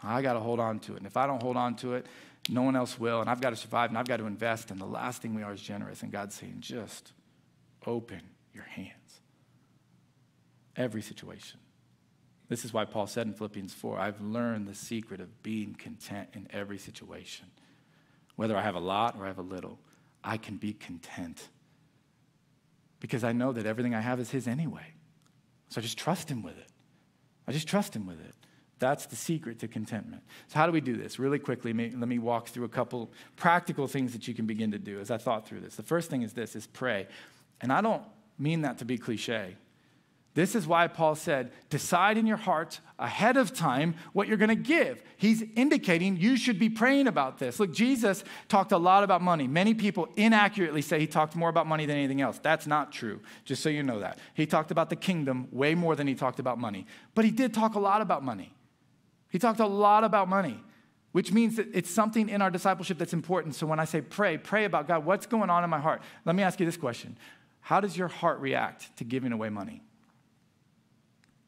I 0.02 0.22
got 0.22 0.34
to 0.34 0.40
hold 0.40 0.60
on 0.60 0.78
to 0.80 0.94
it. 0.94 0.98
And 0.98 1.06
if 1.06 1.16
I 1.16 1.26
don't 1.26 1.42
hold 1.42 1.56
on 1.56 1.76
to 1.76 1.94
it, 1.94 2.06
no 2.48 2.62
one 2.62 2.76
else 2.76 2.98
will. 2.98 3.20
And 3.20 3.28
I've 3.28 3.40
got 3.40 3.50
to 3.50 3.56
survive 3.56 3.90
and 3.90 3.98
I've 3.98 4.08
got 4.08 4.18
to 4.18 4.26
invest. 4.26 4.70
And 4.70 4.80
the 4.80 4.86
last 4.86 5.22
thing 5.22 5.34
we 5.34 5.42
are 5.42 5.52
is 5.52 5.60
generous. 5.60 6.02
And 6.02 6.10
God's 6.10 6.34
saying, 6.34 6.56
just 6.60 7.12
open 7.86 8.22
your 8.54 8.64
hands. 8.64 9.20
Every 10.76 11.02
situation. 11.02 11.60
This 12.48 12.64
is 12.64 12.72
why 12.72 12.84
Paul 12.84 13.06
said 13.06 13.26
in 13.26 13.34
Philippians 13.34 13.72
4 13.74 13.98
I've 13.98 14.20
learned 14.20 14.66
the 14.66 14.74
secret 14.74 15.20
of 15.20 15.42
being 15.42 15.74
content 15.74 16.30
in 16.32 16.48
every 16.50 16.78
situation. 16.78 17.46
Whether 18.36 18.56
I 18.56 18.62
have 18.62 18.74
a 18.74 18.80
lot 18.80 19.16
or 19.16 19.24
I 19.24 19.28
have 19.28 19.38
a 19.38 19.42
little, 19.42 19.78
I 20.24 20.36
can 20.36 20.56
be 20.56 20.72
content. 20.72 21.48
Because 22.98 23.22
I 23.22 23.32
know 23.32 23.52
that 23.52 23.66
everything 23.66 23.94
I 23.94 24.00
have 24.00 24.18
is 24.18 24.30
His 24.30 24.48
anyway. 24.48 24.94
So 25.68 25.80
I 25.80 25.82
just 25.82 25.98
trust 25.98 26.28
Him 26.30 26.42
with 26.42 26.58
it. 26.58 26.66
I 27.46 27.52
just 27.52 27.68
trust 27.68 27.94
Him 27.94 28.06
with 28.06 28.20
it. 28.20 28.34
That's 28.80 29.06
the 29.06 29.14
secret 29.14 29.58
to 29.60 29.68
contentment. 29.68 30.22
So, 30.48 30.58
how 30.58 30.66
do 30.66 30.72
we 30.72 30.80
do 30.80 30.96
this? 30.96 31.18
Really 31.18 31.38
quickly, 31.38 31.72
let 31.72 32.08
me 32.08 32.18
walk 32.18 32.48
through 32.48 32.64
a 32.64 32.68
couple 32.68 33.12
practical 33.36 33.86
things 33.86 34.12
that 34.14 34.26
you 34.26 34.34
can 34.34 34.46
begin 34.46 34.72
to 34.72 34.78
do 34.78 34.98
as 34.98 35.10
I 35.10 35.18
thought 35.18 35.46
through 35.46 35.60
this. 35.60 35.76
The 35.76 35.82
first 35.82 36.10
thing 36.10 36.22
is 36.22 36.32
this 36.32 36.56
is 36.56 36.66
pray. 36.66 37.06
And 37.60 37.72
I 37.72 37.82
don't 37.82 38.02
mean 38.38 38.62
that 38.62 38.78
to 38.78 38.86
be 38.86 38.96
cliche. 38.96 39.56
This 40.32 40.54
is 40.54 40.66
why 40.66 40.86
Paul 40.86 41.16
said, 41.16 41.50
decide 41.70 42.16
in 42.16 42.24
your 42.24 42.36
heart 42.36 42.80
ahead 43.00 43.36
of 43.36 43.52
time 43.52 43.96
what 44.12 44.28
you're 44.28 44.36
going 44.36 44.48
to 44.48 44.54
give. 44.54 45.02
He's 45.16 45.42
indicating 45.56 46.16
you 46.16 46.36
should 46.36 46.58
be 46.58 46.70
praying 46.70 47.08
about 47.08 47.38
this. 47.38 47.58
Look, 47.58 47.74
Jesus 47.74 48.22
talked 48.48 48.70
a 48.70 48.78
lot 48.78 49.02
about 49.02 49.22
money. 49.22 49.48
Many 49.48 49.74
people 49.74 50.08
inaccurately 50.16 50.82
say 50.82 51.00
he 51.00 51.08
talked 51.08 51.34
more 51.34 51.48
about 51.48 51.66
money 51.66 51.84
than 51.84 51.96
anything 51.96 52.20
else. 52.20 52.38
That's 52.38 52.66
not 52.68 52.92
true, 52.92 53.20
just 53.44 53.60
so 53.60 53.68
you 53.68 53.82
know 53.82 53.98
that. 54.00 54.20
He 54.32 54.46
talked 54.46 54.70
about 54.70 54.88
the 54.88 54.96
kingdom 54.96 55.48
way 55.50 55.74
more 55.74 55.96
than 55.96 56.06
he 56.06 56.14
talked 56.14 56.38
about 56.38 56.58
money. 56.58 56.86
But 57.14 57.24
he 57.24 57.32
did 57.32 57.52
talk 57.52 57.74
a 57.74 57.80
lot 57.80 58.00
about 58.00 58.22
money. 58.22 58.54
He 59.30 59.38
talked 59.38 59.60
a 59.60 59.66
lot 59.66 60.04
about 60.04 60.28
money, 60.28 60.62
which 61.12 61.32
means 61.32 61.56
that 61.56 61.68
it's 61.72 61.90
something 61.90 62.28
in 62.28 62.42
our 62.42 62.50
discipleship 62.50 62.98
that's 62.98 63.12
important. 63.12 63.54
So 63.54 63.66
when 63.66 63.80
I 63.80 63.84
say 63.84 64.00
pray, 64.00 64.36
pray 64.36 64.64
about 64.64 64.86
God, 64.86 65.04
what's 65.04 65.26
going 65.26 65.48
on 65.48 65.64
in 65.64 65.70
my 65.70 65.80
heart? 65.80 66.02
Let 66.24 66.36
me 66.36 66.42
ask 66.42 66.60
you 66.60 66.66
this 66.66 66.76
question 66.76 67.16
How 67.60 67.80
does 67.80 67.96
your 67.96 68.08
heart 68.08 68.40
react 68.40 68.96
to 68.98 69.04
giving 69.04 69.32
away 69.32 69.48
money? 69.48 69.82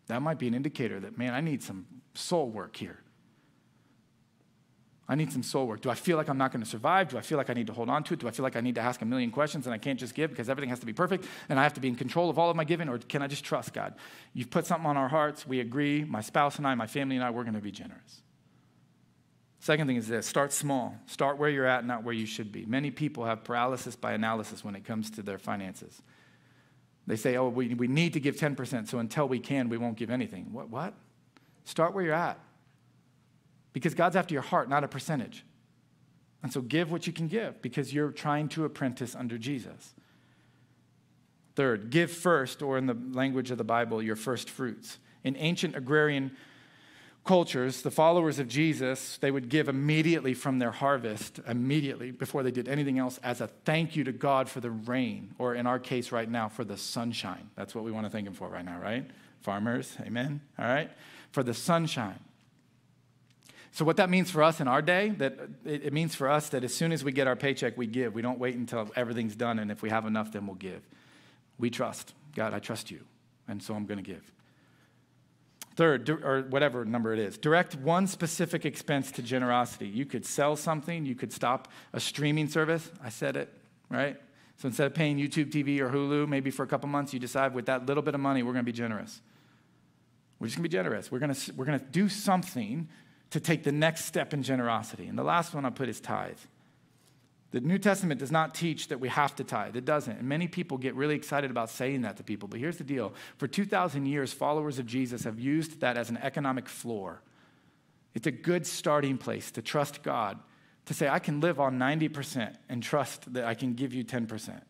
That 0.07 0.23
might 0.23 0.38
be 0.38 0.49
an 0.49 0.55
indicator 0.55 1.01
that, 1.01 1.18
man, 1.18 1.35
I 1.35 1.40
need 1.40 1.62
some 1.62 1.87
soul 2.14 2.49
work 2.49 2.77
here. 2.77 3.02
I 5.12 5.14
need 5.14 5.31
some 5.31 5.42
soul 5.42 5.66
work. 5.66 5.83
Do 5.83 5.90
I 5.90 5.94
feel 5.94 6.16
like 6.16 6.31
I'm 6.31 6.38
not 6.38 6.53
going 6.53 6.64
to 6.64 6.68
survive? 6.68 7.11
Do 7.11 7.18
I 7.18 7.20
feel 7.20 7.37
like 7.37 7.51
I 7.51 7.53
need 7.53 7.66
to 7.66 7.75
hold 7.75 7.90
on 7.90 8.03
to 8.05 8.14
it? 8.14 8.20
Do 8.20 8.29
I 8.29 8.31
feel 8.31 8.44
like 8.44 8.57
I 8.57 8.62
need 8.62 8.77
to 8.77 8.81
ask 8.81 9.03
a 9.03 9.05
million 9.05 9.31
questions 9.31 9.66
and 9.66 9.75
I 9.75 9.77
can't 9.77 10.01
just 10.01 10.14
give 10.14 10.31
because 10.31 10.48
everything 10.48 10.70
has 10.70 10.81
to 10.81 10.87
be 10.87 10.94
perfect 10.94 11.27
and 11.51 11.61
I 11.61 11.64
have 11.64 11.75
to 11.75 11.81
be 11.81 11.88
in 11.88 11.96
control 11.96 12.31
of 12.31 12.38
all 12.38 12.48
of 12.48 12.57
my 12.57 12.64
giving? 12.64 12.88
Or 12.88 12.96
can 12.96 13.20
I 13.20 13.27
just 13.27 13.44
trust 13.44 13.75
God? 13.75 13.94
You've 14.33 14.48
put 14.48 14.64
something 14.64 14.87
on 14.87 14.96
our 14.96 15.09
hearts. 15.09 15.46
We 15.46 15.61
agree. 15.61 16.03
My 16.03 16.22
spouse 16.22 16.57
and 16.57 16.66
I, 16.66 16.75
my 16.77 16.87
family 16.87 17.16
and 17.16 17.25
I, 17.25 17.29
we're 17.29 17.42
going 17.42 17.57
to 17.57 17.61
be 17.61 17.70
generous. 17.70 18.22
Second 19.61 19.87
thing 19.87 19.96
is 19.96 20.09
this 20.09 20.27
start 20.27 20.51
small. 20.51 20.96
Start 21.05 21.37
where 21.37 21.51
you're 21.51 21.66
at, 21.66 21.85
not 21.85 22.05
where 22.05 22.14
you 22.14 22.25
should 22.25 22.51
be. 22.51 22.64
Many 22.64 22.90
people 22.90 23.27
have 23.27 23.44
paralysis 23.44 23.94
by 23.94 24.14
analysis 24.14 24.64
when 24.64 24.75
it 24.75 24.87
comes 24.87 25.11
to 25.11 25.22
their 25.22 25.38
finances. 25.38 26.01
They 27.07 27.16
say, 27.16 27.37
oh, 27.37 27.51
we, 27.51 27.75
we 27.75 27.87
need 27.87 28.14
to 28.14 28.20
give 28.20 28.37
10%, 28.37 28.88
so 28.88 28.98
until 28.98 29.29
we 29.29 29.40
can, 29.40 29.68
we 29.68 29.77
won't 29.77 29.98
give 29.98 30.09
anything. 30.09 30.53
What? 30.53 30.70
what? 30.70 30.94
Start 31.64 31.92
where 31.92 32.03
you're 32.03 32.14
at. 32.14 32.38
Because 33.73 33.95
God's 33.95 34.17
after 34.17 34.35
your 34.35 34.43
heart, 34.43 34.69
not 34.69 34.85
a 34.85 34.89
percentage. 34.89 35.45
And 36.43 36.53
so 36.53 36.61
give 36.61 36.91
what 36.91 37.07
you 37.07 37.13
can 37.13 37.29
give 37.29 37.63
because 37.63 37.95
you're 37.95 38.11
trying 38.11 38.49
to 38.51 38.65
apprentice 38.65 39.15
under 39.15 39.39
Jesus. 39.39 39.95
Third, 41.55 41.91
give 41.91 42.11
first, 42.11 42.63
or 42.63 42.79
in 42.79 42.87
the 42.87 42.97
language 43.13 43.51
of 43.51 43.59
the 43.59 43.65
Bible, 43.65 44.03
your 44.03 44.17
first 44.17 44.49
fruits. 44.49 44.99
In 45.23 45.37
ancient 45.37 45.77
agrarian 45.77 46.33
cultures, 47.25 47.83
the 47.83 47.91
followers 47.91 48.39
of 48.39 48.49
Jesus, 48.49 49.19
they 49.19 49.31
would 49.31 49.49
give 49.49 49.69
immediately 49.69 50.35
from 50.35 50.59
their 50.59 50.73
harvest, 50.73 51.41
immediately 51.47 52.11
before 52.11 52.43
they 52.43 52.51
did 52.51 52.69
anything 52.69 52.99
else, 52.99 53.19
as 53.23 53.41
a 53.41 53.47
thank 53.47 53.95
you 53.95 54.03
to 54.05 54.13
God 54.13 54.49
for 54.49 54.61
the 54.61 54.71
rain, 54.71 55.35
or 55.39 55.55
in 55.55 55.67
our 55.67 55.79
case 55.79 56.11
right 56.11 56.29
now, 56.29 56.49
for 56.49 56.65
the 56.65 56.77
sunshine. 56.77 57.51
That's 57.55 57.75
what 57.75 57.85
we 57.85 57.93
want 57.93 58.07
to 58.07 58.11
thank 58.11 58.27
Him 58.27 58.35
for 58.35 58.49
right 58.49 58.65
now, 58.65 58.81
right? 58.81 59.09
Farmers, 59.43 59.97
amen? 60.01 60.41
All 60.59 60.65
right? 60.65 60.91
For 61.31 61.43
the 61.43 61.55
sunshine. 61.55 62.19
So, 63.75 63.87
what 63.87 63.97
that 63.97 64.11
means 64.11 64.31
for 64.31 64.43
us 64.43 64.61
in 64.61 64.69
our 64.69 64.83
day, 64.83 65.11
that 65.17 65.39
it 65.65 65.95
means 65.95 66.15
for 66.15 66.29
us 66.29 66.51
that 66.51 66.63
as 66.63 66.75
soon 66.75 66.93
as 66.93 67.03
we 67.03 67.11
get 67.11 67.27
our 67.27 67.37
paycheck, 67.37 67.77
we 67.79 67.87
give. 67.87 68.15
We 68.15 68.21
don't 68.21 68.39
wait 68.39 68.55
until 68.55 68.91
everything's 68.95 69.35
done, 69.35 69.59
and 69.59 69.71
if 69.71 69.81
we 69.81 69.89
have 69.89 70.05
enough, 70.05 70.31
then 70.31 70.47
we'll 70.47 70.57
give. 70.57 70.87
We 71.59 71.71
trust. 71.71 72.13
God, 72.37 72.53
I 72.53 72.59
trust 72.59 72.91
you, 72.91 73.01
and 73.49 73.63
so 73.63 73.75
I'm 73.75 73.87
going 73.87 73.97
to 73.97 74.05
give. 74.05 74.31
Third, 75.75 76.11
or 76.11 76.43
whatever 76.51 76.85
number 76.85 77.15
it 77.15 77.19
is, 77.19 77.39
direct 77.39 77.75
one 77.77 78.07
specific 78.07 78.67
expense 78.67 79.11
to 79.13 79.23
generosity. 79.23 79.89
You 79.89 80.05
could 80.05 80.27
sell 80.27 80.55
something, 80.55 81.07
you 81.07 81.15
could 81.15 81.33
stop 81.33 81.69
a 81.95 82.01
streaming 82.01 82.49
service. 82.49 82.91
I 83.03 83.09
said 83.09 83.39
it, 83.39 83.49
right? 83.89 84.21
So 84.59 84.69
instead 84.69 84.87
of 84.87 84.93
paying 84.93 85.17
YouTube 85.17 85.51
TV 85.51 85.81
or 85.81 85.89
Hulu, 85.89 86.29
maybe 86.29 86.51
for 86.51 86.63
a 86.63 86.67
couple 86.67 86.91
months, 86.91 87.15
you 87.15 87.19
decide 87.19 87.55
with 87.55 87.67
that 87.67 87.87
little 87.87 88.03
bit 88.03 88.15
of 88.15 88.21
money, 88.21 88.42
we're 88.42 88.53
going 88.53 88.67
to 88.67 88.71
be 88.71 88.77
generous. 88.77 89.23
We're 90.38 90.49
just 90.49 90.59
going 90.59 90.65
to 90.65 90.69
be 90.69 90.73
generous. 90.73 91.11
We're 91.11 91.21
going 91.21 91.35
to, 91.35 91.53
we're 91.55 91.65
going 91.65 91.81
to 91.81 91.87
do 91.87 92.11
something 92.11 92.88
to 93.33 93.41
take 93.41 93.65
the 93.65 93.73
next 93.73 94.05
step 94.05 94.35
in 94.35 94.43
generosity. 94.43 95.07
And 95.07 95.19
the 95.19 95.25
last 95.25 95.55
one 95.55 95.65
I 95.65 95.71
put 95.71 95.89
is 95.89 96.01
tithe. 96.01 96.39
The 97.51 97.61
New 97.61 97.79
Testament 97.79 98.21
does 98.21 98.31
not 98.31 98.55
teach 98.55 98.89
that 98.89 99.01
we 99.01 99.09
have 99.09 99.35
to 99.37 99.45
tithe. 99.45 99.77
It 99.77 99.85
doesn't. 99.85 100.19
And 100.19 100.29
many 100.29 100.49
people 100.49 100.79
get 100.79 100.95
really 100.95 101.15
excited 101.15 101.51
about 101.51 101.71
saying 101.71 102.03
that 102.03 102.17
to 102.19 102.23
people. 102.23 102.49
But 102.49 102.61
here's 102.61 102.77
the 102.79 102.85
deal 102.85 103.15
for 103.39 103.47
2,000 103.47 104.07
years, 104.07 104.33
followers 104.33 104.79
of 104.79 104.87
Jesus 104.87 105.25
have 105.25 105.39
used 105.41 105.81
that 105.81 105.97
as 105.97 106.09
an 106.09 106.19
economic 106.19 106.69
floor. 106.69 107.23
It's 108.15 108.27
a 108.27 108.31
good 108.31 108.67
starting 108.67 109.17
place 109.17 109.51
to 109.53 109.63
trust 109.63 110.03
God, 110.03 110.39
to 110.87 110.95
say, 110.95 111.09
I 111.09 111.19
can 111.19 111.41
live 111.41 111.59
on 111.59 111.79
90% 111.79 112.55
and 112.69 112.83
trust 112.83 113.33
that 113.33 113.45
I 113.45 113.55
can 113.55 113.75
give 113.75 113.95
you 113.95 114.05
10%. 114.05 114.61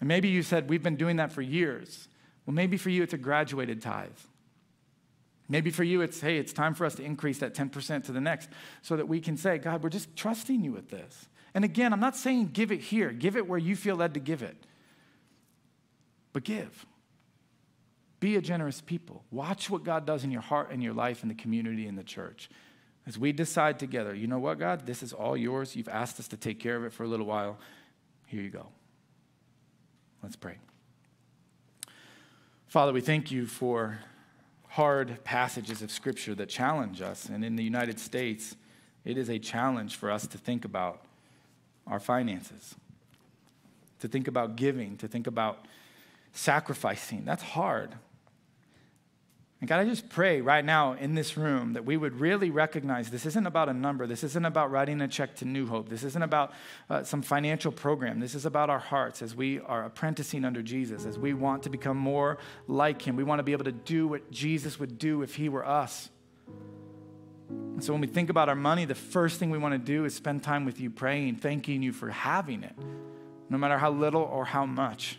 And 0.00 0.08
maybe 0.08 0.28
you 0.28 0.42
said, 0.42 0.68
We've 0.68 0.82
been 0.82 0.96
doing 0.96 1.16
that 1.16 1.32
for 1.32 1.40
years. 1.40 2.08
Well, 2.44 2.54
maybe 2.54 2.76
for 2.76 2.90
you, 2.90 3.02
it's 3.02 3.14
a 3.14 3.18
graduated 3.18 3.80
tithe. 3.80 4.10
Maybe 5.48 5.70
for 5.70 5.84
you, 5.84 6.00
it's, 6.00 6.20
hey, 6.20 6.38
it's 6.38 6.52
time 6.52 6.74
for 6.74 6.86
us 6.86 6.94
to 6.94 7.02
increase 7.02 7.38
that 7.38 7.54
10% 7.54 8.04
to 8.04 8.12
the 8.12 8.20
next 8.20 8.48
so 8.82 8.96
that 8.96 9.06
we 9.06 9.20
can 9.20 9.36
say, 9.36 9.58
God, 9.58 9.82
we're 9.82 9.90
just 9.90 10.16
trusting 10.16 10.62
you 10.64 10.72
with 10.72 10.88
this. 10.88 11.28
And 11.52 11.64
again, 11.64 11.92
I'm 11.92 12.00
not 12.00 12.16
saying 12.16 12.50
give 12.52 12.72
it 12.72 12.80
here, 12.80 13.12
give 13.12 13.36
it 13.36 13.46
where 13.46 13.58
you 13.58 13.76
feel 13.76 13.96
led 13.96 14.14
to 14.14 14.20
give 14.20 14.42
it. 14.42 14.56
But 16.32 16.44
give. 16.44 16.86
Be 18.20 18.36
a 18.36 18.40
generous 18.40 18.80
people. 18.80 19.22
Watch 19.30 19.68
what 19.68 19.84
God 19.84 20.06
does 20.06 20.24
in 20.24 20.30
your 20.30 20.40
heart 20.40 20.70
and 20.70 20.82
your 20.82 20.94
life 20.94 21.22
in 21.22 21.28
the 21.28 21.34
community 21.34 21.86
and 21.86 21.98
the 21.98 22.02
church. 22.02 22.48
As 23.06 23.18
we 23.18 23.32
decide 23.32 23.78
together, 23.78 24.14
you 24.14 24.26
know 24.26 24.38
what, 24.38 24.58
God, 24.58 24.86
this 24.86 25.02
is 25.02 25.12
all 25.12 25.36
yours. 25.36 25.76
You've 25.76 25.88
asked 25.88 26.18
us 26.18 26.28
to 26.28 26.38
take 26.38 26.58
care 26.58 26.76
of 26.76 26.84
it 26.84 26.92
for 26.92 27.04
a 27.04 27.06
little 27.06 27.26
while. 27.26 27.58
Here 28.26 28.40
you 28.40 28.48
go. 28.48 28.66
Let's 30.22 30.36
pray. 30.36 30.56
Father, 32.66 32.94
we 32.94 33.02
thank 33.02 33.30
you 33.30 33.46
for 33.46 33.98
hard 34.74 35.22
passages 35.22 35.82
of 35.82 35.90
Scripture 35.92 36.34
that 36.34 36.48
challenge 36.48 37.00
us. 37.00 37.26
And 37.26 37.44
in 37.44 37.54
the 37.54 37.62
United 37.62 38.00
States, 38.00 38.56
it 39.04 39.16
is 39.16 39.30
a 39.30 39.38
challenge 39.38 39.94
for 39.94 40.10
us 40.10 40.26
to 40.26 40.36
think 40.36 40.64
about 40.64 41.02
our 41.86 42.00
finances, 42.00 42.74
to 44.00 44.08
think 44.08 44.26
about 44.26 44.56
giving, 44.56 44.96
to 44.96 45.06
think 45.06 45.28
about 45.28 45.66
sacrificing. 46.32 47.24
That's 47.24 47.44
hard. 47.44 47.94
And 49.64 49.68
God, 49.70 49.80
I 49.80 49.86
just 49.86 50.10
pray 50.10 50.42
right 50.42 50.62
now 50.62 50.92
in 50.92 51.14
this 51.14 51.38
room 51.38 51.72
that 51.72 51.86
we 51.86 51.96
would 51.96 52.20
really 52.20 52.50
recognize 52.50 53.08
this 53.08 53.24
isn't 53.24 53.46
about 53.46 53.70
a 53.70 53.72
number. 53.72 54.06
This 54.06 54.22
isn't 54.22 54.44
about 54.44 54.70
writing 54.70 55.00
a 55.00 55.08
check 55.08 55.36
to 55.36 55.46
New 55.46 55.66
Hope. 55.66 55.88
This 55.88 56.04
isn't 56.04 56.22
about 56.22 56.52
uh, 56.90 57.02
some 57.02 57.22
financial 57.22 57.72
program. 57.72 58.20
This 58.20 58.34
is 58.34 58.44
about 58.44 58.68
our 58.68 58.78
hearts 58.78 59.22
as 59.22 59.34
we 59.34 59.60
are 59.60 59.86
apprenticing 59.86 60.44
under 60.44 60.60
Jesus, 60.60 61.06
as 61.06 61.18
we 61.18 61.32
want 61.32 61.62
to 61.62 61.70
become 61.70 61.96
more 61.96 62.36
like 62.68 63.00
Him. 63.00 63.16
We 63.16 63.24
want 63.24 63.38
to 63.38 63.42
be 63.42 63.52
able 63.52 63.64
to 63.64 63.72
do 63.72 64.06
what 64.06 64.30
Jesus 64.30 64.78
would 64.78 64.98
do 64.98 65.22
if 65.22 65.34
He 65.34 65.48
were 65.48 65.66
us. 65.66 66.10
And 67.48 67.82
so 67.82 67.94
when 67.94 68.02
we 68.02 68.06
think 68.06 68.28
about 68.28 68.50
our 68.50 68.54
money, 68.54 68.84
the 68.84 68.94
first 68.94 69.38
thing 69.38 69.48
we 69.48 69.56
want 69.56 69.72
to 69.72 69.78
do 69.78 70.04
is 70.04 70.14
spend 70.14 70.42
time 70.42 70.66
with 70.66 70.78
you 70.78 70.90
praying, 70.90 71.36
thanking 71.36 71.82
you 71.82 71.94
for 71.94 72.10
having 72.10 72.64
it, 72.64 72.76
no 73.48 73.56
matter 73.56 73.78
how 73.78 73.90
little 73.90 74.24
or 74.24 74.44
how 74.44 74.66
much. 74.66 75.18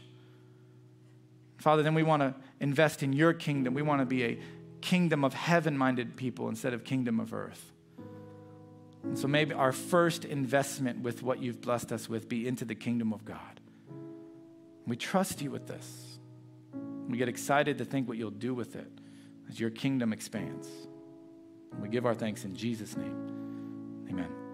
Father, 1.58 1.84
then 1.84 1.94
we 1.94 2.04
want 2.04 2.22
to 2.22 2.36
invest 2.60 3.04
in 3.04 3.14
your 3.14 3.34
kingdom. 3.34 3.74
We 3.74 3.82
want 3.82 4.02
to 4.02 4.06
be 4.06 4.24
a 4.24 4.40
kingdom 4.82 5.24
of 5.24 5.34
heaven 5.34 5.78
minded 5.78 6.16
people 6.16 6.50
instead 6.50 6.74
of 6.74 6.84
kingdom 6.84 7.20
of 7.20 7.34
earth. 7.34 7.72
And 9.04 9.18
so 9.18 9.28
maybe 9.28 9.54
our 9.54 9.72
first 9.72 10.26
investment 10.26 11.02
with 11.02 11.24
what 11.24 11.42
you've 11.42 11.62
blessed 11.62 11.92
us 11.92 12.10
with 12.10 12.28
be 12.28 12.48
into 12.48 12.66
the 12.66 12.76
kingdom 12.76 13.14
of 13.14 13.24
God. 13.24 13.60
We 14.88 14.96
trust 14.96 15.42
you 15.42 15.52
with 15.52 15.68
this. 15.68 16.20
We 17.08 17.18
get 17.18 17.30
excited 17.30 17.78
to 17.78 17.86
think 17.86 18.08
what 18.08 18.18
you'll 18.18 18.32
do 18.32 18.54
with 18.54 18.76
it 18.76 18.92
as 19.50 19.60
your 19.60 19.70
kingdom 19.70 20.12
expands. 20.12 20.68
We 21.80 21.90
give 21.90 22.06
our 22.06 22.16
thanks 22.16 22.46
in 22.46 22.56
Jesus' 22.56 22.98
name. 22.98 24.06
Amen. 24.10 24.45